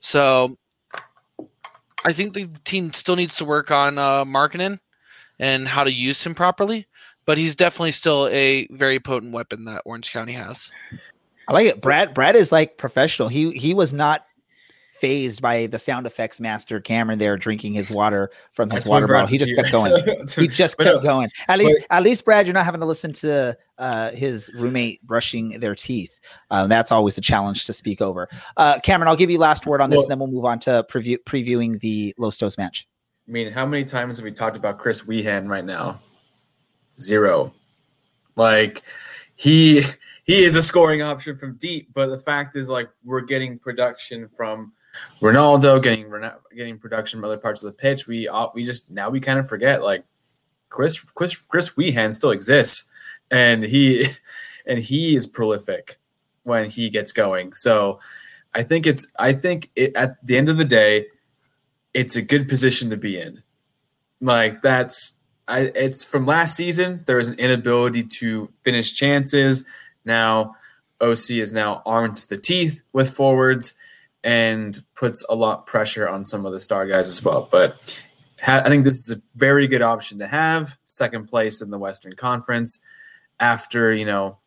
So 0.00 0.58
I 2.04 2.12
think 2.12 2.34
the 2.34 2.48
team 2.64 2.92
still 2.92 3.16
needs 3.16 3.36
to 3.36 3.44
work 3.44 3.70
on 3.70 3.98
uh, 3.98 4.24
Markkanen 4.24 4.80
and 5.38 5.66
how 5.66 5.84
to 5.84 5.92
use 5.92 6.24
him 6.24 6.34
properly. 6.34 6.86
But 7.24 7.38
he's 7.38 7.54
definitely 7.54 7.92
still 7.92 8.28
a 8.28 8.66
very 8.70 8.98
potent 8.98 9.32
weapon 9.32 9.64
that 9.66 9.82
Orange 9.84 10.12
County 10.12 10.32
has. 10.32 10.70
I 11.48 11.52
like 11.52 11.66
it. 11.66 11.80
Brad 11.80 12.14
Brad 12.14 12.36
is 12.36 12.50
like 12.52 12.78
professional. 12.78 13.28
He 13.28 13.52
he 13.52 13.74
was 13.74 13.92
not 13.92 14.24
fazed 15.02 15.42
by 15.42 15.66
the 15.66 15.80
sound 15.80 16.06
effects 16.06 16.40
master 16.40 16.80
Cameron 16.80 17.18
there 17.18 17.36
drinking 17.36 17.72
his 17.72 17.90
water 17.90 18.30
from 18.52 18.70
his 18.70 18.86
water 18.86 19.08
bottle. 19.08 19.26
He 19.26 19.36
just 19.36 19.52
kept 19.56 19.72
going. 19.72 19.92
he 20.36 20.46
just 20.46 20.78
kept 20.78 21.02
going. 21.02 21.28
At 21.48 21.58
least 21.58 21.76
at 21.90 22.04
least 22.04 22.24
Brad, 22.24 22.46
you're 22.46 22.54
not 22.54 22.64
having 22.64 22.80
to 22.80 22.86
listen 22.86 23.12
to 23.14 23.56
uh, 23.78 24.12
his 24.12 24.48
roommate 24.54 25.04
brushing 25.04 25.58
their 25.58 25.74
teeth. 25.74 26.20
Um, 26.52 26.68
that's 26.68 26.92
always 26.92 27.18
a 27.18 27.20
challenge 27.20 27.66
to 27.66 27.72
speak 27.72 28.00
over. 28.00 28.28
Uh, 28.56 28.78
Cameron, 28.78 29.08
I'll 29.08 29.16
give 29.16 29.28
you 29.28 29.38
last 29.38 29.66
word 29.66 29.80
on 29.80 29.90
this, 29.90 29.96
well, 29.96 30.04
and 30.04 30.10
then 30.12 30.18
we'll 30.20 30.28
move 30.28 30.44
on 30.44 30.60
to 30.60 30.86
preview 30.88 31.18
previewing 31.26 31.80
the 31.80 32.14
Los 32.16 32.38
Dos 32.38 32.56
match. 32.56 32.86
I 33.28 33.32
mean, 33.32 33.52
how 33.52 33.66
many 33.66 33.84
times 33.84 34.18
have 34.18 34.24
we 34.24 34.30
talked 34.30 34.56
about 34.56 34.78
Chris 34.78 35.02
Wehan 35.02 35.48
right 35.48 35.64
now? 35.64 36.00
Zero. 36.96 37.52
Like 38.36 38.82
he 39.34 39.82
he 40.24 40.44
is 40.44 40.56
a 40.56 40.62
scoring 40.62 41.02
option 41.02 41.36
from 41.36 41.56
deep, 41.56 41.88
but 41.94 42.06
the 42.06 42.18
fact 42.18 42.56
is 42.56 42.68
like 42.68 42.88
we're 43.04 43.20
getting 43.20 43.58
production 43.58 44.28
from 44.28 44.72
Ronaldo, 45.20 45.82
getting 45.82 46.12
getting 46.54 46.78
production 46.78 47.18
from 47.18 47.24
other 47.24 47.38
parts 47.38 47.62
of 47.62 47.66
the 47.66 47.76
pitch. 47.76 48.06
We 48.06 48.28
uh, 48.28 48.48
we 48.54 48.64
just 48.64 48.90
now 48.90 49.10
we 49.10 49.20
kind 49.20 49.38
of 49.38 49.48
forget 49.48 49.82
like 49.82 50.04
Chris 50.68 51.02
Chris 51.02 51.36
Chris 51.36 51.70
Wehan 51.70 52.12
still 52.12 52.30
exists, 52.30 52.90
and 53.30 53.62
he 53.62 54.06
and 54.66 54.78
he 54.78 55.14
is 55.16 55.26
prolific 55.26 55.98
when 56.44 56.68
he 56.68 56.90
gets 56.90 57.12
going. 57.12 57.52
So 57.52 58.00
I 58.54 58.62
think 58.62 58.86
it's 58.86 59.06
I 59.18 59.32
think 59.32 59.70
it, 59.76 59.96
at 59.96 60.24
the 60.24 60.36
end 60.36 60.48
of 60.48 60.56
the 60.56 60.64
day, 60.64 61.06
it's 61.94 62.16
a 62.16 62.22
good 62.22 62.48
position 62.48 62.90
to 62.90 62.96
be 62.96 63.18
in. 63.18 63.42
Like 64.20 64.62
that's 64.62 65.14
I, 65.48 65.72
it's 65.74 66.04
from 66.04 66.26
last 66.26 66.56
season. 66.56 67.02
There 67.06 67.16
was 67.16 67.28
an 67.28 67.38
inability 67.38 68.04
to 68.04 68.48
finish 68.62 68.94
chances. 68.94 69.64
Now, 70.04 70.54
OC 71.00 71.32
is 71.32 71.52
now 71.52 71.82
armed 71.84 72.16
to 72.18 72.28
the 72.28 72.38
teeth 72.38 72.82
with 72.92 73.10
forwards 73.10 73.74
and 74.24 74.82
puts 74.94 75.24
a 75.28 75.34
lot 75.34 75.66
pressure 75.66 76.08
on 76.08 76.24
some 76.24 76.46
of 76.46 76.52
the 76.52 76.60
star 76.60 76.86
guys 76.86 77.08
as 77.08 77.24
well. 77.24 77.48
But 77.50 78.02
ha- 78.40 78.62
I 78.64 78.68
think 78.68 78.84
this 78.84 79.08
is 79.08 79.16
a 79.16 79.22
very 79.36 79.66
good 79.66 79.82
option 79.82 80.18
to 80.20 80.26
have. 80.26 80.76
Second 80.86 81.28
place 81.28 81.60
in 81.60 81.70
the 81.70 81.78
Western 81.78 82.12
Conference 82.14 82.80
after 83.40 83.92
you 83.92 84.04
know 84.04 84.38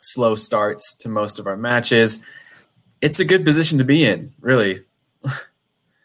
slow 0.00 0.34
starts 0.34 0.94
to 0.96 1.08
most 1.08 1.38
of 1.38 1.46
our 1.46 1.56
matches. 1.56 2.22
It's 3.00 3.20
a 3.20 3.24
good 3.24 3.44
position 3.44 3.78
to 3.78 3.84
be 3.84 4.04
in, 4.04 4.32
really. 4.40 4.82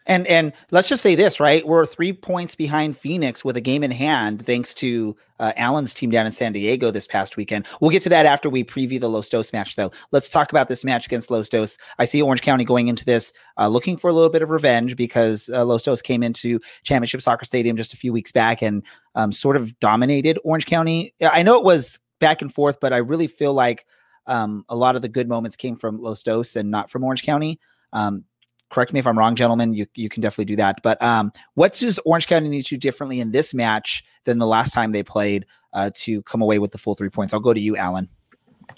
And 0.09 0.25
and 0.25 0.53
let's 0.71 0.89
just 0.89 1.03
say 1.03 1.13
this, 1.13 1.39
right? 1.39 1.65
We're 1.65 1.85
three 1.85 2.13
points 2.13 2.55
behind 2.55 2.97
Phoenix 2.97 3.45
with 3.45 3.55
a 3.55 3.61
game 3.61 3.83
in 3.83 3.91
hand, 3.91 4.43
thanks 4.43 4.73
to 4.75 5.15
uh, 5.39 5.53
Alan's 5.55 5.93
team 5.93 6.09
down 6.09 6.25
in 6.25 6.31
San 6.31 6.51
Diego 6.51 6.89
this 6.89 7.05
past 7.05 7.37
weekend. 7.37 7.67
We'll 7.79 7.91
get 7.91 8.01
to 8.03 8.09
that 8.09 8.25
after 8.25 8.49
we 8.49 8.63
preview 8.63 8.99
the 8.99 9.07
Los 9.07 9.29
Dos 9.29 9.53
match, 9.53 9.75
though. 9.75 9.91
Let's 10.11 10.27
talk 10.27 10.51
about 10.51 10.67
this 10.67 10.83
match 10.83 11.05
against 11.05 11.29
Los 11.29 11.47
Dos. 11.47 11.77
I 11.99 12.05
see 12.05 12.23
Orange 12.23 12.41
County 12.41 12.65
going 12.65 12.87
into 12.87 13.05
this 13.05 13.31
uh, 13.59 13.67
looking 13.67 13.97
for 13.97 14.09
a 14.09 14.13
little 14.13 14.31
bit 14.31 14.41
of 14.41 14.49
revenge 14.49 14.95
because 14.95 15.47
uh, 15.53 15.63
Los 15.63 15.83
Dos 15.83 16.01
came 16.01 16.23
into 16.23 16.59
Championship 16.83 17.21
Soccer 17.21 17.45
Stadium 17.45 17.77
just 17.77 17.93
a 17.93 17.97
few 17.97 18.11
weeks 18.11 18.31
back 18.31 18.63
and 18.63 18.81
um, 19.13 19.31
sort 19.31 19.57
of 19.57 19.79
dominated 19.79 20.39
Orange 20.43 20.65
County. 20.65 21.13
I 21.21 21.43
know 21.43 21.55
it 21.59 21.63
was 21.63 21.99
back 22.19 22.41
and 22.41 22.51
forth, 22.51 22.79
but 22.79 22.93
I 22.93 22.97
really 22.97 23.27
feel 23.27 23.53
like 23.53 23.85
um, 24.25 24.65
a 24.69 24.75
lot 24.75 24.95
of 24.95 25.03
the 25.03 25.07
good 25.07 25.29
moments 25.29 25.55
came 25.55 25.75
from 25.75 26.01
Los 26.01 26.23
Dos 26.23 26.55
and 26.55 26.71
not 26.71 26.89
from 26.89 27.03
Orange 27.03 27.21
County. 27.21 27.59
Um, 27.93 28.25
correct 28.69 28.93
me 28.93 28.99
if 28.99 29.07
I'm 29.07 29.17
wrong, 29.17 29.35
gentlemen. 29.35 29.73
You 29.73 29.87
you 29.95 30.09
can 30.09 30.21
definitely 30.21 30.45
do 30.45 30.55
that. 30.57 30.81
But 30.83 31.01
um, 31.01 31.31
what 31.55 31.73
does 31.73 31.99
Orange 32.05 32.27
County 32.27 32.49
need 32.49 32.63
to 32.63 32.75
do 32.75 32.77
differently 32.77 33.19
in 33.19 33.31
this 33.31 33.53
match 33.53 34.03
than 34.25 34.37
the 34.37 34.47
last 34.47 34.73
time 34.73 34.91
they 34.91 35.03
played 35.03 35.45
uh, 35.73 35.91
to 35.95 36.21
come 36.23 36.41
away 36.41 36.59
with 36.59 36.71
the 36.71 36.77
full 36.77 36.95
three 36.95 37.09
points? 37.09 37.33
I'll 37.33 37.39
go 37.39 37.53
to 37.53 37.59
you, 37.59 37.77
Alan. 37.77 38.09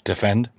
Defend. 0.04 0.50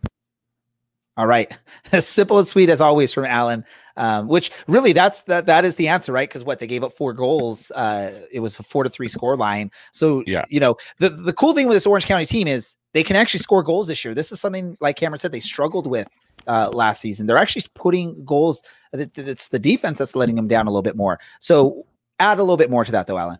All 1.15 1.27
right, 1.27 1.55
as 1.91 2.07
simple 2.07 2.39
and 2.39 2.47
sweet 2.47 2.69
as 2.69 2.81
always 2.81 3.13
from 3.13 3.25
Alan. 3.25 3.63
Um, 3.95 4.27
which 4.27 4.49
really 4.67 4.93
that's 4.93 5.21
that 5.23 5.45
that 5.45 5.65
is 5.65 5.75
the 5.75 5.87
answer, 5.87 6.11
right? 6.11 6.27
Because 6.27 6.43
what 6.43 6.57
they 6.57 6.65
gave 6.65 6.83
up 6.83 6.93
four 6.93 7.13
goals. 7.13 7.69
Uh, 7.71 8.25
it 8.31 8.39
was 8.39 8.59
a 8.59 8.63
four 8.63 8.83
to 8.83 8.89
three 8.89 9.07
score 9.07 9.37
line. 9.37 9.69
So 9.91 10.23
yeah, 10.25 10.45
you 10.49 10.59
know 10.59 10.75
the 10.97 11.09
the 11.09 11.33
cool 11.33 11.53
thing 11.53 11.67
with 11.67 11.75
this 11.75 11.85
Orange 11.85 12.07
County 12.07 12.25
team 12.25 12.47
is 12.47 12.75
they 12.93 13.03
can 13.03 13.15
actually 13.15 13.41
score 13.41 13.61
goals 13.61 13.87
this 13.87 14.03
year. 14.03 14.15
This 14.15 14.31
is 14.31 14.39
something 14.39 14.75
like 14.81 14.95
Cameron 14.95 15.19
said 15.19 15.31
they 15.31 15.39
struggled 15.39 15.85
with 15.85 16.07
uh, 16.47 16.69
last 16.69 17.01
season. 17.01 17.27
They're 17.27 17.37
actually 17.37 17.63
putting 17.73 18.23
goals. 18.25 18.63
It's 18.93 19.47
the 19.47 19.59
defense 19.59 19.99
that's 19.99 20.15
letting 20.15 20.35
them 20.35 20.47
down 20.47 20.67
a 20.67 20.69
little 20.69 20.81
bit 20.83 20.95
more. 20.95 21.19
So 21.39 21.85
add 22.19 22.39
a 22.39 22.43
little 22.43 22.57
bit 22.57 22.69
more 22.69 22.85
to 22.85 22.91
that, 22.91 23.07
though, 23.07 23.17
Alan. 23.17 23.39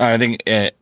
I 0.00 0.18
think 0.18 0.42
it, 0.46 0.76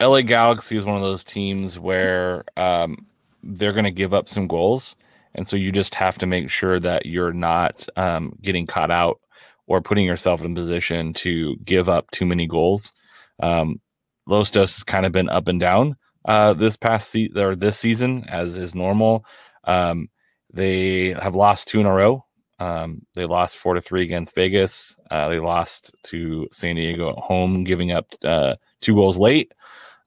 LA 0.00 0.22
Galaxy 0.22 0.76
is 0.76 0.84
one 0.84 0.96
of 0.96 1.02
those 1.02 1.24
teams 1.24 1.78
where 1.78 2.44
um, 2.56 3.06
they're 3.42 3.72
going 3.72 3.84
to 3.84 3.90
give 3.90 4.14
up 4.14 4.28
some 4.28 4.46
goals. 4.46 4.96
And 5.34 5.46
so 5.46 5.56
you 5.56 5.72
just 5.72 5.94
have 5.94 6.18
to 6.18 6.26
make 6.26 6.50
sure 6.50 6.80
that 6.80 7.06
you're 7.06 7.32
not 7.32 7.86
um, 7.96 8.36
getting 8.42 8.66
caught 8.66 8.90
out 8.90 9.20
or 9.66 9.80
putting 9.80 10.06
yourself 10.06 10.42
in 10.42 10.52
a 10.52 10.54
position 10.54 11.12
to 11.12 11.56
give 11.64 11.88
up 11.88 12.10
too 12.10 12.26
many 12.26 12.46
goals. 12.46 12.92
Um, 13.40 13.80
Los 14.26 14.50
Dos 14.50 14.76
has 14.76 14.84
kind 14.84 15.06
of 15.06 15.12
been 15.12 15.28
up 15.28 15.48
and 15.48 15.60
down 15.60 15.96
uh, 16.24 16.54
this 16.54 16.76
past 16.76 17.10
se- 17.10 17.30
or 17.36 17.54
this 17.54 17.78
season, 17.78 18.24
as 18.28 18.56
is 18.56 18.74
normal. 18.74 19.24
Um, 19.64 20.08
they 20.52 21.12
have 21.12 21.34
lost 21.34 21.68
two 21.68 21.80
in 21.80 21.86
a 21.86 21.92
row. 21.92 22.24
Um, 22.58 23.02
they 23.14 23.24
lost 23.24 23.56
four 23.56 23.74
to 23.74 23.80
three 23.80 24.02
against 24.02 24.34
Vegas. 24.34 24.96
Uh, 25.10 25.28
they 25.28 25.38
lost 25.38 25.94
to 26.06 26.48
San 26.50 26.76
Diego 26.76 27.10
at 27.10 27.18
home, 27.18 27.64
giving 27.64 27.92
up 27.92 28.06
uh, 28.24 28.56
two 28.80 28.94
goals 28.94 29.18
late. 29.18 29.52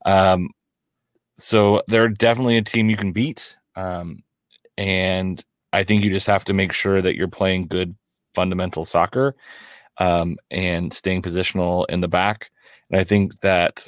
Um, 0.05 0.49
so 1.37 1.81
they're 1.87 2.09
definitely 2.09 2.57
a 2.57 2.61
team 2.61 2.89
you 2.89 2.97
can 2.97 3.13
beat. 3.13 3.55
Um, 3.75 4.23
and 4.77 5.43
I 5.73 5.83
think 5.83 6.03
you 6.03 6.11
just 6.11 6.27
have 6.27 6.45
to 6.45 6.53
make 6.53 6.73
sure 6.73 7.01
that 7.01 7.15
you're 7.15 7.27
playing 7.27 7.67
good 7.67 7.95
fundamental 8.35 8.83
soccer 8.83 9.35
um, 9.97 10.37
and 10.49 10.93
staying 10.93 11.21
positional 11.21 11.85
in 11.89 12.01
the 12.01 12.07
back. 12.07 12.51
And 12.89 12.99
I 12.99 13.03
think 13.03 13.39
that 13.41 13.87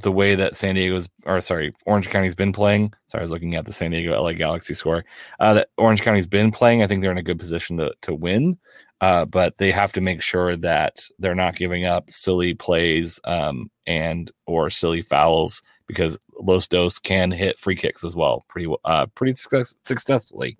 the 0.00 0.12
way 0.12 0.34
that 0.34 0.56
San 0.56 0.74
Diego's 0.74 1.08
or 1.26 1.40
sorry, 1.40 1.74
Orange 1.86 2.08
County's 2.08 2.34
been 2.34 2.52
playing. 2.52 2.92
Sorry, 3.08 3.20
I 3.20 3.22
was 3.22 3.30
looking 3.30 3.54
at 3.54 3.66
the 3.66 3.72
San 3.72 3.90
Diego 3.90 4.20
LA 4.20 4.32
Galaxy 4.32 4.74
score. 4.74 5.04
Uh, 5.40 5.54
that 5.54 5.68
Orange 5.76 6.02
County's 6.02 6.26
been 6.26 6.50
playing. 6.50 6.82
I 6.82 6.86
think 6.86 7.02
they're 7.02 7.12
in 7.12 7.18
a 7.18 7.22
good 7.22 7.38
position 7.38 7.76
to 7.78 7.92
to 8.02 8.14
win. 8.14 8.58
Uh, 9.00 9.24
but 9.24 9.56
they 9.58 9.70
have 9.70 9.92
to 9.92 10.00
make 10.00 10.20
sure 10.20 10.56
that 10.56 11.00
they're 11.20 11.34
not 11.34 11.54
giving 11.54 11.84
up 11.84 12.10
silly 12.10 12.54
plays 12.54 13.20
um, 13.24 13.70
and 13.86 14.32
or 14.46 14.70
silly 14.70 15.02
fouls 15.02 15.62
because 15.86 16.18
Los 16.40 16.66
Dos 16.66 16.98
can 16.98 17.30
hit 17.30 17.60
free 17.60 17.76
kicks 17.76 18.04
as 18.04 18.16
well 18.16 18.44
pretty 18.48 18.72
uh, 18.84 19.06
pretty 19.14 19.34
success- 19.34 19.76
successfully. 19.84 20.56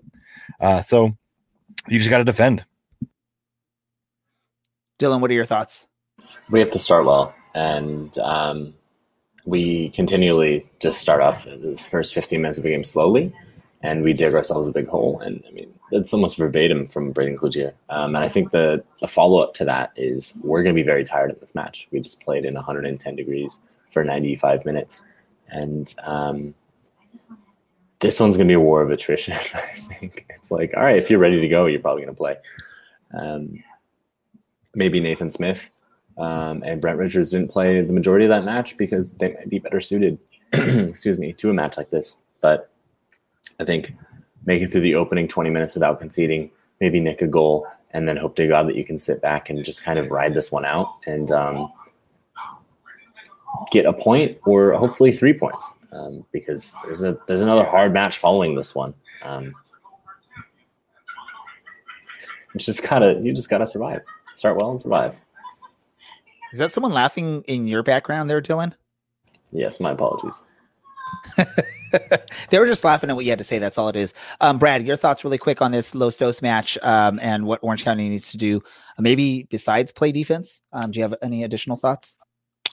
Uh, 0.61 0.81
so 0.83 1.17
you 1.89 1.99
just 1.99 2.11
got 2.11 2.19
to 2.19 2.25
defend. 2.25 2.65
Dylan, 5.01 5.21
what 5.21 5.31
are 5.31 5.35
your 5.35 5.45
thoughts? 5.45 5.87
We 6.51 6.61
have 6.61 6.71
to 6.71 6.79
start 6.79 7.07
well, 7.07 7.35
and 7.55 8.17
um, 8.19 8.75
we 9.49 9.89
continually 9.91 10.67
just 10.79 11.01
start 11.01 11.23
off 11.23 11.45
the 11.45 11.75
first 11.91 12.13
15 12.13 12.43
minutes 12.43 12.59
of 12.59 12.65
the 12.65 12.71
game 12.71 12.85
slowly 12.85 13.33
and 13.83 14.03
we 14.03 14.13
dig 14.13 14.35
ourselves 14.35 14.69
a 14.69 14.73
big 14.73 14.87
hole. 14.89 15.21
And 15.21 15.43
I 15.49 15.53
mean, 15.53 15.73
it's 15.91 16.13
almost 16.13 16.37
verbatim 16.37 16.85
from 16.85 17.13
Braeden 17.13 17.39
Cloutier. 17.39 17.73
Um, 17.89 18.15
and 18.15 18.23
I 18.23 18.29
think 18.29 18.51
the, 18.51 18.85
the 19.01 19.09
follow 19.09 19.39
up 19.39 19.55
to 19.55 19.65
that 19.65 19.93
is 19.97 20.35
we're 20.43 20.63
going 20.63 20.75
to 20.75 20.79
be 20.83 20.85
very 20.85 21.03
tired 21.03 21.31
in 21.31 21.37
this 21.41 21.55
match. 21.55 21.89
We 21.91 22.01
just 22.01 22.21
played 22.23 22.45
in 22.45 22.55
110 22.55 23.17
degrees 23.17 23.61
for 23.91 24.05
95 24.05 24.67
minutes. 24.67 25.07
And 25.49 25.95
um, 26.03 26.55
this 28.01 28.21
one's 28.21 28.37
going 28.37 28.49
to 28.49 28.53
be 28.53 28.57
a 28.57 28.61
war 28.61 28.83
of 28.83 28.91
attrition. 28.91 29.33
I 29.55 29.79
think 29.79 30.27
it's 30.29 30.51
like, 30.51 30.75
all 30.77 30.83
right, 30.83 30.99
if 30.99 31.09
you're 31.09 31.21
ready 31.21 31.41
to 31.41 31.49
go, 31.49 31.65
you're 31.65 31.81
probably 31.81 32.03
going 32.03 32.15
to 32.15 32.19
play. 32.19 32.37
Um, 33.19 33.65
maybe 34.75 35.01
Nathan 35.01 35.31
Smith 35.31 35.71
um, 36.19 36.63
and 36.65 36.81
Brent 36.81 36.99
Richards 36.99 37.31
didn't 37.31 37.51
play 37.51 37.81
the 37.81 37.93
majority 37.93 38.25
of 38.25 38.31
that 38.31 38.45
match 38.45 38.77
because 38.77 39.13
they 39.15 39.33
might 39.35 39.49
be 39.49 39.59
better 39.59 39.81
suited, 39.81 40.19
excuse 40.53 41.19
me, 41.19 41.33
to 41.35 41.51
a 41.51 41.55
match 41.55 41.77
like 41.77 41.91
this. 41.91 42.17
But 42.43 42.71
I 43.61 43.65
think 43.65 43.95
making 44.45 44.69
through 44.69 44.81
the 44.83 44.95
opening 44.95 45.29
20 45.29 45.51
minutes 45.51 45.75
without 45.75 46.01
conceding, 46.01 46.51
maybe 46.81 47.01
nick 47.01 47.23
a 47.23 47.27
goal, 47.27 47.67
and 47.93 48.09
then 48.09 48.17
hope 48.17 48.37
to 48.37 48.47
God 48.47 48.69
that 48.69 48.77
you 48.77 48.85
can 48.85 48.99
sit 48.99 49.23
back 49.23 49.49
and 49.49 49.65
just 49.65 49.83
kind 49.83 49.99
of 49.99 50.11
ride 50.11 50.35
this 50.35 50.51
one 50.51 50.65
out 50.65 50.95
and 51.07 51.31
um, 51.31 51.73
get 53.71 53.87
a 53.87 53.93
point 53.93 54.39
or 54.45 54.73
hopefully 54.73 55.13
three 55.13 55.33
points 55.33 55.75
um, 55.93 56.25
because 56.33 56.75
there's 56.85 57.03
a 57.03 57.19
there's 57.27 57.43
another 57.43 57.65
hard 57.65 57.93
match 57.93 58.19
following 58.19 58.55
this 58.55 58.75
one. 58.75 58.95
Um, 59.23 59.55
just 62.57 62.89
gotta 62.89 63.21
you 63.23 63.33
just 63.33 63.51
gotta 63.51 63.67
survive. 63.67 64.03
Start 64.35 64.61
well 64.61 64.71
and 64.73 64.81
survive. 64.81 65.17
Is 66.53 66.59
that 66.59 66.73
someone 66.73 66.93
laughing 66.93 67.43
in 67.47 67.67
your 67.67 67.83
background 67.83 68.31
there, 68.31 68.41
Dylan? 68.41 68.75
Yes, 69.51 69.81
my 69.81 69.93
apologies. 69.93 70.45
they 72.51 72.59
were 72.59 72.67
just 72.67 72.85
laughing 72.85 73.11
at 73.11 73.17
what 73.17 73.25
you 73.25 73.31
had 73.31 73.39
to 73.39 73.45
say. 73.45 73.59
That's 73.59 73.79
all 73.79 73.89
it 73.89 73.97
is. 73.97 74.15
Um, 74.41 74.59
Brad, 74.59 74.87
your 74.87 74.97
thoughts 74.97 75.25
really 75.25 75.39
quick 75.39 75.63
on 75.63 75.73
this 75.73 75.95
Los 75.95 76.17
Dos 76.17 76.43
match 76.43 76.79
um, 76.83 77.19
and 77.21 77.47
what 77.47 77.61
Orange 77.63 77.85
County 77.85 78.09
needs 78.09 78.31
to 78.33 78.37
do, 78.37 78.63
uh, 78.99 79.03
maybe 79.03 79.47
besides 79.51 79.93
play 79.93 80.13
defense. 80.13 80.61
Um, 80.73 80.91
do 80.91 80.99
you 80.99 81.03
have 81.03 81.15
any 81.23 81.45
additional 81.45 81.77
thoughts? 81.77 82.17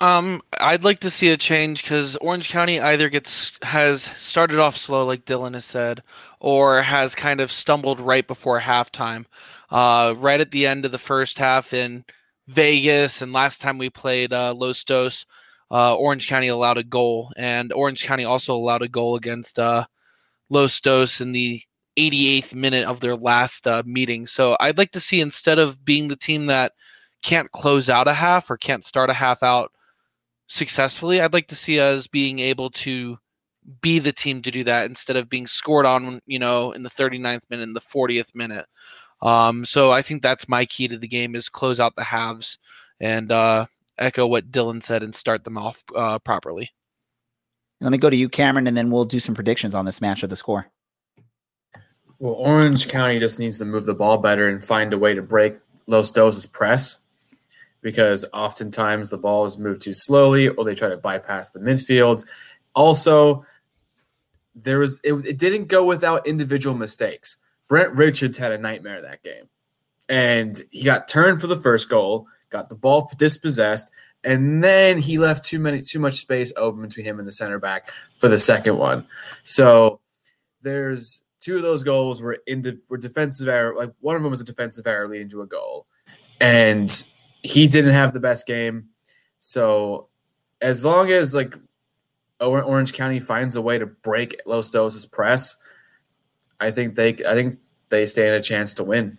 Um, 0.02 0.42
I'd 0.60 0.84
like 0.84 1.00
to 1.02 1.10
see 1.10 1.30
a 1.30 1.38
change 1.38 1.82
because 1.82 2.18
Orange 2.18 2.50
County 2.50 2.82
either 2.82 3.10
gets 3.10 3.54
has 3.62 4.04
started 4.04 4.60
off 4.60 4.76
slow, 4.76 5.06
like 5.06 5.24
Dylan 5.24 5.54
has 5.54 5.64
said, 5.64 6.04
or 6.42 6.82
has 6.82 7.16
kind 7.16 7.40
of 7.40 7.52
stumbled 7.52 8.02
right 8.02 8.28
before 8.28 8.60
halftime. 8.60 9.26
Uh, 9.70 10.14
right 10.18 10.42
at 10.42 10.52
the 10.52 10.68
end 10.68 10.86
of 10.86 10.92
the 10.92 10.98
first 10.98 11.40
half 11.40 11.74
in 11.74 12.04
Vegas, 12.48 13.22
and 13.22 13.34
last 13.34 13.62
time 13.62 13.78
we 13.78 13.90
played 13.90 14.34
uh, 14.34 14.54
Los 14.54 14.84
Dos, 14.84 15.26
uh, 15.72 15.96
Orange 15.96 16.28
County 16.28 16.48
allowed 16.48 16.78
a 16.78 16.84
goal, 16.84 17.32
and 17.38 17.74
Orange 17.74 18.04
County 18.04 18.26
also 18.26 18.54
allowed 18.54 18.82
a 18.82 18.88
goal 18.88 19.16
against 19.16 19.60
uh, 19.60 19.86
Los 20.50 20.80
Dos 20.82 21.22
in 21.22 21.32
the 21.32 21.62
88th 21.98 22.54
minute 22.54 22.86
of 22.86 23.00
their 23.00 23.16
last 23.16 23.68
uh, 23.68 23.84
meeting. 23.86 24.28
So 24.28 24.56
I'd 24.60 24.78
like 24.78 24.92
to 24.92 25.00
see 25.00 25.22
instead 25.22 25.60
of 25.60 25.84
being 25.84 26.08
the 26.08 26.16
team 26.16 26.48
that 26.48 26.74
can't 27.24 27.52
close 27.52 27.90
out 27.90 28.08
a 28.08 28.14
half 28.14 28.52
or 28.52 28.58
can't 28.58 28.86
start 28.86 29.10
a 29.10 29.14
half 29.14 29.42
out 29.42 29.72
successfully, 30.48 31.22
I'd 31.22 31.34
like 31.34 31.48
to 31.48 31.56
see 31.56 31.80
us 31.80 32.08
being 32.08 32.40
able 32.40 32.70
to 32.72 33.18
be 33.82 34.00
the 34.00 34.14
team 34.14 34.42
to 34.44 34.52
do 34.52 34.64
that 34.66 34.86
instead 34.86 35.16
of 35.16 35.30
being 35.30 35.48
scored 35.48 35.86
on, 35.86 36.20
you 36.28 36.38
know, 36.38 36.72
in 36.74 36.84
the 36.84 36.90
39th 36.90 37.50
minute 37.50 37.64
and 37.64 37.76
the 37.76 37.82
40th 37.82 38.36
minute. 38.36 38.66
Um, 39.22 39.66
so 39.66 39.92
I 39.92 40.02
think 40.02 40.22
that's 40.22 40.50
my 40.50 40.66
key 40.66 40.88
to 40.88 40.98
the 40.98 41.08
game 41.08 41.36
is 41.36 41.50
close 41.50 41.80
out 41.80 41.96
the 41.96 42.04
halves 42.04 42.60
and 43.00 43.32
uh, 43.32 43.66
echo 43.98 44.28
what 44.28 44.52
Dylan 44.52 44.84
said 44.84 45.04
and 45.04 45.16
start 45.16 45.44
them 45.44 45.58
off 45.58 45.84
uh, 45.96 46.20
properly. 46.20 46.72
Let 47.82 47.92
me 47.92 47.98
go 47.98 48.10
to 48.10 48.16
you, 48.16 48.30
Cameron, 48.30 48.68
and 48.68 48.78
then 48.78 48.90
we'll 48.90 49.06
do 49.06 49.20
some 49.20 49.36
predictions 49.36 49.76
on 49.76 49.86
this 49.86 50.02
match 50.02 50.24
of 50.24 50.30
the 50.30 50.36
score. 50.36 50.68
Well, 52.20 52.34
Orange 52.34 52.88
County 52.88 53.20
just 53.20 53.40
needs 53.40 53.60
to 53.60 53.66
move 53.66 53.86
the 53.86 53.94
ball 53.94 54.18
better 54.18 54.48
and 54.48 54.64
find 54.64 54.94
a 54.94 54.98
way 54.98 55.14
to 55.14 55.22
break 55.22 55.58
Los 55.88 56.12
Dos' 56.12 56.46
press 56.46 57.00
because 57.82 58.26
oftentimes 58.34 59.10
the 59.10 59.18
ball 59.18 59.46
is 59.46 59.58
moved 59.58 59.82
too 59.82 59.94
slowly 59.94 60.48
or 60.48 60.64
they 60.64 60.74
try 60.74 60.90
to 60.90 60.98
bypass 60.98 61.52
the 61.52 61.60
midfield. 61.60 62.26
Also, 62.74 63.44
there 64.56 64.80
was 64.80 65.00
it, 65.04 65.14
it 65.14 65.38
didn't 65.38 65.68
go 65.68 65.86
without 65.86 66.26
individual 66.26 66.76
mistakes. 66.76 67.38
Brent 67.68 67.94
Richards 67.94 68.38
had 68.38 68.52
a 68.52 68.58
nightmare 68.58 69.02
that 69.02 69.24
game. 69.24 69.50
And 70.08 70.60
he 70.72 70.84
got 70.84 71.08
turned 71.08 71.42
for 71.42 71.48
the 71.48 71.58
first 71.58 71.90
goal, 71.90 72.28
got 72.50 72.70
the 72.70 72.76
ball 72.76 73.12
dispossessed, 73.18 73.92
and 74.24 74.64
then 74.64 74.98
he 74.98 75.18
left 75.18 75.46
too 75.46 75.60
many 75.60 75.82
too 75.82 76.00
much 76.00 76.16
space 76.16 76.52
open 76.58 76.82
between 76.82 77.06
him 77.06 77.20
and 77.20 77.28
the 77.28 77.32
center 77.32 77.60
back 77.60 77.92
for 78.18 78.28
the 78.28 78.40
second 78.40 78.78
one. 78.78 79.08
So 79.44 80.00
there's 80.62 81.24
two 81.40 81.58
of 81.58 81.62
those 81.62 81.84
goals 81.84 82.22
were 82.22 82.40
in 82.48 82.62
the 82.62 82.80
were 82.90 82.98
defensive 82.98 83.48
error. 83.48 83.76
Like 83.76 83.92
one 84.00 84.16
of 84.16 84.24
them 84.24 84.32
was 84.32 84.42
a 84.42 84.46
defensive 84.46 84.88
error 84.88 85.08
leading 85.08 85.30
to 85.30 85.42
a 85.44 85.48
goal, 85.48 85.86
and 86.42 86.92
he 87.44 87.68
didn't 87.68 87.94
have 87.94 88.14
the 88.14 88.20
best 88.20 88.48
game. 88.48 88.90
So 89.40 90.10
as 90.62 90.84
long 90.84 91.12
as 91.12 91.36
like 91.36 91.56
Orange 92.40 92.94
County 92.94 93.20
finds 93.20 93.56
a 93.56 93.62
way 93.62 93.78
to 93.78 93.86
break 93.86 94.40
Los 94.46 94.72
Dos' 94.72 95.06
press, 95.06 95.56
I 96.60 96.72
think 96.72 96.96
they 96.96 97.10
I 97.10 97.34
think 97.34 97.60
they 97.90 98.06
stand 98.06 98.36
a 98.36 98.42
chance 98.42 98.74
to 98.76 98.84
win. 98.84 99.18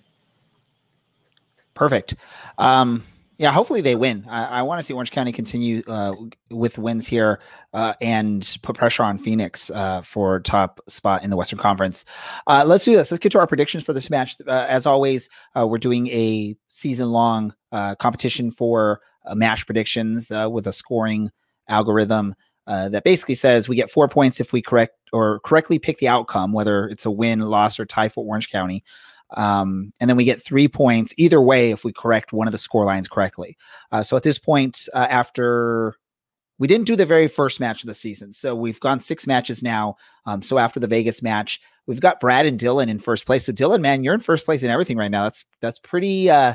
Perfect. 1.75 2.17
Um, 2.59 3.05
yeah, 3.39 3.53
hopefully 3.53 3.83
they 3.83 3.97
win. 3.97 4.25
I, 4.29 4.45
I 4.47 4.63
want 4.63 4.79
to 4.79 4.83
see 4.83 4.95
Orange 4.95 5.11
County 5.11 5.31
continue 5.31 5.83
uh, 5.87 6.15
with 6.51 6.79
wins 6.79 7.07
here 7.07 7.41
uh, 7.75 7.93
and 8.01 8.59
put 8.63 8.77
pressure 8.77 9.03
on 9.03 9.19
Phoenix 9.19 9.71
uh, 9.71 10.01
for 10.01 10.41
top 10.41 10.81
spot 10.89 11.23
in 11.23 11.29
the 11.29 11.37
Western 11.37 11.59
Conference. 11.59 12.07
Uh, 12.47 12.65
let's 12.67 12.85
do 12.85 12.97
this. 12.97 13.11
Let's 13.11 13.21
get 13.21 13.33
to 13.33 13.39
our 13.39 13.47
predictions 13.47 13.85
for 13.85 13.93
this 13.93 14.09
match. 14.09 14.37
Uh, 14.47 14.65
as 14.69 14.87
always, 14.87 15.29
uh, 15.55 15.67
we're 15.67 15.77
doing 15.77 16.07
a 16.09 16.57
season 16.69 17.11
long 17.11 17.55
competition 17.99 18.51
for 18.51 19.01
match 19.35 19.67
predictions 19.67 20.31
with 20.31 20.67
a 20.67 20.73
scoring 20.73 21.31
algorithm 21.69 22.35
that 22.67 23.05
basically 23.05 23.35
says 23.35 23.69
we 23.69 23.77
get 23.77 23.91
four 23.91 24.09
points 24.09 24.41
if 24.41 24.53
we 24.53 24.61
correct 24.63 24.95
or 25.13 25.41
correctly 25.41 25.79
pick 25.79 25.99
the 25.99 26.09
outcome, 26.09 26.53
whether 26.53 26.89
it's 26.89 27.07
a 27.07 27.11
win, 27.11 27.41
loss, 27.41 27.79
or 27.79 27.87
tie 27.87 28.09
for 28.09 28.25
Orange 28.25 28.51
County. 28.51 28.85
Um, 29.37 29.93
and 30.01 30.09
then 30.09 30.17
we 30.17 30.25
get 30.25 30.43
three 30.43 30.69
points 30.69 31.13
either 31.17 31.41
way 31.41 31.71
if 31.71 31.85
we 31.85 31.93
correct 31.93 32.33
one 32.33 32.47
of 32.47 32.53
the 32.53 32.59
score 32.59 32.85
lines 32.85 33.09
correctly. 33.09 33.57
Uh, 33.91 34.03
so 34.03 34.17
at 34.17 34.23
this 34.23 34.39
point, 34.39 34.89
uh, 34.95 35.07
after 35.11 35.95
we 36.59 36.69
didn't 36.69 36.87
do 36.87 36.97
the 36.97 37.07
very 37.07 37.29
first 37.29 37.61
match 37.61 37.83
of 37.83 37.89
the 37.89 37.95
season, 37.95 38.33
so 38.33 38.55
we've 38.55 38.81
gone 38.81 39.01
six 39.01 39.27
matches 39.27 39.63
now. 39.63 39.97
Um, 40.27 40.43
so 40.43 40.59
after 40.59 40.81
the 40.81 40.87
Vegas 40.87 41.23
match, 41.23 41.61
we've 41.87 42.01
got 42.01 42.21
Brad 42.21 42.47
and 42.47 42.59
Dylan 42.59 42.89
in 42.89 42.99
first 42.99 43.27
place. 43.27 43.45
So 43.45 43.53
Dylan, 43.53 43.81
man, 43.81 44.05
you're 44.05 44.15
in 44.15 44.21
first 44.21 44.45
place 44.45 44.63
in 44.63 44.71
everything 44.71 44.97
right 44.97 45.11
now. 45.11 45.25
That's 45.25 45.45
that's 45.61 45.79
pretty. 45.81 46.31
Uh, 46.31 46.55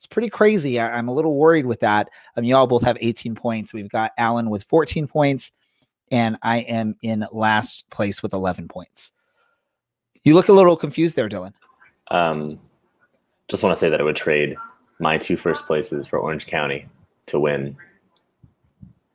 it's 0.00 0.06
pretty 0.06 0.30
crazy. 0.30 0.80
I, 0.80 0.98
am 0.98 1.08
a 1.08 1.12
little 1.12 1.34
worried 1.34 1.66
with 1.66 1.80
that. 1.80 2.08
I 2.34 2.40
mean, 2.40 2.48
y'all 2.48 2.66
both 2.66 2.82
have 2.84 2.96
18 3.02 3.34
points. 3.34 3.74
We've 3.74 3.90
got 3.90 4.12
Alan 4.16 4.48
with 4.48 4.64
14 4.64 5.06
points, 5.06 5.52
and 6.10 6.38
I 6.42 6.60
am 6.60 6.96
in 7.02 7.26
last 7.32 7.84
place 7.90 8.22
with 8.22 8.32
11 8.32 8.66
points. 8.66 9.12
You 10.24 10.32
look 10.32 10.48
a 10.48 10.54
little 10.54 10.74
confused 10.74 11.16
there, 11.16 11.28
Dylan. 11.28 11.52
Um, 12.10 12.58
just 13.48 13.62
want 13.62 13.76
to 13.76 13.78
say 13.78 13.90
that 13.90 14.00
I 14.00 14.02
would 14.02 14.16
trade 14.16 14.56
my 15.00 15.18
two 15.18 15.36
first 15.36 15.66
places 15.66 16.06
for 16.06 16.18
Orange 16.18 16.46
County 16.46 16.88
to 17.26 17.38
win 17.38 17.76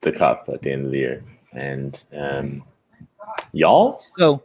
the 0.02 0.12
cup 0.12 0.48
at 0.54 0.62
the 0.62 0.72
end 0.72 0.86
of 0.86 0.92
the 0.92 1.00
year. 1.00 1.24
And 1.54 2.04
um, 2.16 2.64
y'all? 3.54 4.04
So, 4.20 4.44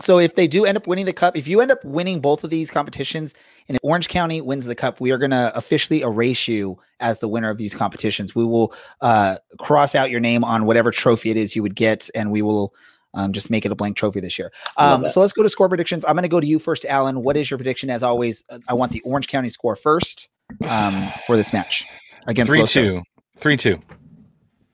so 0.00 0.18
if 0.18 0.36
they 0.36 0.46
do 0.46 0.64
end 0.64 0.76
up 0.76 0.86
winning 0.86 1.06
the 1.06 1.12
cup, 1.12 1.36
if 1.36 1.48
you 1.48 1.60
end 1.60 1.72
up 1.72 1.84
winning 1.84 2.20
both 2.20 2.44
of 2.44 2.50
these 2.50 2.70
competitions, 2.70 3.34
and 3.68 3.76
if 3.76 3.80
Orange 3.82 4.08
County 4.08 4.40
wins 4.40 4.64
the 4.64 4.74
cup, 4.74 5.00
we 5.00 5.10
are 5.10 5.18
going 5.18 5.32
to 5.32 5.52
officially 5.56 6.02
erase 6.02 6.46
you 6.46 6.78
as 7.00 7.18
the 7.18 7.28
winner 7.28 7.50
of 7.50 7.58
these 7.58 7.74
competitions. 7.74 8.34
We 8.34 8.44
will 8.44 8.72
uh, 9.00 9.38
cross 9.58 9.94
out 9.94 10.10
your 10.10 10.20
name 10.20 10.44
on 10.44 10.66
whatever 10.66 10.90
trophy 10.90 11.30
it 11.30 11.36
is 11.36 11.56
you 11.56 11.62
would 11.62 11.74
get, 11.74 12.08
and 12.14 12.30
we 12.30 12.42
will 12.42 12.74
um, 13.14 13.32
just 13.32 13.50
make 13.50 13.66
it 13.66 13.72
a 13.72 13.74
blank 13.74 13.96
trophy 13.96 14.20
this 14.20 14.38
year. 14.38 14.52
Um, 14.76 15.08
so 15.08 15.20
let's 15.20 15.32
go 15.32 15.42
to 15.42 15.48
score 15.48 15.68
predictions. 15.68 16.04
I'm 16.04 16.14
going 16.14 16.22
to 16.22 16.28
go 16.28 16.40
to 16.40 16.46
you 16.46 16.60
first, 16.60 16.84
Alan. 16.84 17.22
What 17.22 17.36
is 17.36 17.50
your 17.50 17.58
prediction? 17.58 17.90
As 17.90 18.02
always, 18.02 18.44
uh, 18.50 18.58
I 18.68 18.74
want 18.74 18.92
the 18.92 19.00
Orange 19.00 19.26
County 19.26 19.48
score 19.48 19.74
first 19.74 20.28
um, 20.64 21.10
for 21.26 21.36
this 21.36 21.52
match 21.52 21.84
against 22.26 22.50
three 22.52 22.64
two, 22.66 23.02
three 23.36 23.56
two. 23.56 23.82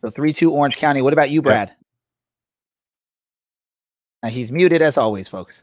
So 0.02 0.10
three 0.10 0.34
two 0.34 0.52
Orange 0.52 0.76
County. 0.76 1.00
What 1.00 1.14
about 1.14 1.30
you, 1.30 1.40
Brad? 1.40 1.72
Now 4.24 4.30
he's 4.30 4.50
muted 4.50 4.80
as 4.80 4.96
always, 4.96 5.28
folks. 5.28 5.62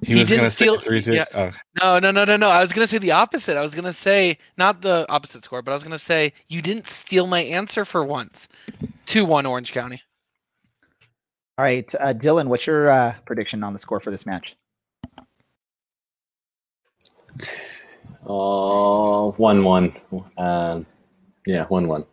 He, 0.00 0.12
he 0.12 0.20
was 0.20 0.30
going 0.30 0.44
to 0.44 0.50
say 0.50 0.76
three 0.76 1.02
two. 1.02 1.14
Yeah. 1.14 1.24
Oh. 1.34 1.50
No, 1.82 1.98
no, 1.98 2.12
no, 2.12 2.24
no, 2.24 2.36
no. 2.36 2.48
I 2.48 2.60
was 2.60 2.72
going 2.72 2.84
to 2.84 2.88
say 2.88 2.98
the 2.98 3.10
opposite. 3.10 3.56
I 3.56 3.62
was 3.62 3.74
going 3.74 3.84
to 3.84 3.92
say 3.92 4.38
not 4.56 4.80
the 4.80 5.04
opposite 5.08 5.44
score, 5.44 5.60
but 5.60 5.72
I 5.72 5.74
was 5.74 5.82
going 5.82 5.90
to 5.90 5.98
say 5.98 6.32
you 6.48 6.62
didn't 6.62 6.86
steal 6.86 7.26
my 7.26 7.40
answer 7.40 7.84
for 7.84 8.04
once. 8.04 8.46
Two 9.06 9.24
one 9.24 9.44
Orange 9.44 9.72
County. 9.72 10.00
All 11.58 11.64
right, 11.64 11.92
uh, 11.98 12.12
Dylan, 12.12 12.46
what's 12.46 12.64
your 12.64 12.90
uh, 12.90 13.14
prediction 13.26 13.64
on 13.64 13.72
the 13.72 13.80
score 13.80 13.98
for 13.98 14.12
this 14.12 14.24
match? 14.24 14.56
Oh, 18.24 19.32
one 19.32 19.64
one. 19.64 19.96
Uh, 20.36 20.82
yeah, 21.44 21.64
one 21.64 21.88
one. 21.88 22.04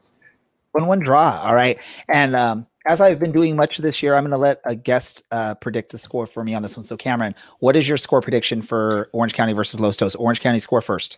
One 0.71 0.87
one 0.87 0.99
draw. 1.01 1.43
All 1.43 1.53
right, 1.53 1.77
and 2.09 2.35
um, 2.35 2.65
as 2.85 3.01
I've 3.01 3.19
been 3.19 3.31
doing 3.31 3.55
much 3.55 3.77
this 3.77 4.03
year, 4.03 4.15
I'm 4.15 4.23
going 4.23 4.31
to 4.31 4.37
let 4.37 4.61
a 4.63 4.75
guest 4.75 5.23
uh, 5.31 5.55
predict 5.55 5.91
the 5.91 5.97
score 5.97 6.27
for 6.27 6.43
me 6.43 6.53
on 6.53 6.61
this 6.61 6.77
one. 6.77 6.85
So, 6.85 6.95
Cameron, 6.95 7.35
what 7.59 7.75
is 7.75 7.87
your 7.87 7.97
score 7.97 8.21
prediction 8.21 8.61
for 8.61 9.09
Orange 9.11 9.33
County 9.33 9.53
versus 9.53 9.79
Los 9.79 9.97
Dos? 9.97 10.15
Orange 10.15 10.39
County 10.39 10.59
score 10.59 10.81
first. 10.81 11.17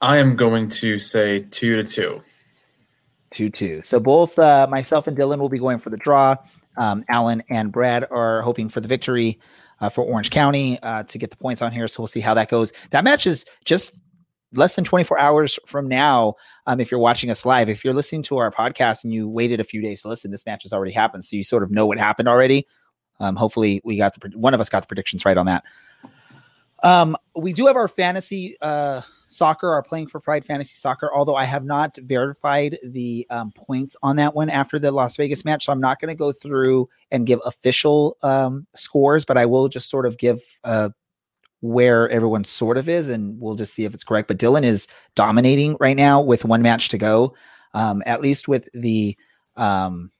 I 0.00 0.18
am 0.18 0.36
going 0.36 0.68
to 0.70 0.98
say 0.98 1.40
two 1.50 1.76
to 1.76 1.84
two. 1.84 2.22
Two 3.30 3.50
two. 3.50 3.82
So 3.82 4.00
both 4.00 4.38
uh, 4.38 4.66
myself 4.70 5.06
and 5.06 5.16
Dylan 5.16 5.38
will 5.38 5.48
be 5.48 5.58
going 5.58 5.78
for 5.78 5.90
the 5.90 5.96
draw. 5.96 6.36
Um, 6.76 7.04
Alan 7.08 7.42
and 7.50 7.70
Brad 7.70 8.06
are 8.10 8.42
hoping 8.42 8.68
for 8.68 8.80
the 8.80 8.88
victory 8.88 9.38
uh, 9.80 9.88
for 9.88 10.02
Orange 10.02 10.30
County 10.30 10.78
uh, 10.82 11.02
to 11.04 11.18
get 11.18 11.30
the 11.30 11.36
points 11.36 11.60
on 11.60 11.72
here. 11.72 11.88
So 11.88 12.02
we'll 12.02 12.08
see 12.08 12.20
how 12.20 12.34
that 12.34 12.48
goes. 12.48 12.72
That 12.90 13.04
match 13.04 13.26
is 13.26 13.44
just 13.64 13.92
less 14.52 14.76
than 14.76 14.84
24 14.84 15.18
hours 15.18 15.58
from 15.66 15.88
now. 15.88 16.34
Um, 16.66 16.80
if 16.80 16.90
you're 16.90 17.00
watching 17.00 17.30
us 17.30 17.44
live, 17.44 17.68
if 17.68 17.84
you're 17.84 17.94
listening 17.94 18.22
to 18.24 18.38
our 18.38 18.50
podcast 18.50 19.04
and 19.04 19.12
you 19.12 19.28
waited 19.28 19.60
a 19.60 19.64
few 19.64 19.82
days 19.82 20.02
to 20.02 20.08
listen, 20.08 20.30
this 20.30 20.46
match 20.46 20.62
has 20.62 20.72
already 20.72 20.92
happened. 20.92 21.24
So 21.24 21.36
you 21.36 21.42
sort 21.42 21.62
of 21.62 21.70
know 21.70 21.86
what 21.86 21.98
happened 21.98 22.28
already. 22.28 22.66
Um, 23.20 23.36
hopefully, 23.36 23.80
we 23.84 23.96
got 23.96 24.14
the 24.14 24.30
one 24.36 24.54
of 24.54 24.60
us 24.60 24.68
got 24.68 24.80
the 24.80 24.86
predictions 24.86 25.24
right 25.24 25.36
on 25.36 25.46
that. 25.46 25.64
Um, 26.82 27.16
we 27.34 27.52
do 27.52 27.66
have 27.66 27.76
our 27.76 27.88
fantasy 27.88 28.56
uh, 28.60 29.02
soccer, 29.26 29.72
our 29.72 29.82
playing 29.82 30.06
for 30.06 30.20
Pride 30.20 30.44
fantasy 30.44 30.76
soccer. 30.76 31.10
Although 31.12 31.34
I 31.34 31.44
have 31.44 31.64
not 31.64 31.98
verified 32.02 32.78
the 32.84 33.26
um, 33.30 33.50
points 33.52 33.96
on 34.02 34.16
that 34.16 34.34
one 34.34 34.48
after 34.48 34.78
the 34.78 34.92
Las 34.92 35.16
Vegas 35.16 35.44
match, 35.44 35.64
so 35.64 35.72
I'm 35.72 35.80
not 35.80 36.00
going 36.00 36.08
to 36.08 36.14
go 36.14 36.30
through 36.30 36.88
and 37.10 37.26
give 37.26 37.40
official 37.44 38.16
um, 38.22 38.66
scores, 38.74 39.24
but 39.24 39.36
I 39.36 39.46
will 39.46 39.68
just 39.68 39.90
sort 39.90 40.06
of 40.06 40.18
give 40.18 40.40
uh, 40.62 40.90
where 41.60 42.08
everyone 42.08 42.44
sort 42.44 42.78
of 42.78 42.88
is, 42.88 43.08
and 43.08 43.40
we'll 43.40 43.54
just 43.54 43.74
see 43.74 43.84
if 43.84 43.94
it's 43.94 44.04
correct. 44.04 44.28
But 44.28 44.38
Dylan 44.38 44.64
is 44.64 44.86
dominating 45.14 45.76
right 45.80 45.96
now 45.96 46.20
with 46.20 46.44
one 46.44 46.62
match 46.62 46.88
to 46.90 46.98
go. 46.98 47.34
Um, 47.74 48.02
at 48.06 48.20
least 48.20 48.48
with 48.48 48.68
the 48.72 49.16
um, 49.56 50.10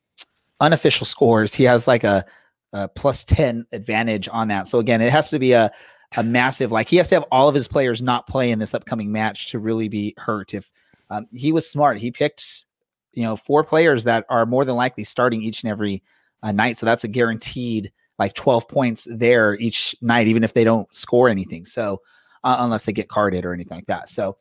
unofficial 0.60 1.06
scores, 1.06 1.54
he 1.54 1.64
has 1.64 1.86
like 1.86 2.04
a, 2.04 2.24
a 2.72 2.88
plus 2.88 3.24
ten 3.24 3.66
advantage 3.72 4.28
on 4.30 4.48
that. 4.48 4.68
So 4.68 4.78
again, 4.78 5.00
it 5.00 5.12
has 5.12 5.30
to 5.30 5.38
be 5.38 5.52
a 5.52 5.70
a 6.16 6.22
massive 6.22 6.72
like 6.72 6.88
he 6.88 6.96
has 6.96 7.08
to 7.08 7.16
have 7.16 7.24
all 7.30 7.48
of 7.48 7.54
his 7.54 7.68
players 7.68 8.00
not 8.00 8.26
play 8.26 8.50
in 8.50 8.58
this 8.58 8.72
upcoming 8.72 9.12
match 9.12 9.50
to 9.50 9.58
really 9.58 9.88
be 9.88 10.14
hurt. 10.16 10.54
If 10.54 10.70
um, 11.10 11.26
he 11.32 11.52
was 11.52 11.68
smart, 11.68 11.98
he 11.98 12.10
picked 12.10 12.64
you 13.12 13.22
know 13.22 13.36
four 13.36 13.62
players 13.64 14.04
that 14.04 14.24
are 14.28 14.46
more 14.46 14.64
than 14.64 14.76
likely 14.76 15.04
starting 15.04 15.42
each 15.42 15.62
and 15.62 15.70
every 15.70 16.02
uh, 16.42 16.52
night. 16.52 16.78
So 16.78 16.86
that's 16.86 17.04
a 17.04 17.08
guaranteed 17.08 17.92
like 18.18 18.34
12 18.34 18.68
points 18.68 19.06
there 19.10 19.54
each 19.56 19.94
night, 20.00 20.26
even 20.26 20.44
if 20.44 20.54
they 20.54 20.64
don't 20.64 20.92
score 20.94 21.28
anything. 21.28 21.64
So 21.64 22.00
uh, 22.44 22.56
unless 22.60 22.84
they 22.84 22.92
get 22.92 23.08
carded 23.08 23.44
or 23.44 23.52
anything 23.52 23.76
like 23.76 23.86
that. 23.86 24.08
So 24.08 24.36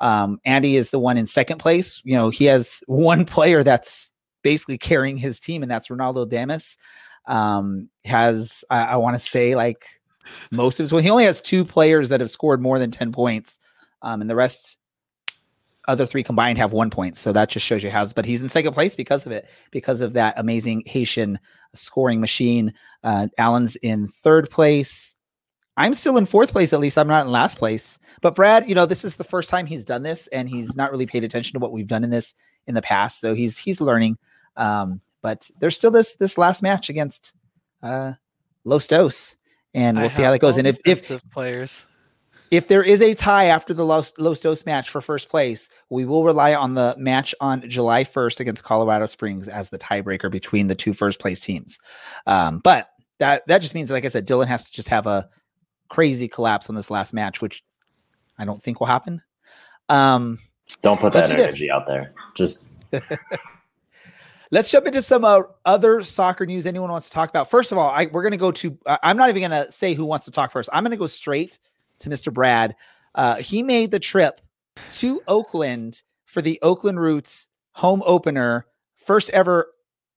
um, 0.00 0.40
Andy 0.44 0.76
is 0.76 0.90
the 0.90 0.98
one 0.98 1.18
in 1.18 1.26
second 1.26 1.58
place. 1.58 2.00
You 2.04 2.16
know, 2.16 2.30
he 2.30 2.46
has 2.46 2.82
one 2.86 3.24
player 3.24 3.62
that's 3.62 4.12
basically 4.42 4.78
carrying 4.78 5.16
his 5.16 5.40
team, 5.40 5.62
and 5.62 5.70
that's 5.70 5.88
Ronaldo 5.88 6.28
Damus. 6.28 6.76
Um, 7.26 7.90
has 8.04 8.64
I, 8.70 8.84
I 8.84 8.96
want 8.96 9.18
to 9.18 9.22
say 9.22 9.54
like 9.54 9.84
most 10.50 10.80
of 10.80 10.84
his 10.84 10.92
well, 10.92 11.02
he 11.02 11.10
only 11.10 11.24
has 11.24 11.42
two 11.42 11.64
players 11.64 12.08
that 12.08 12.20
have 12.20 12.30
scored 12.30 12.62
more 12.62 12.78
than 12.78 12.90
10 12.90 13.12
points. 13.12 13.58
Um, 14.00 14.20
and 14.20 14.30
the 14.30 14.36
rest 14.36 14.77
other 15.88 16.06
three 16.06 16.22
combined 16.22 16.58
have 16.58 16.72
one 16.72 16.90
point. 16.90 17.16
So 17.16 17.32
that 17.32 17.48
just 17.48 17.66
shows 17.66 17.82
you 17.82 17.90
how. 17.90 18.06
But 18.06 18.26
he's 18.26 18.42
in 18.42 18.48
second 18.48 18.74
place 18.74 18.94
because 18.94 19.26
of 19.26 19.32
it, 19.32 19.48
because 19.72 20.00
of 20.00 20.12
that 20.12 20.34
amazing 20.36 20.84
Haitian 20.86 21.40
scoring 21.74 22.20
machine. 22.20 22.72
Uh, 23.02 23.28
Alan's 23.38 23.74
in 23.76 24.06
third 24.08 24.50
place. 24.50 25.16
I'm 25.76 25.94
still 25.94 26.16
in 26.16 26.26
fourth 26.26 26.52
place, 26.52 26.72
at 26.72 26.80
least 26.80 26.98
I'm 26.98 27.06
not 27.06 27.24
in 27.24 27.32
last 27.32 27.56
place. 27.56 27.98
But 28.20 28.34
Brad, 28.34 28.68
you 28.68 28.74
know, 28.74 28.84
this 28.84 29.04
is 29.04 29.16
the 29.16 29.24
first 29.24 29.48
time 29.48 29.64
he's 29.64 29.84
done 29.84 30.02
this, 30.02 30.26
and 30.28 30.48
he's 30.48 30.76
not 30.76 30.90
really 30.90 31.06
paid 31.06 31.22
attention 31.22 31.52
to 31.54 31.60
what 31.60 31.72
we've 31.72 31.86
done 31.86 32.02
in 32.02 32.10
this 32.10 32.34
in 32.66 32.74
the 32.74 32.82
past. 32.82 33.20
So 33.20 33.34
he's 33.34 33.58
he's 33.58 33.80
learning. 33.80 34.18
Um, 34.56 35.00
but 35.22 35.50
there's 35.60 35.76
still 35.76 35.90
this 35.90 36.14
this 36.16 36.36
last 36.36 36.62
match 36.62 36.90
against 36.90 37.32
uh, 37.82 38.14
Los 38.64 38.88
Dos, 38.88 39.36
and 39.72 39.96
we'll 39.96 40.06
I 40.06 40.08
see 40.08 40.22
how 40.22 40.32
that 40.32 40.40
goes. 40.40 40.58
And 40.58 40.66
if 40.66 40.78
if 40.84 41.06
players, 41.30 41.86
if 42.50 42.68
there 42.68 42.82
is 42.82 43.02
a 43.02 43.14
tie 43.14 43.46
after 43.46 43.74
the 43.74 43.84
Los, 43.84 44.12
Los 44.18 44.40
Dos 44.40 44.64
match 44.66 44.90
for 44.90 45.00
first 45.00 45.28
place, 45.28 45.68
we 45.90 46.04
will 46.04 46.24
rely 46.24 46.54
on 46.54 46.74
the 46.74 46.94
match 46.98 47.34
on 47.40 47.68
July 47.68 48.04
1st 48.04 48.40
against 48.40 48.64
Colorado 48.64 49.06
Springs 49.06 49.48
as 49.48 49.68
the 49.68 49.78
tiebreaker 49.78 50.30
between 50.30 50.66
the 50.66 50.74
two 50.74 50.92
first 50.92 51.18
place 51.18 51.40
teams. 51.40 51.78
Um, 52.26 52.58
but 52.60 52.90
that 53.18 53.46
that 53.48 53.60
just 53.62 53.74
means, 53.74 53.90
like 53.90 54.04
I 54.04 54.08
said, 54.08 54.26
Dylan 54.26 54.46
has 54.46 54.64
to 54.64 54.72
just 54.72 54.88
have 54.88 55.06
a 55.06 55.28
crazy 55.88 56.28
collapse 56.28 56.68
on 56.68 56.76
this 56.76 56.90
last 56.90 57.12
match, 57.12 57.40
which 57.40 57.64
I 58.38 58.44
don't 58.44 58.62
think 58.62 58.80
will 58.80 58.86
happen. 58.86 59.22
Um, 59.88 60.38
Don't 60.82 61.00
put 61.00 61.12
that 61.14 61.28
do 61.30 61.36
this. 61.36 61.48
energy 61.50 61.70
out 61.70 61.86
there. 61.86 62.12
Just 62.36 62.68
Let's 64.50 64.70
jump 64.70 64.86
into 64.86 65.02
some 65.02 65.24
uh, 65.26 65.42
other 65.66 66.02
soccer 66.02 66.46
news 66.46 66.64
anyone 66.64 66.90
wants 66.90 67.08
to 67.08 67.12
talk 67.12 67.28
about. 67.28 67.50
First 67.50 67.70
of 67.70 67.76
all, 67.76 67.90
I, 67.90 68.06
we're 68.06 68.22
going 68.22 68.32
to 68.32 68.38
go 68.38 68.50
to, 68.52 68.78
I- 68.86 68.98
I'm 69.02 69.18
not 69.18 69.28
even 69.28 69.42
going 69.50 69.64
to 69.66 69.70
say 69.70 69.92
who 69.92 70.06
wants 70.06 70.24
to 70.24 70.32
talk 70.32 70.52
first. 70.52 70.70
I'm 70.72 70.82
going 70.84 70.92
to 70.92 70.96
go 70.96 71.06
straight 71.06 71.58
to 72.00 72.10
Mr. 72.10 72.32
Brad. 72.32 72.74
Uh, 73.14 73.36
he 73.36 73.62
made 73.62 73.90
the 73.90 73.98
trip 73.98 74.40
to 74.92 75.22
Oakland 75.26 76.02
for 76.24 76.42
the 76.42 76.58
Oakland 76.62 77.00
Roots 77.00 77.48
home 77.72 78.02
opener, 78.04 78.66
first 78.96 79.30
ever 79.30 79.72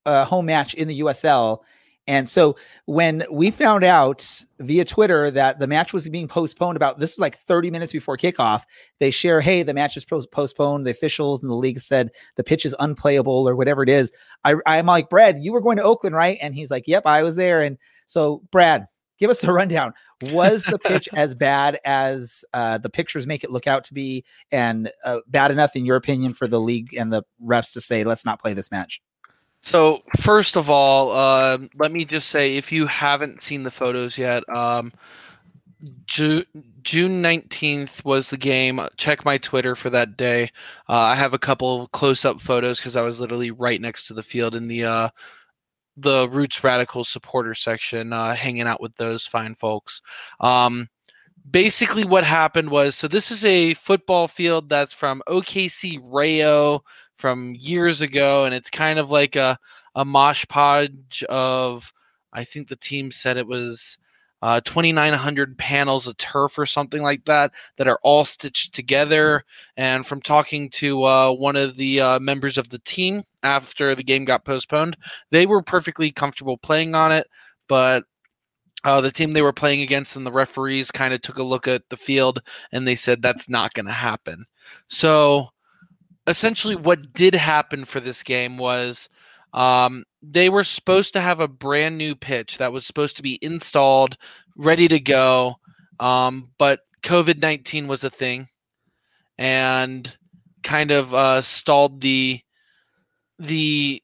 uh, 0.06 0.26
home 0.26 0.46
match 0.46 0.74
in 0.74 0.88
the 0.88 1.00
USL. 1.02 1.60
And 2.08 2.28
so 2.28 2.56
when 2.86 3.24
we 3.32 3.52
found 3.52 3.84
out 3.84 4.44
via 4.60 4.84
Twitter 4.84 5.30
that 5.32 5.60
the 5.60 5.68
match 5.68 5.94
was 5.94 6.10
being 6.10 6.28
postponed 6.28 6.76
about 6.76 7.00
this 7.00 7.12
was 7.12 7.20
like 7.20 7.38
30 7.38 7.70
minutes 7.70 7.92
before 7.92 8.18
kickoff, 8.18 8.64
they 9.00 9.12
share, 9.12 9.40
hey, 9.40 9.62
the 9.62 9.74
match 9.74 9.96
is 9.96 10.04
postponed. 10.04 10.86
The 10.86 10.92
officials 10.92 11.44
and 11.44 11.50
the 11.50 11.56
league 11.56 11.80
said 11.80 12.10
the 12.36 12.44
pitch 12.44 12.66
is 12.66 12.76
unplayable 12.80 13.48
or 13.48 13.56
whatever 13.56 13.84
it 13.84 13.90
is. 13.90 14.12
I, 14.44 14.56
I'm 14.66 14.88
like, 14.88 15.10
Brad, 15.10 15.44
you 15.44 15.54
were 15.54 15.62
going 15.62 15.78
to 15.78 15.84
Oakland, 15.84 16.16
right? 16.16 16.40
And 16.42 16.56
he's 16.56 16.72
like, 16.72 16.88
yep, 16.88 17.06
I 17.06 17.22
was 17.22 17.36
there. 17.36 17.62
And 17.62 17.78
so, 18.08 18.42
Brad, 18.52 18.88
give 19.22 19.30
us 19.30 19.44
a 19.44 19.54
rundown. 19.54 19.94
Was 20.32 20.66
the 20.66 20.80
pitch 20.80 21.08
as 21.14 21.34
bad 21.34 21.80
as 21.86 22.44
uh, 22.54 22.80
the 22.80 22.90
pictures 22.90 23.26
make 23.26 23.46
it 23.46 23.52
look 23.52 23.68
out 23.68 23.86
to 23.86 23.94
be, 23.94 24.26
and 24.52 24.92
uh, 25.06 25.20
bad 25.28 25.52
enough, 25.52 25.76
in 25.76 25.86
your 25.86 25.96
opinion, 25.96 26.34
for 26.34 26.48
the 26.48 26.60
league 26.60 26.94
and 26.96 27.14
the 27.14 27.24
refs 27.42 27.72
to 27.74 27.82
say, 27.82 28.04
let's 28.04 28.26
not 28.26 28.42
play 28.42 28.54
this 28.54 28.72
match? 28.72 29.02
So 29.62 30.02
first 30.20 30.58
of 30.58 30.72
all, 30.72 31.12
uh, 31.12 31.60
let 31.78 31.92
me 31.92 32.04
just 32.04 32.30
say, 32.30 32.58
if 32.58 32.72
you 32.72 32.88
haven't 32.88 33.42
seen 33.42 33.64
the 33.64 33.72
photos 33.72 34.18
yet, 34.18 34.44
um, 34.50 34.92
Ju- 36.06 36.46
June 36.84 37.22
nineteenth 37.22 38.06
was 38.06 38.30
the 38.30 38.38
game. 38.38 38.80
Check 38.98 39.26
my 39.26 39.38
Twitter 39.40 39.76
for 39.76 39.90
that 39.90 40.16
day. 40.16 40.52
Uh, 40.88 40.94
I 40.94 41.16
have 41.16 41.34
a 41.34 41.40
couple 41.40 41.88
close-up 41.88 42.40
photos 42.40 42.80
because 42.80 42.96
I 42.96 43.02
was 43.02 43.20
literally 43.20 43.50
right 43.50 43.82
next 43.82 44.08
to 44.08 44.14
the 44.14 44.22
field 44.22 44.56
in 44.56 44.68
the 44.68 44.84
uh, 44.84 45.10
the 45.98 46.30
Roots 46.30 46.64
Radical 46.64 47.04
supporter 47.04 47.54
section, 47.56 48.14
uh, 48.14 48.34
hanging 48.34 48.68
out 48.68 48.82
with 48.82 48.96
those 48.96 49.26
fine 49.26 49.56
folks. 49.56 50.02
Um, 50.40 50.90
basically, 51.50 52.04
what 52.06 52.24
happened 52.24 52.70
was, 52.70 52.96
so 52.96 53.08
this 53.08 53.32
is 53.32 53.44
a 53.46 53.74
football 53.74 54.28
field 54.28 54.70
that's 54.70 54.94
from 54.94 55.22
OKC 55.28 56.00
Rayo 56.02 56.84
from 57.18 57.56
years 57.58 58.02
ago, 58.02 58.46
and 58.46 58.54
it's 58.54 58.70
kind 58.70 59.00
of 59.00 59.12
like 59.12 59.36
a 59.36 59.58
a 59.96 60.06
mosh 60.06 60.46
podge 60.48 61.24
of. 61.30 61.92
I 62.34 62.46
think 62.46 62.70
the 62.70 62.78
team 62.78 63.12
said 63.12 63.36
it 63.36 63.46
was 63.46 63.98
uh, 64.42 64.62
2,900 64.62 65.58
panels 65.58 66.08
of 66.08 66.18
turf 66.18 66.58
or 66.58 66.66
something 66.66 67.02
like 67.02 67.24
that 67.26 67.52
that 67.78 67.88
are 67.88 68.00
all 68.04 68.24
stitched 68.24 68.74
together. 68.74 69.44
And 69.78 70.06
from 70.06 70.22
talking 70.22 70.70
to 70.72 71.04
uh, 71.04 71.32
one 71.34 71.56
of 71.56 71.76
the 71.76 72.02
uh, 72.02 72.20
members 72.20 72.58
of 72.58 72.70
the 72.70 72.80
team 72.80 73.24
after 73.44 73.96
the 73.96 74.04
game 74.04 74.26
got 74.26 74.46
postponed, 74.46 74.98
they 75.30 75.46
were 75.46 75.62
perfectly 75.62 76.12
comfortable 76.12 76.58
playing 76.58 76.96
on 76.96 77.12
it, 77.12 77.28
but. 77.68 78.04
Uh, 78.84 79.00
the 79.00 79.12
team 79.12 79.32
they 79.32 79.44
were 79.44 79.54
playing 79.54 79.84
against 79.84 80.16
and 80.16 80.26
the 80.26 80.32
referees 80.32 80.90
kind 80.90 81.14
of 81.14 81.22
took 81.22 81.38
a 81.38 81.44
look 81.44 81.68
at 81.68 81.88
the 81.90 81.98
field 81.98 82.42
and 82.72 82.88
they 82.88 82.96
said 82.96 83.22
that's 83.22 83.48
not 83.48 83.76
going 83.76 83.86
to 83.86 83.92
happen. 83.92 84.44
So 84.88 85.50
essentially 86.28 86.76
what 86.76 87.14
did 87.14 87.36
happen 87.36 87.86
for 87.86 88.00
this 88.00 88.24
game 88.24 88.58
was 88.58 89.10
um, 89.54 90.04
they 90.22 90.50
were 90.50 90.64
supposed 90.64 91.14
to 91.14 91.22
have 91.22 91.40
a 91.40 91.48
brand 91.48 91.98
new 91.98 92.16
pitch 92.16 92.58
that 92.58 92.72
was 92.72 92.86
supposed 92.86 93.18
to 93.18 93.24
be 93.24 93.40
installed, 93.42 94.18
ready 94.56 94.88
to 94.88 95.00
go, 95.00 95.56
um, 96.00 96.50
but 96.58 96.80
COVID 97.04 97.42
nineteen 97.42 97.88
was 97.88 98.04
a 98.04 98.10
thing, 98.10 98.48
and 99.38 100.16
kind 100.64 100.92
of 100.92 101.14
uh, 101.14 101.42
stalled 101.42 102.02
the 102.02 102.42
the 103.40 104.02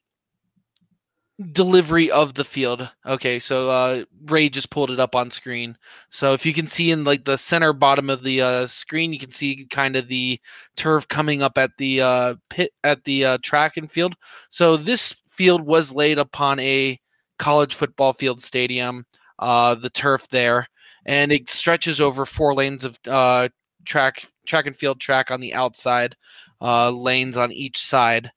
delivery 1.51 2.09
of 2.09 2.33
the 2.33 2.43
field. 2.43 2.89
Okay, 3.05 3.39
so 3.39 3.69
uh, 3.69 4.03
Ray 4.25 4.49
just 4.49 4.71
pulled 4.71 4.89
it 4.89 4.99
up 4.99 5.15
on 5.15 5.29
screen. 5.29 5.77
So 6.09 6.33
if 6.33 6.47
you 6.47 6.53
can 6.53 6.65
see 6.65 6.89
in 6.89 7.03
like 7.03 7.25
the 7.25 7.37
center 7.37 7.73
bottom 7.73 8.09
of 8.09 8.23
the 8.23 8.41
uh, 8.41 8.67
screen, 8.67 9.13
you 9.13 9.19
can 9.19 9.31
see 9.31 9.67
kind 9.69 9.95
of 9.95 10.07
the 10.07 10.39
turf 10.75 11.07
coming 11.07 11.43
up 11.43 11.59
at 11.59 11.71
the 11.77 12.01
uh, 12.01 12.35
pit 12.49 12.71
at 12.83 13.03
the 13.03 13.25
uh, 13.25 13.37
track 13.43 13.77
and 13.77 13.89
field. 13.89 14.15
So 14.49 14.77
this 14.77 15.13
field 15.37 15.61
was 15.61 15.93
laid 15.93 16.17
upon 16.17 16.59
a 16.59 16.99
college 17.39 17.75
football 17.75 18.13
field 18.13 18.41
stadium. 18.41 19.05
Uh, 19.39 19.75
the 19.75 19.89
turf 19.91 20.27
there, 20.29 20.67
and 21.05 21.31
it 21.31 21.47
stretches 21.47 22.01
over 22.01 22.25
four 22.25 22.55
lanes 22.55 22.83
of 22.83 22.97
uh, 23.07 23.47
track 23.85 24.25
track 24.47 24.65
and 24.65 24.75
field 24.75 24.99
track 24.99 25.29
on 25.29 25.39
the 25.39 25.53
outside, 25.53 26.15
uh, 26.59 26.89
lanes 26.89 27.37
on 27.37 27.51
each 27.51 27.77
side, 27.77 28.31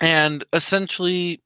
and 0.00 0.44
essentially 0.52 1.42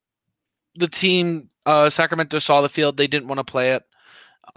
the 0.77 0.89
team 0.89 1.49
uh, 1.65 1.89
Sacramento 1.89 2.39
saw 2.39 2.61
the 2.61 2.69
field. 2.69 2.99
They 2.99 3.07
didn't 3.07 3.29
want 3.29 3.39
to 3.39 3.51
play 3.51 3.73
it, 3.73 3.83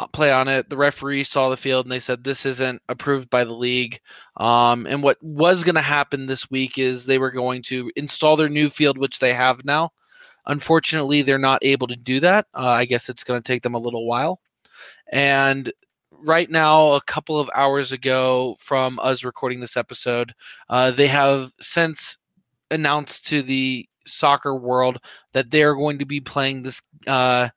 play 0.08 0.32
on 0.32 0.48
it. 0.48 0.70
The 0.70 0.78
referee 0.78 1.24
saw 1.24 1.50
the 1.50 1.58
field 1.58 1.86
and 1.86 1.92
they 1.92 2.00
said 2.00 2.24
this 2.24 2.46
isn't 2.46 2.82
approved 2.90 3.30
by 3.30 3.44
the 3.44 3.54
league. 3.54 4.00
Um, 4.38 4.86
and 4.86 5.04
what 5.04 5.22
was 5.22 5.64
going 5.64 5.76
to 5.76 5.82
happen 5.82 6.26
this 6.26 6.50
week 6.50 6.78
is 6.78 7.06
they 7.06 7.18
were 7.18 7.32
going 7.32 7.62
to 7.64 7.92
install 7.96 8.36
their 8.36 8.50
new 8.50 8.70
field, 8.70 8.98
which 8.98 9.20
they 9.20 9.34
have 9.34 9.66
now. 9.66 9.92
Unfortunately, 10.46 11.22
they're 11.22 11.38
not 11.38 11.64
able 11.64 11.88
to 11.88 11.96
do 11.96 12.20
that. 12.20 12.48
Uh, 12.54 12.68
I 12.68 12.86
guess 12.86 13.10
it's 13.10 13.24
going 13.24 13.42
to 13.42 13.48
take 13.48 13.62
them 13.62 13.76
a 13.76 13.80
little 13.80 14.08
while. 14.08 14.40
And 15.12 15.72
right 16.12 16.50
now, 16.50 16.94
a 16.94 17.02
couple 17.02 17.40
of 17.40 17.50
hours 17.54 17.92
ago 17.92 18.56
from 18.60 19.00
us 19.02 19.24
recording 19.24 19.60
this 19.60 19.78
episode, 19.78 20.34
uh, 20.70 20.92
they 20.92 21.08
have 21.08 21.52
since 21.60 22.18
announced 22.72 23.28
to 23.28 23.42
the 23.42 23.88
soccer 24.08 24.56
world 24.56 25.00
that 25.34 25.52
they 25.52 25.64
are 25.64 25.76
going 25.76 26.00
to 26.00 26.06
be 26.06 26.20
playing 26.20 26.64
this 26.64 26.82
uh, 27.08 27.50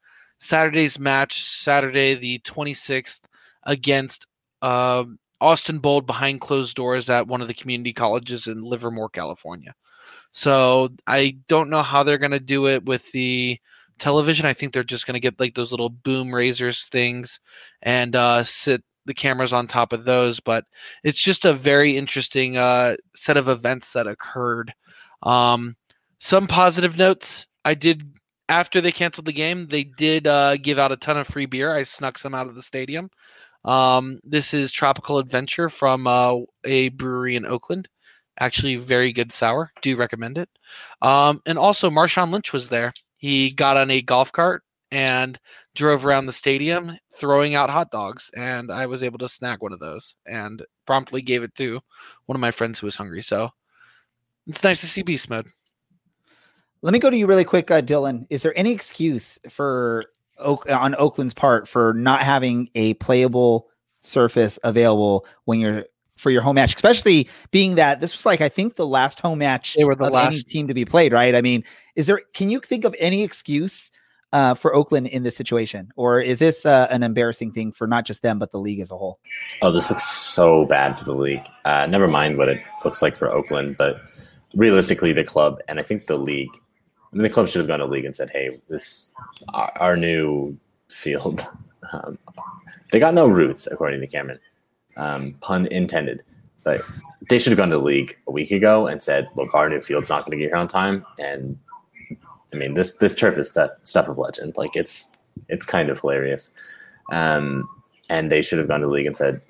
Saturday's 0.45 0.99
match, 0.99 1.43
Saturday 1.43 2.15
the 2.15 2.39
26th, 2.41 3.21
against 3.65 4.27
uh, 4.61 5.05
Austin 5.41 5.79
Bold 5.79 6.07
behind 6.07 6.41
closed 6.41 6.77
doors 6.77 7.09
at 7.09 7.27
one 7.27 7.41
of 7.41 7.49
the 7.49 7.55
community 7.55 7.93
colleges 7.93 8.47
in 8.47 8.61
Livermore, 8.61 9.09
California. 9.09 9.75
So 10.33 10.91
I 11.07 11.39
don't 11.49 11.71
know 11.71 11.83
how 11.83 12.03
they're 12.03 12.19
going 12.19 12.33
to 12.33 12.41
do 12.41 12.67
it 12.67 12.85
with 12.85 13.11
the 13.13 13.59
television. 13.99 14.47
I 14.47 14.53
think 14.53 14.73
they're 14.73 14.85
just 14.85 15.07
going 15.07 15.15
to 15.15 15.21
get 15.21 15.41
like 15.41 15.55
those 15.55 15.71
little 15.71 15.89
boom 15.89 16.35
razors 16.35 16.89
things 16.89 17.41
and 17.83 18.15
uh, 18.15 18.43
sit 18.43 18.83
the 19.07 19.15
cameras 19.15 19.53
on 19.53 19.67
top 19.67 19.93
of 19.93 20.05
those. 20.05 20.41
But 20.41 20.65
it's 21.03 21.23
just 21.23 21.45
a 21.45 21.53
very 21.53 21.97
interesting 21.97 22.57
uh, 22.57 22.97
set 23.15 23.37
of 23.37 23.49
events 23.49 23.93
that 23.95 24.07
occurred. 24.07 24.75
Um, 25.23 25.77
some 26.19 26.47
positive 26.47 26.99
notes. 26.99 27.47
I 27.65 27.75
did 27.75 28.03
after 28.49 28.81
they 28.81 28.93
canceled 28.93 29.27
the 29.27 29.33
game. 29.33 29.67
They 29.67 29.85
did 29.85 30.27
uh, 30.27 30.57
give 30.57 30.79
out 30.79 30.93
a 30.93 30.97
ton 30.97 31.19
of 31.19 31.27
free 31.27 31.47
beer. 31.47 31.73
I 31.73 31.83
snuck 31.83 32.19
some 32.19 32.35
out 32.35 32.47
of 32.47 32.55
the 32.55 32.63
stadium. 32.63 33.11
Um, 33.65 34.21
this 34.25 34.53
is 34.53 34.73
Tropical 34.73 35.19
Adventure 35.19 35.69
from 35.69 36.07
uh, 36.07 36.37
a 36.65 36.91
brewery 36.91 37.37
in 37.37 37.47
Oakland. 37.47 37.89
Actually, 38.39 38.77
very 38.77 39.13
good 39.13 39.33
sour. 39.33 39.71
Do 39.81 39.97
recommend 39.97 40.39
it. 40.39 40.49
Um, 41.01 41.41
and 41.47 41.57
also, 41.57 41.89
Marshawn 41.89 42.31
Lynch 42.31 42.53
was 42.53 42.69
there. 42.69 42.93
He 43.17 43.53
got 43.53 43.77
on 43.77 43.91
a 43.91 44.03
golf 44.03 44.33
cart 44.33 44.63
and 44.91 45.39
drove 45.75 46.05
around 46.05 46.27
the 46.27 46.33
stadium 46.33 46.99
throwing 47.17 47.55
out 47.55 47.71
hot 47.71 47.91
dogs. 47.91 48.31
And 48.37 48.71
I 48.71 48.87
was 48.87 49.03
able 49.03 49.19
to 49.19 49.29
snag 49.29 49.63
one 49.63 49.73
of 49.73 49.81
those 49.81 50.15
and 50.27 50.63
promptly 50.87 51.23
gave 51.23 51.43
it 51.43 51.55
to 51.57 51.81
one 52.27 52.37
of 52.37 52.41
my 52.41 52.51
friends 52.51 52.79
who 52.79 52.87
was 52.87 52.97
hungry. 52.97 53.23
So 53.23 53.51
it's 54.47 54.65
nice 54.65 54.81
to 54.81 54.87
see 54.87 55.03
beast 55.03 55.31
mode. 55.31 55.47
Let 56.83 56.93
me 56.93 56.99
go 56.99 57.11
to 57.11 57.17
you 57.17 57.27
really 57.27 57.45
quick, 57.45 57.71
uh, 57.71 57.81
Dylan. 57.81 58.27
Is 58.31 58.43
there 58.43 58.57
any 58.59 58.73
excuse 58.73 59.39
for 59.49 60.05
Oak 60.39 60.69
on 60.71 60.95
Oakland's 60.97 61.35
part 61.35 61.67
for 61.69 61.95
not 61.95 62.21
having 62.21 62.69
a 62.75 62.95
playable 62.95 63.69
surface 64.03 64.59
available 64.63 65.25
when 65.45 65.61
you're 65.61 65.85
for 66.17 66.31
your 66.31 66.43
home 66.43 66.55
match, 66.55 66.75
especially 66.77 67.29
being 67.51 67.75
that 67.75 68.01
this 68.01 68.13
was 68.13 68.25
like 68.27 68.41
I 68.41 68.49
think 68.49 68.77
the 68.77 68.87
last 68.87 69.21
home 69.21 69.39
match 69.39 69.75
They 69.75 69.85
were 69.85 69.95
the 69.95 70.05
of 70.05 70.15
any 70.15 70.25
last. 70.27 70.49
team 70.49 70.69
to 70.69 70.75
be 70.75 70.85
played, 70.85 71.13
right? 71.13 71.35
I 71.35 71.41
mean, 71.41 71.65
is 71.97 72.07
there? 72.07 72.21
Can 72.35 72.51
you 72.51 72.61
think 72.61 72.85
of 72.85 72.95
any 72.99 73.23
excuse 73.23 73.91
uh, 74.33 74.55
for 74.55 74.75
Oakland 74.75 75.07
in 75.09 75.23
this 75.23 75.37
situation, 75.37 75.91
or 75.97 76.21
is 76.21 76.39
this 76.39 76.67
uh, 76.67 76.87
an 76.91 77.03
embarrassing 77.03 77.53
thing 77.53 77.73
for 77.73 77.87
not 77.87 78.05
just 78.05 78.23
them 78.23 78.39
but 78.39 78.51
the 78.53 78.59
league 78.59 78.81
as 78.81 78.91
a 78.91 78.97
whole? 78.97 79.19
Oh, 79.63 79.73
this 79.73 79.91
looks 79.91 80.05
so 80.09 80.67
bad 80.67 80.99
for 80.99 81.05
the 81.05 81.15
league. 81.15 81.47
Uh, 81.65 81.87
never 81.87 82.07
mind 82.09 82.37
what 82.39 82.49
it 82.49 82.61
looks 82.85 83.01
like 83.03 83.17
for 83.17 83.33
Oakland, 83.35 83.77
but 83.77 83.97
realistically, 84.55 85.13
the 85.13 85.25
club 85.25 85.59
and 85.69 85.81
I 85.81 85.83
think 85.83 86.07
the 86.07 86.19
league. 86.19 86.51
I 87.15 87.17
mean, 87.17 87.23
the 87.23 87.31
club 87.31 87.49
should 87.49 87.61
have 87.61 87.69
gone 87.69 87.79
to 87.79 87.87
league 87.87 88.05
and 88.05 88.17
said, 88.17 88.29
"Hey, 88.31 88.61
this 88.69 89.13
our, 89.53 89.73
our 89.77 89.97
new 89.97 90.59
field." 90.89 91.47
Um, 91.93 92.19
they 92.91 92.99
got 92.99 93.15
no 93.15 93.29
roots, 93.29 93.69
according 93.71 94.01
to 94.01 94.07
Cameron. 94.07 94.41
Um, 94.97 95.35
pun 95.43 95.67
intended. 95.67 96.25
But 96.65 96.83
they 97.29 97.39
should 97.39 97.51
have 97.51 97.59
gone 97.59 97.69
to 97.71 97.79
league 97.79 98.17
a 98.27 98.33
week 98.33 98.51
ago 98.51 98.89
and 98.89 99.01
said, 99.01 99.29
"Look, 99.37 99.55
our 99.55 99.69
new 99.69 99.83
field's 99.83 100.09
not 100.09 100.25
going 100.25 100.37
to 100.37 100.43
get 100.43 100.49
here 100.49 100.57
on 100.57 100.67
time." 100.67 101.05
And 101.19 101.59
I 102.53 102.57
mean, 102.57 102.75
this 102.75 102.95
this 102.95 103.15
turf 103.15 103.37
is 103.37 103.51
stuff 103.51 103.73
stuff 103.83 104.09
of 104.09 104.19
legend. 104.19 104.57
Like 104.57 104.75
it's 104.75 105.13
it's 105.49 105.67
kind 105.67 105.91
of 105.91 106.01
hilarious. 106.01 106.53
Um, 107.13 107.69
and 108.09 108.33
they 108.33 108.43
should 108.43 108.59
have 108.59 108.69
gone 108.69 108.81
to 108.81 108.89
league 108.89 109.07
and 109.07 109.17
said, 109.17 109.41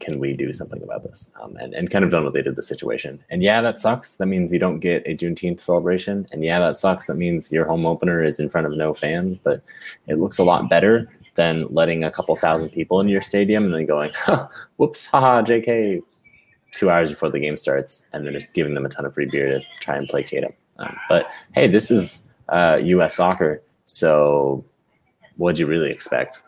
can 0.00 0.18
we 0.18 0.32
do 0.32 0.52
something 0.52 0.82
about 0.82 1.04
this? 1.04 1.32
Um, 1.40 1.56
and, 1.56 1.74
and 1.74 1.90
kind 1.90 2.04
of 2.04 2.10
done 2.10 2.24
what 2.24 2.32
they 2.32 2.42
did 2.42 2.56
the 2.56 2.62
situation. 2.62 3.22
And 3.30 3.42
yeah, 3.42 3.60
that 3.60 3.78
sucks. 3.78 4.16
That 4.16 4.26
means 4.26 4.52
you 4.52 4.58
don't 4.58 4.80
get 4.80 5.06
a 5.06 5.14
Juneteenth 5.14 5.60
celebration. 5.60 6.26
And 6.32 6.42
yeah, 6.42 6.58
that 6.58 6.76
sucks. 6.76 7.06
That 7.06 7.16
means 7.16 7.52
your 7.52 7.66
home 7.66 7.86
opener 7.86 8.24
is 8.24 8.40
in 8.40 8.48
front 8.48 8.66
of 8.66 8.72
no 8.72 8.94
fans, 8.94 9.38
but 9.38 9.62
it 10.08 10.18
looks 10.18 10.38
a 10.38 10.44
lot 10.44 10.68
better 10.68 11.08
than 11.34 11.66
letting 11.70 12.02
a 12.02 12.10
couple 12.10 12.34
thousand 12.34 12.70
people 12.70 13.00
into 13.00 13.12
your 13.12 13.20
stadium 13.20 13.64
and 13.64 13.74
then 13.74 13.86
going, 13.86 14.10
huh, 14.16 14.48
whoops, 14.76 15.06
haha, 15.06 15.42
JK, 15.42 16.02
two 16.72 16.90
hours 16.90 17.10
before 17.10 17.30
the 17.30 17.38
game 17.38 17.56
starts, 17.56 18.06
and 18.12 18.26
then 18.26 18.32
just 18.32 18.52
giving 18.54 18.74
them 18.74 18.86
a 18.86 18.88
ton 18.88 19.04
of 19.04 19.14
free 19.14 19.26
beer 19.26 19.58
to 19.58 19.64
try 19.80 19.96
and 19.96 20.08
placate 20.08 20.42
them. 20.42 20.52
Um, 20.78 20.96
but 21.08 21.26
hey, 21.54 21.68
this 21.68 21.90
is 21.90 22.28
uh, 22.48 22.78
U.S. 22.82 23.16
soccer, 23.16 23.62
so 23.84 24.64
what'd 25.36 25.58
you 25.58 25.66
really 25.66 25.90
expect? 25.90 26.42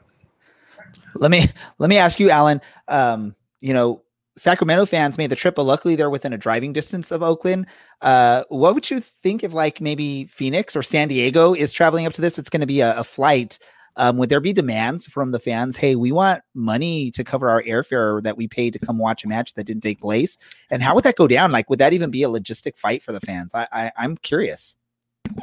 Let 1.14 1.30
me 1.30 1.48
let 1.78 1.90
me 1.90 1.98
ask 1.98 2.18
you, 2.18 2.30
Alan. 2.30 2.60
Um, 2.88 3.34
you 3.62 3.72
know, 3.72 4.02
Sacramento 4.36 4.86
fans 4.86 5.18
made 5.18 5.30
the 5.30 5.36
trip, 5.36 5.54
but 5.54 5.64
luckily 5.64 5.94
they're 5.94 6.10
within 6.10 6.32
a 6.32 6.38
driving 6.38 6.72
distance 6.72 7.10
of 7.10 7.22
Oakland. 7.22 7.66
Uh, 8.00 8.44
what 8.48 8.74
would 8.74 8.90
you 8.90 9.00
think 9.00 9.44
if 9.44 9.52
like 9.52 9.80
maybe 9.80 10.26
Phoenix 10.26 10.74
or 10.74 10.82
San 10.82 11.08
Diego 11.08 11.54
is 11.54 11.72
traveling 11.72 12.06
up 12.06 12.14
to 12.14 12.20
this? 12.20 12.38
It's 12.38 12.50
going 12.50 12.60
to 12.60 12.66
be 12.66 12.80
a, 12.80 12.98
a 12.98 13.04
flight. 13.04 13.58
Um, 13.96 14.16
would 14.16 14.30
there 14.30 14.40
be 14.40 14.54
demands 14.54 15.06
from 15.06 15.32
the 15.32 15.38
fans? 15.38 15.76
Hey, 15.76 15.96
we 15.96 16.12
want 16.12 16.42
money 16.54 17.10
to 17.10 17.22
cover 17.22 17.50
our 17.50 17.62
airfare 17.62 18.22
that 18.22 18.38
we 18.38 18.48
paid 18.48 18.72
to 18.72 18.78
come 18.78 18.96
watch 18.96 19.22
a 19.22 19.28
match 19.28 19.52
that 19.54 19.64
didn't 19.64 19.82
take 19.82 20.00
place. 20.00 20.38
And 20.70 20.82
how 20.82 20.94
would 20.94 21.04
that 21.04 21.16
go 21.16 21.28
down? 21.28 21.52
Like, 21.52 21.68
would 21.68 21.78
that 21.80 21.92
even 21.92 22.10
be 22.10 22.22
a 22.22 22.28
logistic 22.28 22.78
fight 22.78 23.02
for 23.02 23.12
the 23.12 23.20
fans? 23.20 23.52
I, 23.54 23.68
I 23.70 23.92
I'm 23.98 24.16
curious. 24.16 24.76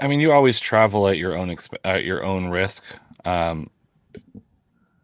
I 0.02 0.08
mean, 0.08 0.20
you 0.20 0.32
always 0.32 0.60
travel 0.60 1.08
at 1.08 1.18
your 1.18 1.38
own 1.38 1.50
exp- 1.50 1.78
at 1.84 2.04
your 2.04 2.24
own 2.24 2.48
risk. 2.48 2.84
Um, 3.24 3.70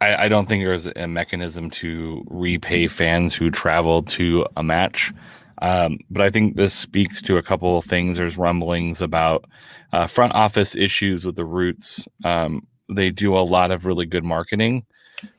I, 0.02 0.26
I 0.26 0.28
don't 0.28 0.48
think 0.48 0.64
there's 0.64 0.88
a 0.88 1.08
mechanism 1.08 1.70
to 1.72 2.24
repay 2.28 2.88
fans 2.88 3.34
who 3.34 3.50
travel 3.50 4.04
to 4.04 4.46
a 4.58 4.64
match. 4.64 5.14
Um, 5.62 6.00
but 6.10 6.22
I 6.22 6.30
think 6.30 6.58
this 6.58 6.74
speaks 6.74 7.22
to 7.24 7.38
a 7.38 7.44
couple 7.44 7.78
of 7.78 7.86
things. 7.86 8.18
There's 8.18 8.38
rumblings 8.38 9.02
about 9.02 9.46
uh, 9.94 10.08
front 10.08 10.34
office 10.34 10.76
issues 10.76 11.26
with 11.26 11.36
the 11.36 11.46
Roots. 11.46 12.08
Um, 12.24 12.68
they 12.90 13.10
do 13.10 13.38
a 13.38 13.40
lot 13.40 13.72
of 13.72 13.86
really 13.86 14.06
good 14.06 14.26
marketing, 14.26 14.86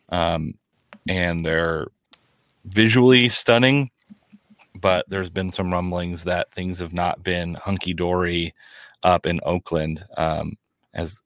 um, 0.09 0.55
and 1.07 1.45
they're 1.45 1.89
visually 2.65 3.29
stunning. 3.29 3.91
But 4.75 5.07
there's 5.09 5.31
been 5.31 5.51
some 5.51 5.73
rumblings 5.73 6.25
that 6.25 6.53
things 6.55 6.81
have 6.81 6.93
not 6.93 7.23
been 7.23 7.55
hunky 7.55 7.95
dory 7.95 8.55
up 9.03 9.27
in 9.27 9.41
Oakland. 9.43 10.05
Um, 10.17 10.55
as 10.95 11.23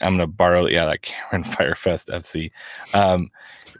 I'm 0.00 0.16
going 0.16 0.28
to 0.28 0.32
borrow, 0.32 0.66
yeah, 0.66 0.86
that 0.86 1.02
Cameron 1.02 1.44
Fyre 1.52 1.74
Fest 1.74 2.08
FC. 2.08 2.50
Um, 2.94 3.30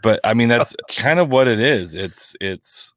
but 0.03 0.21
I 0.25 0.35
mean, 0.35 0.49
that's 0.49 0.75
kind 0.97 1.19
of 1.19 1.31
what 1.31 1.49
it 1.49 1.61
is. 1.61 1.95
It's 1.95 2.37
it's 2.41 2.93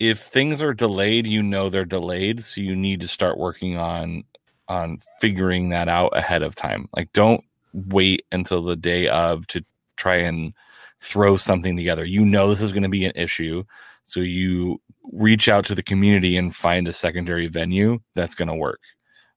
if 0.00 0.20
things 0.20 0.60
are 0.62 0.74
delayed, 0.74 1.26
you 1.26 1.42
know 1.42 1.68
they're 1.68 1.84
delayed, 1.84 2.44
so 2.44 2.60
you 2.60 2.74
need 2.76 3.00
to 3.00 3.08
start 3.08 3.38
working 3.38 3.76
on 3.76 4.24
on 4.68 4.98
figuring 5.20 5.68
that 5.68 5.88
out 5.88 6.16
ahead 6.16 6.42
of 6.42 6.54
time. 6.54 6.88
Like, 6.96 7.12
don't 7.12 7.44
wait 7.72 8.24
until 8.32 8.62
the 8.62 8.76
day 8.76 9.08
of 9.08 9.46
to 9.48 9.64
try 9.96 10.16
and 10.16 10.54
throw 11.00 11.36
something 11.36 11.76
together. 11.76 12.04
You 12.04 12.24
know 12.24 12.48
this 12.48 12.62
is 12.62 12.72
going 12.72 12.82
to 12.82 12.88
be 12.88 13.04
an 13.04 13.12
issue, 13.14 13.64
so 14.02 14.20
you 14.20 14.80
reach 15.12 15.48
out 15.48 15.64
to 15.66 15.74
the 15.74 15.82
community 15.82 16.36
and 16.36 16.54
find 16.54 16.88
a 16.88 16.92
secondary 16.92 17.46
venue 17.46 17.98
that's 18.14 18.34
going 18.34 18.48
to 18.48 18.54
work. 18.54 18.80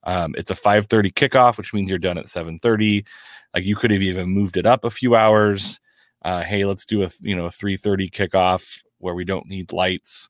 Um, 0.08 0.34
it's 0.38 0.50
a 0.50 0.56
5:30 0.56 1.12
kickoff, 1.14 1.58
which 1.58 1.74
means 1.74 1.90
you're 1.90 2.00
done 2.00 2.18
at 2.18 2.30
7:30. 2.30 3.06
Like 3.54 3.66
you 3.66 3.76
could 3.76 3.92
have 3.92 4.02
even 4.02 4.30
moved 4.30 4.58
it 4.58 4.66
up 4.66 4.86
a 4.86 4.90
few 4.90 5.16
hours. 5.16 5.80
Uh, 6.24 6.42
hey, 6.42 6.66
let's 6.66 6.86
do 6.86 7.04
a 7.04 7.12
you 7.22 7.36
know 7.36 7.50
3:30 7.50 8.10
kickoff 8.10 8.82
where 9.00 9.14
we 9.14 9.26
don't 9.26 9.48
need 9.48 9.72
lights. 9.74 10.30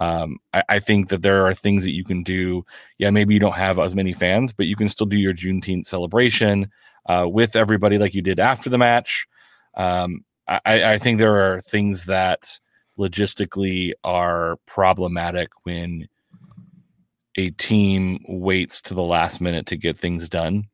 Um, 0.00 0.38
I, 0.54 0.62
I 0.68 0.78
think 0.78 1.08
that 1.08 1.22
there 1.22 1.46
are 1.46 1.54
things 1.54 1.82
that 1.84 1.94
you 1.94 2.04
can 2.04 2.22
do. 2.22 2.64
Yeah, 2.98 3.10
maybe 3.10 3.34
you 3.34 3.40
don't 3.40 3.56
have 3.56 3.78
as 3.78 3.94
many 3.94 4.12
fans, 4.12 4.52
but 4.52 4.66
you 4.66 4.76
can 4.76 4.88
still 4.88 5.06
do 5.06 5.16
your 5.16 5.32
Juneteenth 5.32 5.86
celebration 5.86 6.70
uh, 7.06 7.26
with 7.28 7.56
everybody 7.56 7.98
like 7.98 8.14
you 8.14 8.22
did 8.22 8.38
after 8.38 8.70
the 8.70 8.78
match. 8.78 9.26
Um, 9.74 10.24
I, 10.48 10.60
I 10.92 10.98
think 10.98 11.18
there 11.18 11.54
are 11.54 11.60
things 11.60 12.06
that 12.06 12.60
logistically 12.98 13.92
are 14.04 14.56
problematic 14.66 15.50
when 15.64 16.08
a 17.36 17.50
team 17.50 18.18
waits 18.28 18.80
to 18.82 18.94
the 18.94 19.02
last 19.02 19.40
minute 19.40 19.66
to 19.66 19.76
get 19.76 19.98
things 19.98 20.28
done. 20.28 20.64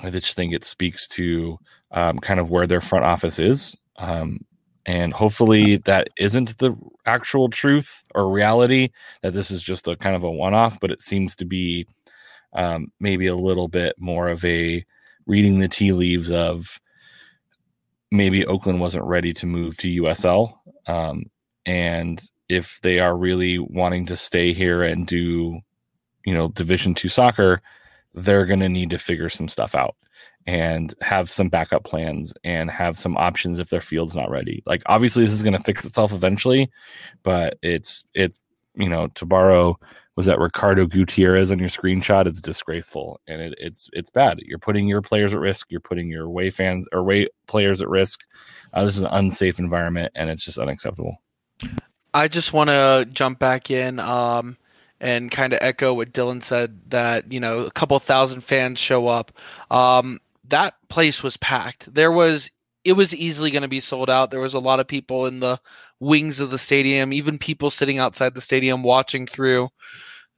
I 0.00 0.10
just 0.10 0.34
think 0.34 0.52
it 0.52 0.64
speaks 0.64 1.06
to 1.08 1.58
um, 1.92 2.18
kind 2.18 2.40
of 2.40 2.50
where 2.50 2.66
their 2.66 2.80
front 2.80 3.04
office 3.04 3.38
is. 3.38 3.76
Um, 3.96 4.40
and 4.84 5.12
hopefully 5.12 5.76
that 5.78 6.08
isn't 6.18 6.58
the 6.58 6.74
actual 7.06 7.48
truth 7.48 8.02
or 8.14 8.30
reality, 8.30 8.90
that 9.22 9.32
this 9.32 9.50
is 9.50 9.62
just 9.62 9.86
a 9.86 9.96
kind 9.96 10.16
of 10.16 10.24
a 10.24 10.30
one 10.30 10.54
off, 10.54 10.80
but 10.80 10.90
it 10.90 11.02
seems 11.02 11.36
to 11.36 11.44
be 11.44 11.86
um, 12.52 12.88
maybe 12.98 13.28
a 13.28 13.36
little 13.36 13.68
bit 13.68 13.94
more 13.98 14.28
of 14.28 14.44
a 14.44 14.84
reading 15.26 15.60
the 15.60 15.68
tea 15.68 15.92
leaves 15.92 16.32
of 16.32 16.80
maybe 18.10 18.44
Oakland 18.44 18.80
wasn't 18.80 19.04
ready 19.04 19.32
to 19.34 19.46
move 19.46 19.76
to 19.78 20.02
USL. 20.02 20.54
Um, 20.86 21.24
and 21.64 22.20
if 22.48 22.80
they 22.82 22.98
are 22.98 23.16
really 23.16 23.58
wanting 23.58 24.06
to 24.06 24.16
stay 24.16 24.52
here 24.52 24.82
and 24.82 25.06
do 25.06 25.60
you 26.24 26.34
know 26.34 26.48
division 26.48 26.94
two 26.94 27.08
soccer 27.08 27.60
they're 28.14 28.46
going 28.46 28.60
to 28.60 28.68
need 28.68 28.90
to 28.90 28.98
figure 28.98 29.28
some 29.28 29.48
stuff 29.48 29.74
out 29.74 29.96
and 30.46 30.94
have 31.00 31.30
some 31.30 31.48
backup 31.48 31.84
plans 31.84 32.34
and 32.44 32.70
have 32.70 32.98
some 32.98 33.16
options 33.16 33.58
if 33.58 33.70
their 33.70 33.80
field's 33.80 34.16
not 34.16 34.30
ready. 34.30 34.62
Like 34.66 34.82
obviously 34.86 35.24
this 35.24 35.32
is 35.32 35.42
going 35.42 35.56
to 35.56 35.62
fix 35.62 35.84
itself 35.84 36.12
eventually 36.12 36.70
but 37.22 37.58
it's 37.62 38.04
it's 38.14 38.38
you 38.74 38.88
know 38.88 39.08
to 39.08 39.24
borrow 39.24 39.78
was 40.16 40.26
that 40.26 40.38
ricardo 40.38 40.86
gutierrez 40.86 41.50
on 41.50 41.58
your 41.58 41.70
screenshot? 41.70 42.26
It's 42.26 42.40
disgraceful 42.40 43.20
and 43.26 43.40
it, 43.40 43.54
it's 43.56 43.88
it's 43.92 44.10
bad. 44.10 44.40
You're 44.40 44.58
putting 44.58 44.86
your 44.86 45.00
players 45.00 45.32
at 45.32 45.40
risk. 45.40 45.70
You're 45.70 45.80
putting 45.80 46.10
your 46.10 46.28
way 46.28 46.50
fans 46.50 46.86
or 46.92 47.02
way 47.02 47.28
players 47.46 47.80
at 47.80 47.88
risk. 47.88 48.20
Uh, 48.74 48.84
this 48.84 48.96
is 48.96 49.02
an 49.02 49.08
unsafe 49.12 49.58
environment 49.58 50.12
and 50.14 50.28
it's 50.28 50.44
just 50.44 50.58
unacceptable. 50.58 51.16
I 52.12 52.28
just 52.28 52.52
want 52.52 52.68
to 52.68 53.08
jump 53.10 53.38
back 53.38 53.70
in 53.70 53.98
um, 53.98 54.58
and 55.02 55.32
kind 55.32 55.52
of 55.52 55.58
echo 55.60 55.92
what 55.92 56.12
Dylan 56.12 56.42
said 56.42 56.80
that, 56.88 57.30
you 57.32 57.40
know, 57.40 57.66
a 57.66 57.70
couple 57.72 57.98
thousand 57.98 58.42
fans 58.42 58.78
show 58.78 59.08
up. 59.08 59.32
Um, 59.68 60.20
that 60.48 60.74
place 60.88 61.24
was 61.24 61.36
packed. 61.36 61.92
There 61.92 62.12
was, 62.12 62.50
it 62.84 62.92
was 62.92 63.14
easily 63.14 63.50
going 63.50 63.62
to 63.62 63.68
be 63.68 63.80
sold 63.80 64.08
out. 64.08 64.30
There 64.30 64.40
was 64.40 64.54
a 64.54 64.60
lot 64.60 64.78
of 64.78 64.86
people 64.86 65.26
in 65.26 65.40
the 65.40 65.60
wings 65.98 66.38
of 66.38 66.50
the 66.50 66.58
stadium, 66.58 67.12
even 67.12 67.38
people 67.38 67.68
sitting 67.68 67.98
outside 67.98 68.32
the 68.32 68.40
stadium 68.40 68.84
watching 68.84 69.26
through 69.26 69.68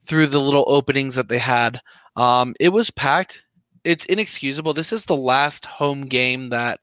through 0.05 0.27
the 0.27 0.41
little 0.41 0.65
openings 0.67 1.15
that 1.15 1.29
they 1.29 1.39
had. 1.39 1.79
Um, 2.15 2.55
it 2.59 2.69
was 2.69 2.91
packed. 2.91 3.43
It's 3.83 4.05
inexcusable. 4.05 4.73
This 4.73 4.93
is 4.93 5.05
the 5.05 5.15
last 5.15 5.65
home 5.65 6.07
game 6.07 6.49
that 6.49 6.79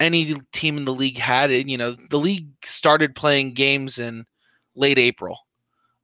any 0.00 0.34
team 0.52 0.78
in 0.78 0.86
the 0.86 0.94
league 0.94 1.18
had. 1.18 1.50
And, 1.50 1.70
you 1.70 1.76
know, 1.76 1.94
the 2.10 2.18
league 2.18 2.48
started 2.64 3.14
playing 3.14 3.52
games 3.52 3.98
in 3.98 4.24
late 4.74 4.98
April. 4.98 5.38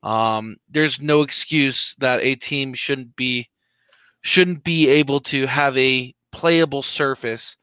Um, 0.03 0.57
there's 0.69 1.01
no 1.01 1.23
excuse 1.23 1.95
that 1.99 2.23
a 2.23 2.35
team 2.35 2.75
shouldn't 2.75 3.15
be 3.17 3.49
shouldn't 4.23 4.65
be 4.65 4.89
able 4.89 5.21
to 5.21 5.47
have 5.47 5.77
a 5.77 6.15
playable 6.31 6.83
surface 6.83 7.57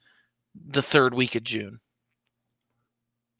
the 0.67 0.81
third 0.81 1.13
week 1.13 1.35
of 1.35 1.43
June. 1.43 1.79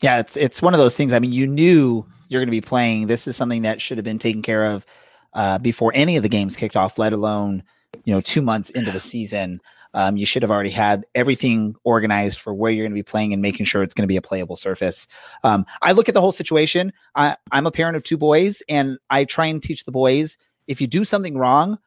Yeah, 0.02 0.20
it's 0.20 0.38
it's 0.38 0.62
one 0.62 0.74
of 0.74 0.80
those 0.80 0.96
things. 0.96 1.14
I 1.14 1.20
mean, 1.20 1.34
you 1.34 1.48
knew 1.48 2.06
you're 2.28 2.42
going 2.42 2.48
to 2.48 2.52
be 2.52 2.62
playing. 2.62 3.08
This 3.08 3.28
is 3.28 3.36
something 3.36 3.64
that 3.64 3.82
should 3.82 3.98
have 3.98 4.06
been 4.06 4.20
taken 4.20 4.42
care 4.42 4.66
of 4.66 4.86
uh, 5.34 5.58
before 5.58 5.92
any 5.94 6.16
of 6.16 6.24
the 6.24 6.30
games 6.30 6.56
kicked 6.56 6.78
off, 6.78 6.98
let 6.98 7.14
alone 7.14 7.64
you 8.06 8.14
know 8.14 8.22
two 8.22 8.42
months 8.42 8.70
into 8.70 8.92
the 8.92 9.00
season. 9.00 9.62
Um, 9.94 10.18
you 10.18 10.26
should 10.26 10.44
have 10.44 10.52
already 10.52 10.70
had 10.70 11.06
everything 11.16 11.76
organized 11.84 12.40
for 12.40 12.54
where 12.54 12.72
you're 12.72 12.84
going 12.84 12.92
to 12.92 12.96
be 12.96 13.04
playing 13.04 13.34
and 13.34 13.42
making 13.42 13.66
sure 13.66 13.82
it's 13.82 13.94
going 13.94 14.04
to 14.04 14.08
be 14.08 14.18
a 14.18 14.22
playable 14.22 14.56
surface. 14.56 15.08
Um, 15.44 15.66
I 15.82 15.94
look 15.94 16.08
at 16.08 16.14
the 16.14 16.22
whole 16.22 16.32
situation. 16.32 16.94
I, 17.16 17.38
I'm 17.52 17.66
a 17.66 17.72
parent 17.72 17.98
of 17.98 18.04
two 18.04 18.18
boys, 18.18 18.62
and 18.70 19.00
I 19.10 19.26
try 19.26 19.48
and 19.48 19.64
teach 19.64 19.86
the 19.86 19.92
boys 19.92 20.38
if 20.70 20.80
you 20.80 20.88
do 20.88 21.04
something 21.04 21.38
wrong, 21.38 21.80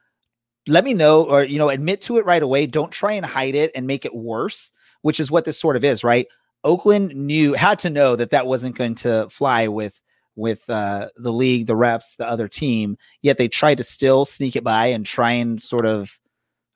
let 0.67 0.83
me 0.83 0.93
know 0.93 1.23
or 1.23 1.43
you 1.43 1.57
know 1.57 1.69
admit 1.69 2.01
to 2.01 2.17
it 2.17 2.25
right 2.25 2.43
away. 2.43 2.67
Don't 2.67 2.91
try 2.91 3.13
and 3.13 3.25
hide 3.25 3.55
it 3.55 3.71
and 3.73 3.87
make 3.87 4.05
it 4.05 4.13
worse, 4.13 4.71
which 5.01 5.19
is 5.19 5.31
what 5.31 5.45
this 5.45 5.57
sort 5.57 5.75
of 5.75 5.83
is, 5.83 6.03
right? 6.03 6.27
Oakland 6.63 7.15
knew 7.15 7.53
had 7.53 7.79
to 7.79 7.89
know 7.89 8.15
that 8.15 8.31
that 8.31 8.45
wasn't 8.45 8.75
going 8.75 8.95
to 8.95 9.27
fly 9.29 9.67
with 9.67 10.01
with 10.35 10.69
uh, 10.69 11.09
the 11.15 11.31
league, 11.31 11.67
the 11.67 11.75
reps, 11.75 12.15
the 12.15 12.27
other 12.27 12.47
team. 12.47 12.97
Yet 13.21 13.37
they 13.37 13.47
tried 13.47 13.77
to 13.77 13.83
still 13.83 14.25
sneak 14.25 14.55
it 14.55 14.63
by 14.63 14.87
and 14.87 15.05
try 15.05 15.31
and 15.33 15.61
sort 15.61 15.85
of, 15.85 16.19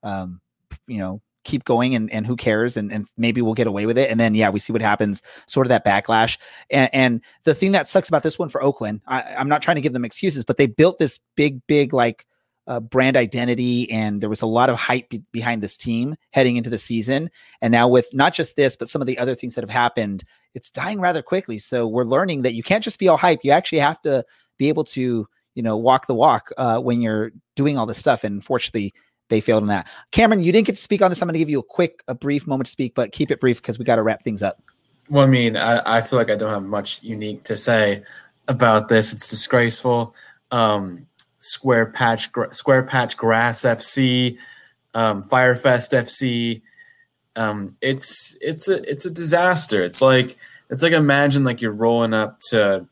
um, 0.04 0.42
you 0.88 0.98
know, 0.98 1.22
keep 1.48 1.64
going 1.64 1.96
and, 1.96 2.12
and 2.12 2.28
who 2.28 2.36
cares 2.36 2.76
and, 2.76 2.92
and 2.92 3.08
maybe 3.18 3.42
we'll 3.42 3.54
get 3.54 3.68
away 3.68 3.86
with 3.86 3.98
it. 3.98 4.12
And 4.12 4.20
then 4.20 4.36
yeah 4.36 4.50
we 4.50 4.60
see 4.60 4.74
what 4.74 4.82
happens 4.82 5.24
sort 5.48 5.66
of 5.66 5.70
that 5.70 5.86
backlash. 5.86 6.38
And, 6.70 6.90
and 6.94 7.22
the 7.46 7.56
thing 7.56 7.72
that 7.72 7.88
sucks 7.88 8.10
about 8.10 8.24
this 8.24 8.38
one 8.38 8.50
for 8.50 8.62
oakland 8.62 9.02
I, 9.08 9.22
i'm 9.38 9.48
not 9.48 9.62
trying 9.62 9.76
to 9.76 9.82
give 9.82 9.94
them 9.94 10.04
excuses 10.04 10.44
but 10.44 10.58
they 10.58 10.68
built 10.68 11.00
this 11.00 11.20
big 11.36 11.66
big 11.66 11.94
like 11.94 12.28
uh, 12.68 12.82
brand 12.82 13.16
identity 13.16 13.90
and 13.90 14.20
there 14.20 14.30
was 14.30 14.42
a 14.42 14.46
lot 14.46 14.70
of 14.70 14.76
hype 14.76 15.08
be- 15.10 15.24
behind 15.32 15.64
this 15.64 15.78
team 15.78 16.18
heading 16.32 16.58
into 16.58 16.70
the 16.70 16.78
season. 16.78 17.30
And 17.62 17.72
now 17.72 17.88
with 17.88 18.14
not 18.14 18.34
just 18.34 18.58
this 18.58 18.76
but 18.76 18.90
some 18.90 19.02
of 19.02 19.08
the 19.08 19.18
other 19.18 19.36
things 19.36 19.56
that 19.56 19.62
have 19.62 19.70
happened 19.70 20.24
it's 20.54 20.70
dying 20.70 21.00
rather 21.00 21.22
quickly. 21.22 21.60
So 21.60 21.88
we're 21.88 22.04
learning 22.04 22.42
that 22.42 22.56
you 22.56 22.64
can't 22.64 22.84
just 22.84 23.00
be 23.00 23.08
all 23.08 23.16
hype. 23.16 23.40
You 23.44 23.52
actually 23.52 23.80
have 23.80 24.02
to 24.02 24.26
be 24.58 24.68
able 24.68 24.84
to 24.86 25.28
you 25.56 25.64
know 25.64 25.78
walk 25.78 26.08
the 26.08 26.14
walk 26.14 26.52
uh, 26.58 26.80
when 26.80 27.02
you're 27.02 27.32
doing 27.56 27.78
all 27.78 27.86
this 27.86 28.00
stuff. 28.00 28.26
And 28.26 28.36
unfortunately 28.36 28.94
they 29.30 29.42
failed 29.42 29.64
in 29.64 29.68
that 29.68 29.88
cameron 30.12 30.40
you 30.42 30.52
didn't 30.52 30.66
get 30.66 30.76
to 30.76 30.82
speak 30.82 31.02
on 31.02 31.10
this 31.10 31.22
i'm 31.22 31.28
going 31.28 31.34
to 31.34 31.40
give 31.40 31.50
you 31.50 31.60
a 31.60 31.64
quick 31.64 32.04
a 32.08 32.16
brief 32.16 32.48
moment 32.48 32.66
to 32.66 32.72
speak 32.72 32.94
but 32.96 33.12
keep 33.12 33.32
it 33.32 33.40
brief 33.40 33.62
because 33.62 33.78
we 33.78 33.86
got 33.86 33.96
to 33.96 34.04
wrap 34.04 34.24
things 34.24 34.42
up 34.42 34.62
well 35.10 35.24
i 35.24 35.28
mean 35.28 35.56
I, 35.58 35.98
I 35.98 36.02
feel 36.02 36.18
like 36.18 36.30
i 36.30 36.36
don't 36.36 36.52
have 36.52 36.64
much 36.64 37.04
unique 37.04 37.44
to 37.44 37.58
say 37.58 38.04
about 38.48 38.88
this 38.88 39.14
it's 39.14 39.30
disgraceful 39.30 40.16
um 40.52 41.08
Square 41.40 41.88
Patch 41.88 42.30
Square 42.52 42.84
Patch 42.84 43.16
Grass 43.16 43.62
FC, 43.62 44.38
um, 44.94 45.24
Fyre 45.24 45.56
Fest 45.56 45.92
FC. 45.92 46.62
Um, 47.36 47.78
it's 47.82 48.36
it's 48.42 48.68
a 48.68 48.90
it's 48.90 49.06
a 49.06 49.12
disaster. 49.12 49.84
It's 49.84 50.02
like 50.02 50.38
it's 50.70 50.82
like 50.82 50.94
imagine 50.94 51.44
like 51.44 51.62
you're 51.62 51.72
rolling 51.72 52.14
up 52.14 52.40
to 52.50 52.88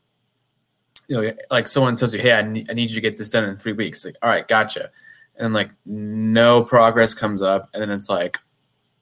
you 1.08 1.20
know 1.20 1.32
like 1.50 1.68
someone 1.68 1.96
tells 1.96 2.14
you, 2.14 2.20
"Hey, 2.20 2.32
I 2.32 2.38
I 2.38 2.42
need 2.42 2.90
you 2.90 2.94
to 2.94 3.00
get 3.00 3.16
this 3.16 3.30
done 3.30 3.44
in 3.44 3.56
three 3.56 3.72
weeks." 3.72 4.04
Like, 4.04 4.16
all 4.22 4.30
right, 4.30 4.46
gotcha. 4.46 4.90
And 5.38 5.52
like 5.52 5.70
no 5.84 6.62
progress 6.62 7.14
comes 7.14 7.42
up, 7.42 7.68
and 7.74 7.82
then 7.82 7.90
it's 7.90 8.08
like, 8.08 8.38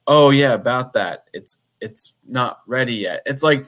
"Oh 0.05 0.31
yeah, 0.31 0.53
about 0.53 0.93
that. 0.93 1.25
It's 1.33 1.57
it's 1.79 2.13
not 2.27 2.59
ready 2.67 2.95
yet." 2.95 3.21
It's 3.25 3.43
like 3.43 3.65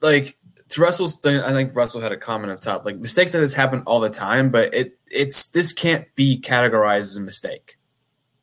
like 0.00 0.36
to 0.68 0.80
Russell's 0.80 1.18
thing, 1.20 1.40
I 1.40 1.52
think 1.52 1.74
Russell 1.74 2.00
had 2.00 2.12
a 2.12 2.16
comment 2.16 2.52
up 2.52 2.60
top. 2.60 2.84
Like 2.84 2.96
mistakes 2.96 3.32
like 3.32 3.40
this 3.40 3.54
happen 3.54 3.82
all 3.86 4.00
the 4.00 4.10
time, 4.10 4.50
but 4.50 4.74
it 4.74 4.98
it's 5.10 5.46
this 5.46 5.72
can't 5.72 6.12
be 6.14 6.40
categorized 6.40 6.98
as 6.98 7.16
a 7.16 7.22
mistake. 7.22 7.78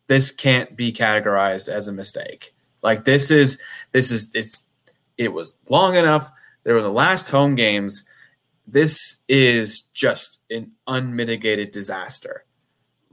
This 0.08 0.32
can't 0.32 0.76
be 0.76 0.92
categorized 0.92 1.70
as 1.70 1.88
a 1.88 1.92
mistake. 1.94 2.54
Like 2.82 3.06
this 3.06 3.32
is 3.32 3.62
this 3.92 4.12
is 4.12 4.32
it's 4.34 4.64
it 5.18 5.34
was 5.34 5.56
long 5.70 5.96
enough. 5.96 6.32
There 6.64 6.76
were 6.76 6.82
the 6.82 6.90
last 6.90 7.30
home 7.30 7.56
games. 7.56 8.04
This 8.66 9.22
is 9.28 9.82
just 9.94 10.40
an 10.50 10.72
unmitigated 10.88 11.72
disaster. 11.72 12.46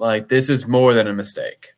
Like 0.00 0.28
this 0.28 0.48
is 0.48 0.66
more 0.66 0.94
than 0.94 1.06
a 1.06 1.12
mistake. 1.12 1.74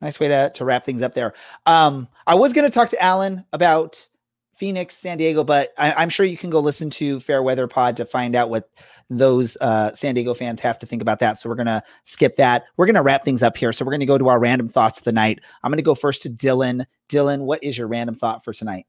Nice 0.00 0.18
way 0.18 0.28
to, 0.28 0.50
to 0.54 0.64
wrap 0.64 0.84
things 0.84 1.02
up 1.02 1.14
there. 1.14 1.34
Um, 1.66 2.08
I 2.26 2.34
was 2.34 2.52
going 2.52 2.64
to 2.64 2.74
talk 2.74 2.88
to 2.90 3.00
Alan 3.00 3.44
about 3.52 4.08
Phoenix, 4.56 4.96
San 4.96 5.18
Diego, 5.18 5.44
but 5.44 5.72
I, 5.78 6.02
am 6.02 6.08
sure 6.08 6.26
you 6.26 6.36
can 6.36 6.50
go 6.50 6.58
listen 6.58 6.90
to 6.90 7.20
Fairweather 7.20 7.68
Pod 7.68 7.96
to 7.98 8.04
find 8.04 8.34
out 8.34 8.50
what 8.50 8.70
those 9.10 9.56
uh, 9.60 9.94
San 9.94 10.14
Diego 10.14 10.34
fans 10.34 10.58
have 10.60 10.78
to 10.80 10.86
think 10.86 11.02
about 11.02 11.20
that. 11.20 11.38
So 11.38 11.48
we're 11.48 11.54
gonna 11.54 11.82
skip 12.04 12.36
that. 12.36 12.64
We're 12.76 12.86
gonna 12.86 13.02
wrap 13.02 13.24
things 13.24 13.42
up 13.42 13.56
here. 13.56 13.72
So 13.72 13.84
we're 13.84 13.92
gonna 13.92 14.06
go 14.06 14.18
to 14.18 14.28
our 14.28 14.40
random 14.40 14.68
thoughts 14.68 14.98
of 14.98 15.04
the 15.04 15.12
night. 15.12 15.40
I'm 15.62 15.70
gonna 15.70 15.82
go 15.82 15.94
first 15.94 16.22
to 16.22 16.30
Dylan. 16.30 16.84
Dylan, 17.08 17.40
what 17.40 17.62
is 17.62 17.76
your 17.76 17.88
random 17.88 18.14
thought 18.14 18.42
for 18.42 18.52
tonight? 18.52 18.86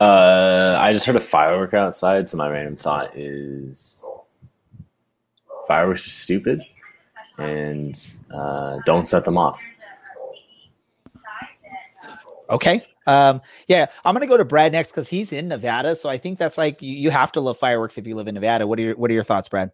Uh, 0.00 0.76
I 0.78 0.92
just 0.92 1.06
heard 1.06 1.16
a 1.16 1.20
firework 1.20 1.74
outside, 1.74 2.30
so 2.30 2.36
my 2.36 2.48
random 2.48 2.76
thought 2.76 3.16
is 3.16 4.04
fireworks 5.68 6.06
are 6.06 6.10
stupid, 6.10 6.64
and 7.38 8.18
uh, 8.34 8.78
don't 8.86 9.08
set 9.08 9.24
them 9.24 9.38
off. 9.38 9.62
Okay. 12.50 12.84
Um, 13.06 13.40
yeah, 13.68 13.86
I'm 14.04 14.14
gonna 14.14 14.26
go 14.26 14.36
to 14.36 14.44
Brad 14.44 14.72
next 14.72 14.90
because 14.90 15.08
he's 15.08 15.32
in 15.32 15.48
Nevada, 15.48 15.96
so 15.96 16.08
I 16.10 16.18
think 16.18 16.38
that's 16.38 16.58
like 16.58 16.82
you, 16.82 16.92
you 16.92 17.10
have 17.10 17.32
to 17.32 17.40
love 17.40 17.56
fireworks 17.56 17.96
if 17.96 18.06
you 18.06 18.14
live 18.14 18.28
in 18.28 18.34
Nevada. 18.34 18.66
What 18.66 18.78
are 18.78 18.82
your 18.82 18.96
What 18.96 19.10
are 19.10 19.14
your 19.14 19.24
thoughts, 19.24 19.48
Brad? 19.48 19.70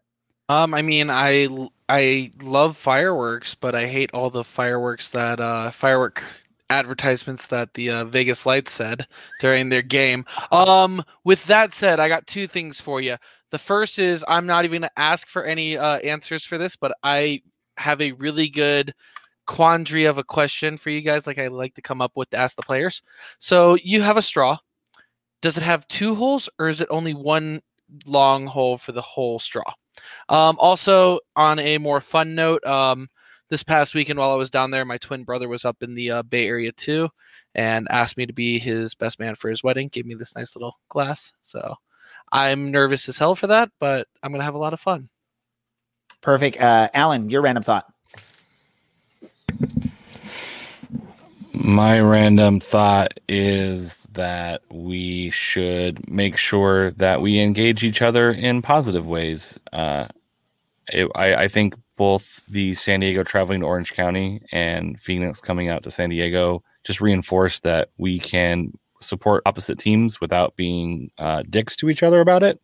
Um, 0.49 0.73
I 0.73 0.83
mean, 0.83 1.11
I 1.11 1.49
I 1.89 2.31
love 2.43 2.77
fireworks, 2.77 3.55
but 3.55 3.75
I 3.75 3.87
hate 3.87 4.11
all 4.13 4.31
the 4.31 4.45
fireworks 4.45 5.11
that 5.11 5.41
uh 5.41 5.73
firework 5.73 6.23
advertisements 6.71 7.47
that 7.49 7.75
the 7.75 7.91
uh, 7.91 8.05
Vegas 8.05 8.47
Lights 8.47 8.73
said 8.73 9.07
during 9.41 9.69
their 9.69 9.83
game. 9.83 10.25
Um, 10.51 11.05
with 11.25 11.45
that 11.47 11.75
said, 11.75 12.01
I 12.01 12.09
got 12.09 12.27
two 12.27 12.47
things 12.47 12.81
for 12.81 13.01
you. 13.01 13.17
The 13.55 13.59
first 13.59 14.01
is 14.01 14.25
I'm 14.27 14.47
not 14.47 14.65
even 14.65 14.81
gonna 14.81 14.91
ask 14.97 15.29
for 15.29 15.45
any 15.45 15.79
uh, 15.79 15.99
answers 15.99 16.45
for 16.45 16.59
this, 16.59 16.75
but 16.75 16.97
I 17.05 17.41
have 17.77 18.01
a 18.01 18.11
really 18.11 18.49
good 18.49 18.93
quandary 19.47 20.07
of 20.07 20.19
a 20.19 20.25
question 20.25 20.77
for 20.77 20.91
you 20.91 21.03
guys, 21.03 21.25
like 21.25 21.39
I 21.39 21.47
like 21.47 21.73
to 21.75 21.81
come 21.81 22.03
up 22.03 22.11
with 22.17 22.29
to 22.31 22.37
ask 22.37 22.57
the 22.57 22.65
players. 22.65 23.05
So 23.39 23.77
you 23.77 24.03
have 24.03 24.17
a 24.17 24.23
straw. 24.23 24.59
Does 25.41 25.57
it 25.57 25.63
have 25.63 25.87
two 25.87 26.17
holes 26.17 26.49
or 26.59 26.67
is 26.67 26.81
it 26.81 26.89
only 26.91 27.15
one 27.15 27.63
long 28.09 28.45
hole 28.45 28.77
for 28.77 28.91
the 28.91 29.01
whole 29.01 29.39
straw? 29.39 29.73
Um, 30.29 30.57
also, 30.59 31.21
on 31.37 31.61
a 31.61 31.79
more 31.79 32.01
fun 32.01 32.35
note, 32.35 32.67
um, 32.67 33.09
this 33.51 33.63
past 33.63 33.95
weekend 33.95 34.19
while 34.19 34.33
I 34.33 34.35
was 34.35 34.51
down 34.51 34.73
there, 34.73 34.85
my 34.85 34.99
twin 34.99 35.23
brother 35.23 35.49
was 35.49 35.65
up 35.65 35.77
in 35.81 35.95
the 35.95 36.11
uh, 36.11 36.23
Bay 36.25 36.49
Area 36.49 36.73
too, 36.73 37.09
and 37.55 37.87
asked 37.89 38.17
me 38.17 38.27
to 38.27 38.33
be 38.33 38.59
his 38.59 38.97
best 38.97 39.21
man 39.21 39.37
for 39.37 39.49
his 39.49 39.63
wedding. 39.63 39.91
Gave 39.91 40.07
me 40.07 40.17
this 40.17 40.35
nice 40.35 40.57
little 40.57 40.77
glass. 40.89 41.33
So 41.41 41.77
I'm 42.35 42.73
nervous 42.73 43.09
as 43.09 43.17
hell 43.17 43.37
for 43.37 43.47
that, 43.47 43.71
but 43.79 44.09
I'm 44.21 44.33
gonna 44.33 44.43
have 44.43 44.57
a 44.57 44.59
lot 44.59 44.73
of 44.73 44.81
fun. 44.81 45.09
Perfect, 46.21 46.61
uh, 46.61 46.89
Alan. 46.93 47.31
Your 47.31 47.43
random 47.43 47.63
thought. 47.63 47.87
My 51.53 52.01
random 52.01 52.59
thought 52.59 53.21
is 53.29 53.95
that 54.15 54.63
we 54.69 55.31
should 55.31 56.11
make 56.11 56.37
sure 56.37 56.91
that 56.93 57.21
we 57.21 57.39
engage 57.39 57.85
each 57.85 58.03
other 58.03 58.33
in 58.33 58.63
positive 58.63 59.07
ways. 59.07 59.61
Uh, 59.73 60.09
it, 60.89 61.09
I, 61.15 61.35
I 61.45 61.49
think 61.49 61.77
both 61.97 62.43
the 62.49 62.75
San 62.75 62.99
Diego 62.99 63.23
traveling 63.23 63.61
to 63.61 63.67
Orange 63.67 63.93
County 63.93 64.43
and 64.51 64.99
Phoenix 65.01 65.41
coming 65.41 65.69
out 65.69 65.85
to 65.85 65.91
San 65.93 66.11
Diego 66.11 66.65
just 66.83 67.01
reinforce 67.01 67.61
that 67.61 67.91
we 67.97 68.19
can 68.19 68.73
support 69.05 69.43
opposite 69.47 69.79
teams 69.79 70.21
without 70.21 70.57
being 70.57 71.11
uh, 71.19 71.43
dicks 71.49 71.77
to 71.77 71.89
each 71.89 72.03
other 72.03 72.21
about 72.21 72.43
it. 72.43 72.61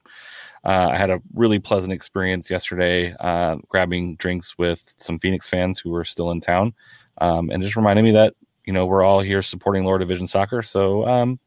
Uh, 0.64 0.88
I 0.92 0.96
had 0.96 1.10
a 1.10 1.22
really 1.34 1.58
pleasant 1.58 1.92
experience 1.92 2.50
yesterday, 2.50 3.14
uh, 3.18 3.56
grabbing 3.68 4.16
drinks 4.16 4.58
with 4.58 4.94
some 4.98 5.18
Phoenix 5.18 5.48
fans 5.48 5.78
who 5.78 5.90
were 5.90 6.04
still 6.04 6.30
in 6.30 6.40
town, 6.40 6.74
um, 7.18 7.50
and 7.50 7.62
just 7.62 7.76
reminded 7.76 8.02
me 8.02 8.12
that 8.12 8.34
you 8.64 8.72
know 8.72 8.84
we're 8.84 9.02
all 9.02 9.20
here 9.20 9.42
supporting 9.42 9.84
lower 9.84 9.98
division 9.98 10.26
soccer. 10.26 10.62
So 10.62 11.06
um, 11.06 11.38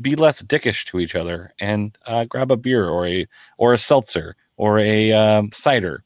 be 0.00 0.16
less 0.16 0.42
dickish 0.42 0.84
to 0.86 1.00
each 1.00 1.14
other 1.14 1.52
and 1.60 1.96
uh, 2.06 2.24
grab 2.24 2.50
a 2.50 2.56
beer 2.56 2.88
or 2.88 3.06
a 3.06 3.26
or 3.58 3.74
a 3.74 3.78
seltzer 3.78 4.36
or 4.56 4.78
a 4.78 5.12
um, 5.12 5.50
cider 5.52 6.02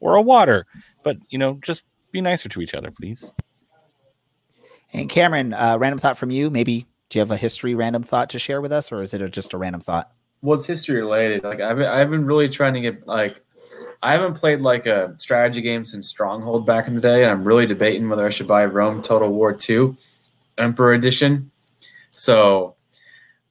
or 0.00 0.16
a 0.16 0.22
water, 0.22 0.66
but 1.02 1.16
you 1.30 1.38
know 1.38 1.58
just 1.62 1.84
be 2.12 2.20
nicer 2.20 2.50
to 2.50 2.60
each 2.60 2.74
other, 2.74 2.90
please. 2.90 3.30
And 4.92 5.08
Cameron, 5.08 5.54
uh, 5.54 5.78
random 5.78 6.00
thought 6.00 6.18
from 6.18 6.30
you. 6.30 6.50
Maybe 6.50 6.86
do 7.10 7.18
you 7.18 7.20
have 7.20 7.30
a 7.30 7.36
history 7.36 7.74
random 7.74 8.02
thought 8.02 8.30
to 8.30 8.38
share 8.38 8.60
with 8.60 8.72
us, 8.72 8.90
or 8.90 9.02
is 9.02 9.12
it 9.12 9.20
a, 9.20 9.28
just 9.28 9.52
a 9.52 9.58
random 9.58 9.82
thought? 9.82 10.10
what's 10.40 10.66
history 10.66 10.96
related? 10.96 11.44
Like 11.44 11.60
I've 11.60 11.80
I've 11.80 12.10
been 12.10 12.26
really 12.26 12.48
trying 12.48 12.74
to 12.74 12.80
get 12.80 13.06
like 13.06 13.42
I 14.02 14.12
haven't 14.12 14.34
played 14.34 14.60
like 14.60 14.86
a 14.86 15.14
strategy 15.18 15.60
game 15.60 15.84
since 15.84 16.08
Stronghold 16.08 16.66
back 16.66 16.88
in 16.88 16.94
the 16.94 17.00
day, 17.00 17.22
and 17.22 17.30
I'm 17.30 17.44
really 17.44 17.66
debating 17.66 18.08
whether 18.08 18.26
I 18.26 18.30
should 18.30 18.48
buy 18.48 18.64
Rome 18.64 19.02
Total 19.02 19.28
War 19.28 19.52
Two 19.52 19.96
Emperor 20.58 20.92
Edition. 20.92 21.50
So 22.10 22.76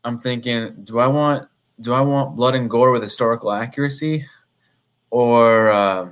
I'm 0.03 0.17
thinking, 0.17 0.75
do 0.83 0.99
I 0.99 1.07
want 1.07 1.47
do 1.79 1.93
I 1.93 2.01
want 2.01 2.35
blood 2.35 2.55
and 2.55 2.69
gore 2.69 2.91
with 2.91 3.03
historical 3.03 3.51
accuracy, 3.51 4.25
or 5.11 5.69
uh, 5.69 6.11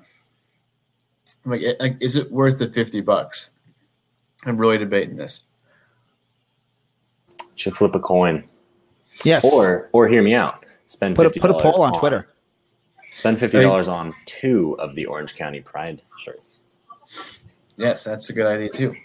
like, 1.46 1.62
like 1.80 1.98
is 2.00 2.16
it 2.16 2.32
worth 2.32 2.60
the 2.60 2.68
fifty 2.68 3.02
bucks? 3.02 3.52
I'm 4.46 4.58
really 4.58 4.78
debating 4.78 5.18
this. 5.18 5.44
Should 7.58 7.76
flip 7.76 7.94
a 7.96 8.00
coin, 8.00 8.44
Yes. 9.26 9.44
or 9.44 9.90
or 9.92 10.08
hear 10.08 10.24
me 10.24 10.34
out. 10.34 10.64
Spend 10.88 11.16
put 11.16 11.26
a, 11.26 11.30
fifty 11.30 11.42
put 11.42 11.52
a 11.52 11.60
poll 11.60 11.82
on 11.82 11.92
Twitter. 11.94 12.30
Spend 13.12 13.40
fifty 13.40 13.60
dollars 13.60 13.88
on 13.88 14.14
two 14.26 14.76
of 14.80 14.96
the 14.96 15.06
Orange 15.06 15.36
County 15.36 15.60
Pride 15.60 16.02
shirts. 16.20 16.64
Yes, 17.78 18.04
that's 18.04 18.30
a 18.30 18.34
good 18.34 18.46
idea 18.46 18.70
too. 18.70 18.96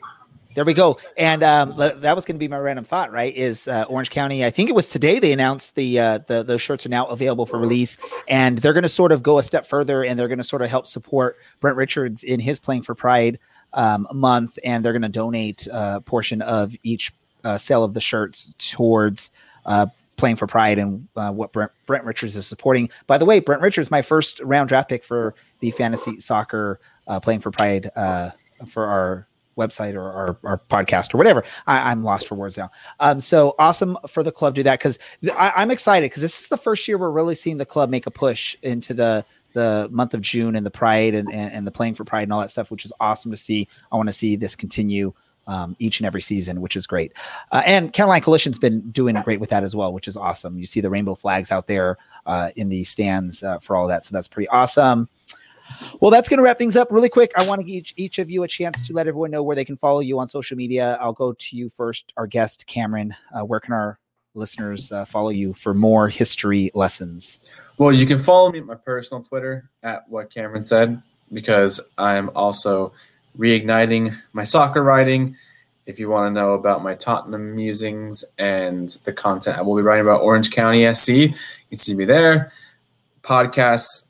There 0.55 0.67
we 0.67 0.75
go. 0.75 0.99
And 1.17 1.43
um, 1.43 1.77
that 1.79 2.15
was 2.15 2.27
going 2.27 2.35
to 2.35 2.39
be 2.39 2.47
my 2.47 2.59
random 2.59 2.85
thought, 2.85 3.11
right? 3.11 3.35
Is 3.35 3.67
uh, 3.69 3.87
Orange 3.89 4.11
County? 4.11 4.45
I 4.45 4.51
think 4.51 4.69
it 4.69 4.75
was 4.75 4.89
today 4.89 5.19
they 5.19 5.33
announced 5.33 5.77
the 5.77 5.99
uh, 5.99 6.19
the 6.27 6.43
those 6.43 6.61
shirts 6.61 6.85
are 6.85 6.91
now 6.91 7.07
available 7.07 7.47
for 7.47 7.59
release, 7.59 7.97
and 8.29 8.59
they're 8.59 8.75
going 8.75 8.83
to 8.83 8.89
sort 8.91 9.13
of 9.13 9.23
go 9.23 9.39
a 9.39 9.43
step 9.43 9.67
further, 9.67 10.05
and 10.05 10.19
they're 10.19 10.29
going 10.29 10.39
to 10.39 10.45
sort 10.45 10.61
of 10.61 10.69
help 10.69 10.87
support 10.87 11.39
Brent 11.61 11.79
Richards 11.79 12.23
in 12.23 12.39
his 12.39 12.61
playing 12.61 12.83
for 12.83 12.95
Pride 12.95 13.39
um, 13.73 14.07
month, 14.13 14.59
and 14.63 14.85
they're 14.85 14.93
going 14.93 15.03
to 15.03 15.09
donate 15.09 15.67
a 15.73 16.03
portion 16.03 16.43
of 16.43 16.75
each 16.83 17.15
uh, 17.45 17.59
sale 17.59 17.85
of 17.85 17.95
the 17.95 18.01
shirts 18.01 18.53
towards 18.59 19.31
uh, 19.67 19.87
playing 20.17 20.37
for 20.37 20.47
Pride 20.47 20.79
and 20.79 21.09
uh, 21.17 21.31
what 21.31 21.53
Brent, 21.53 21.73
Brent 21.87 22.05
Richards 22.05 22.37
is 22.37 22.47
supporting. 22.47 22.91
By 23.07 23.19
the 23.19 23.25
way, 23.25 23.41
Brent 23.41 23.63
Richards, 23.63 23.91
my 23.91 24.03
first 24.03 24.41
round 24.41 24.69
draft 24.69 24.89
pick 24.89 25.05
for 25.05 25.35
the 25.61 25.71
fantasy 25.71 26.21
soccer 26.21 26.81
uh, 27.07 27.21
playing 27.21 27.41
for 27.41 27.51
Pride 27.51 27.91
uh, 27.97 28.31
for 28.69 28.87
our 28.87 29.27
website 29.59 29.95
or 29.95 30.11
our, 30.11 30.39
our 30.45 30.59
podcast 30.71 31.15
or 31.15 31.19
whatever. 31.19 31.45
I, 31.67 31.91
I'm 31.91 32.05
lost 32.05 32.29
for 32.29 32.35
words 32.35 32.57
now. 32.57 32.71
Um, 33.01 33.21
so 33.21 33.55
awesome 33.59 33.99
for 34.09 34.23
the 34.23 34.33
club 34.33 34.55
to 34.55 34.61
do 34.61 34.63
that 34.65 34.79
because 34.79 34.99
I'm 35.37 35.71
excited 35.71 36.07
because 36.07 36.23
this 36.23 36.41
is 36.41 36.49
the 36.49 36.57
first 36.57 36.87
year 36.89 36.99
we're 36.99 37.11
really 37.11 37.35
seeing 37.35 37.59
the 37.59 37.67
club 37.67 37.91
make 37.91 38.07
a 38.07 38.11
push 38.11 38.57
into 38.63 38.95
the 38.95 39.25
the 39.55 39.89
month 39.91 40.15
of 40.15 40.23
June 40.23 40.57
and 40.57 40.65
the 40.65 40.71
Pride 40.71 41.15
and, 41.15 41.31
and, 41.31 41.53
and 41.53 41.67
the 41.67 41.71
playing 41.71 41.95
for 41.95 42.05
Pride 42.05 42.23
and 42.23 42.33
all 42.33 42.41
that 42.41 42.51
stuff, 42.51 42.71
which 42.71 42.87
is 42.87 42.93
awesome 43.01 43.31
to 43.31 43.37
see. 43.37 43.69
I 43.91 43.97
want 43.97 44.09
to 44.09 44.13
see 44.13 44.35
this 44.37 44.57
continue 44.57 45.13
um, 45.47 45.77
each 45.79 46.01
and 46.01 46.07
every 46.07 46.23
season, 46.23 46.61
which 46.61 46.77
is 46.77 46.87
great. 46.87 47.13
Uh, 47.51 47.63
and 47.65 47.93
Caroline 47.93 48.23
Coalition's 48.23 48.59
been 48.59 48.81
doing 48.91 49.21
great 49.23 49.41
with 49.41 49.51
that 49.51 49.65
as 49.65 49.75
well, 49.75 49.93
which 49.93 50.09
is 50.09 50.17
awesome. 50.17 50.59
You 50.59 50.67
see 50.67 50.81
the 50.81 50.91
rainbow 50.91 51.15
flags 51.15 51.51
out 51.51 51.67
there 51.67 51.99
uh, 52.27 52.51
in 52.57 52.69
the 52.69 52.85
stands 52.85 53.43
uh, 53.43 53.59
for 53.59 53.77
all 53.77 53.87
that, 53.89 54.05
so 54.05 54.13
that's 54.13 54.29
pretty 54.29 54.49
awesome. 54.49 55.09
Well, 56.01 56.11
that's 56.11 56.29
going 56.29 56.39
to 56.39 56.45
wrap 56.45 56.59
things 56.59 56.77
up 56.77 56.91
really 56.91 57.09
quick. 57.09 57.33
I 57.37 57.47
want 57.47 57.61
to 57.61 57.65
give 57.65 57.75
each, 57.75 57.95
each 57.97 58.19
of 58.19 58.31
you 58.31 58.43
a 58.43 58.49
chance 58.49 58.83
to 58.87 58.93
let 58.93 59.07
everyone 59.07 59.31
know 59.31 59.43
where 59.43 59.57
they 59.57 59.65
can 59.65 59.77
follow 59.77 60.01
you 60.01 60.19
on 60.19 60.29
social 60.29 60.57
media. 60.57 60.99
I'll 61.01 61.13
go 61.13 61.33
to 61.33 61.57
you 61.57 61.69
first, 61.69 62.13
our 62.17 62.27
guest, 62.27 62.67
Cameron. 62.67 63.15
Uh, 63.35 63.45
where 63.45 63.61
can 63.61 63.73
our 63.73 63.99
listeners 64.35 64.91
uh, 64.93 65.05
follow 65.05 65.31
you 65.31 65.55
for 65.55 65.75
more 65.75 66.09
history 66.09 66.71
lessons? 66.75 67.41
Well, 67.79 67.93
you 67.93 68.07
can 68.07 68.19
follow 68.19 68.51
me 68.53 68.59
at 68.59 68.67
my 68.67 68.75
personal 68.75 69.23
Twitter 69.23 69.71
at 69.83 70.09
what 70.09 70.33
Cameron 70.33 70.65
said 70.65 71.03
because 71.33 71.81
I'm 71.99 72.31
also 72.35 72.93
reigniting 73.39 74.17
my 74.33 74.45
soccer 74.45 74.83
writing. 74.83 75.37
If 75.87 75.99
you 75.99 76.09
want 76.09 76.27
to 76.27 76.41
know 76.41 76.55
about 76.55 76.83
my 76.83 76.95
Tottenham 76.95 77.57
musings 77.57 78.25
and 78.39 78.89
the 79.05 79.13
content 79.13 79.59
I 79.59 79.63
will 79.63 79.77
be 79.77 79.83
writing 79.83 80.07
about 80.07 80.23
Orange 80.23 80.51
County 80.51 80.93
SC, 80.95 81.09
you 81.09 81.35
can 81.69 81.79
see 81.79 81.95
me 81.95 82.05
there. 82.05 82.53
Podcast, 83.23 84.05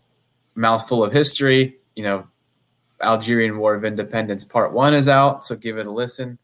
mouthful 0.55 1.03
of 1.03 1.13
history. 1.13 1.79
You 1.97 2.03
know, 2.05 2.27
Algerian 3.01 3.59
War 3.59 3.75
of 3.75 3.85
Independence 3.85 4.45
Part 4.45 4.73
One 4.73 4.95
is 4.95 5.09
out, 5.09 5.45
so 5.45 5.57
give 5.57 5.79
it 5.79 5.87
a 5.87 5.91
listen. 5.91 6.39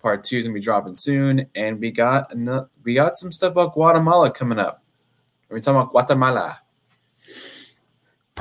Part 0.00 0.24
Two 0.24 0.38
is 0.38 0.46
gonna 0.46 0.54
be 0.54 0.60
dropping 0.60 0.94
soon, 0.94 1.46
and 1.54 1.78
we 1.78 1.90
got 1.90 2.32
we 2.82 2.94
got 2.94 3.16
some 3.16 3.30
stuff 3.30 3.52
about 3.52 3.74
Guatemala 3.74 4.30
coming 4.32 4.58
up. 4.58 4.82
We're 5.48 5.60
talking 5.60 5.80
about 5.80 5.90
Guatemala. 5.90 6.60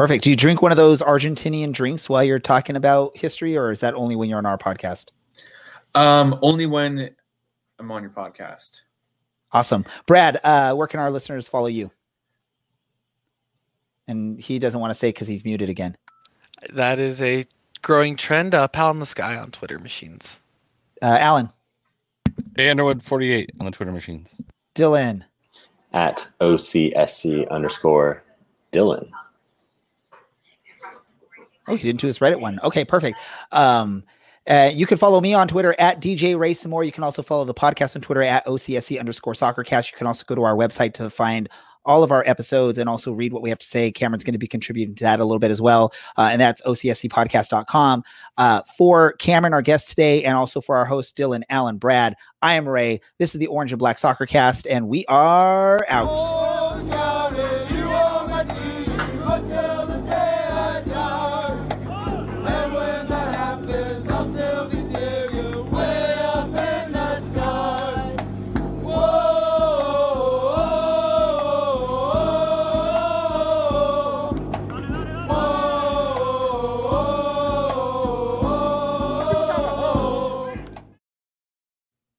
Perfect. 0.02 0.24
Do 0.24 0.32
you 0.32 0.36
drink 0.36 0.64
one 0.64 0.72
of 0.72 0.80
those 0.80 1.04
Argentinian 1.04 1.72
drinks 1.74 2.10
while 2.10 2.24
you're 2.24 2.40
talking 2.40 2.76
about 2.76 3.16
history, 3.16 3.56
or 3.56 3.70
is 3.70 3.82
that 3.82 3.94
only 3.94 4.16
when 4.16 4.30
you're 4.30 4.40
on 4.40 4.48
our 4.48 4.58
podcast? 4.58 5.10
Um, 5.94 6.40
only 6.42 6.66
when 6.66 7.12
I'm 7.78 7.92
on 7.92 8.02
your 8.02 8.10
podcast. 8.10 8.82
Awesome. 9.52 9.86
Brad, 10.08 10.40
uh, 10.44 10.74
where 10.74 10.88
can 10.88 11.02
our 11.02 11.12
listeners 11.12 11.48
follow 11.48 11.68
you? 11.68 11.92
And 14.08 14.40
he 14.40 14.58
doesn't 14.58 14.80
want 14.80 14.90
to 14.90 14.96
say 14.96 15.10
because 15.10 15.28
he's 15.28 15.46
muted 15.46 15.70
again. 15.70 15.96
That 16.74 16.98
is 16.98 17.22
a 17.22 17.46
growing 17.84 18.16
trend. 18.16 18.56
Uh, 18.56 18.68
Pal 18.70 18.90
in 18.90 18.98
the 18.98 19.06
Sky 19.06 19.38
on 19.38 19.52
Twitter 19.52 19.78
machines. 19.78 20.40
Uh, 21.00 21.18
Alan, 21.20 21.52
Hey, 22.56 22.72
Underwood 22.72 23.04
48 23.04 23.52
on 23.60 23.68
the 23.68 23.72
Twitter 23.72 23.92
machines. 23.92 24.42
Dylan, 24.74 25.26
At 25.94 26.28
OCSC 26.42 27.48
underscore 27.52 28.24
Dylan. 28.72 29.12
Oh, 31.72 31.76
he 31.76 31.84
didn't 31.84 32.02
do 32.02 32.08
his 32.08 32.20
Reddit 32.20 32.42
one. 32.42 32.60
Okay, 32.64 32.84
perfect. 32.84 33.18
Um, 33.52 34.04
uh, 34.48 34.72
you 34.74 34.86
can 34.86 34.98
follow 34.98 35.22
me 35.22 35.34
on 35.34 35.48
Twitter 35.48 35.74
at 35.80 36.02
DJ 36.02 36.38
Ray 36.38 36.54
some 36.54 36.72
more. 36.72 36.84
You 36.84 36.92
can 36.92 37.04
also 37.04 37.22
follow 37.22 37.46
the 37.46 37.54
podcast 37.54 37.96
on 37.96 38.02
Twitter 38.02 38.24
at 38.24 38.46
OCSC 38.46 39.00
underscore 39.00 39.34
soccercast. 39.34 39.92
You 39.92 39.98
can 39.98 40.08
also 40.08 40.26
go 40.28 40.36
to 40.36 40.44
our 40.44 40.56
website 40.56 40.94
to 40.96 41.10
find 41.10 41.48
all 41.86 42.04
of 42.04 42.12
our 42.12 42.24
episodes 42.28 42.78
and 42.78 42.90
also 42.90 43.12
read 43.12 43.34
what 43.34 43.42
we 43.42 43.50
have 43.50 43.60
to 43.60 43.66
say. 43.66 43.92
Cameron's 43.92 44.24
going 44.24 44.34
to 44.34 44.40
be 44.40 44.48
contributing 44.48 44.96
to 44.96 45.04
that 45.04 45.20
a 45.20 45.26
little 45.26 45.40
bit 45.40 45.50
as 45.50 45.62
well. 45.62 45.94
Uh, 46.18 46.30
and 46.32 46.42
that's 46.42 46.62
OCSCpodcast.com. 46.62 48.04
Uh, 48.38 48.62
for 48.78 49.14
Cameron, 49.14 49.54
our 49.54 49.62
guest 49.62 49.90
today, 49.90 50.24
and 50.24 50.36
also 50.36 50.62
for 50.62 50.76
our 50.76 50.86
host, 50.86 51.16
Dylan, 51.16 51.44
Alan, 51.50 51.78
Brad, 51.78 52.16
I 52.42 52.56
am 52.56 52.68
Ray. 52.68 53.02
This 53.20 53.34
is 53.34 53.40
the 53.40 53.48
Orange 53.48 53.72
and 53.72 53.80
Black 53.80 53.98
Soccer 54.00 54.26
Cast, 54.26 54.68
and 54.68 54.88
we 54.88 55.06
are 55.06 55.86
out. 55.90 57.41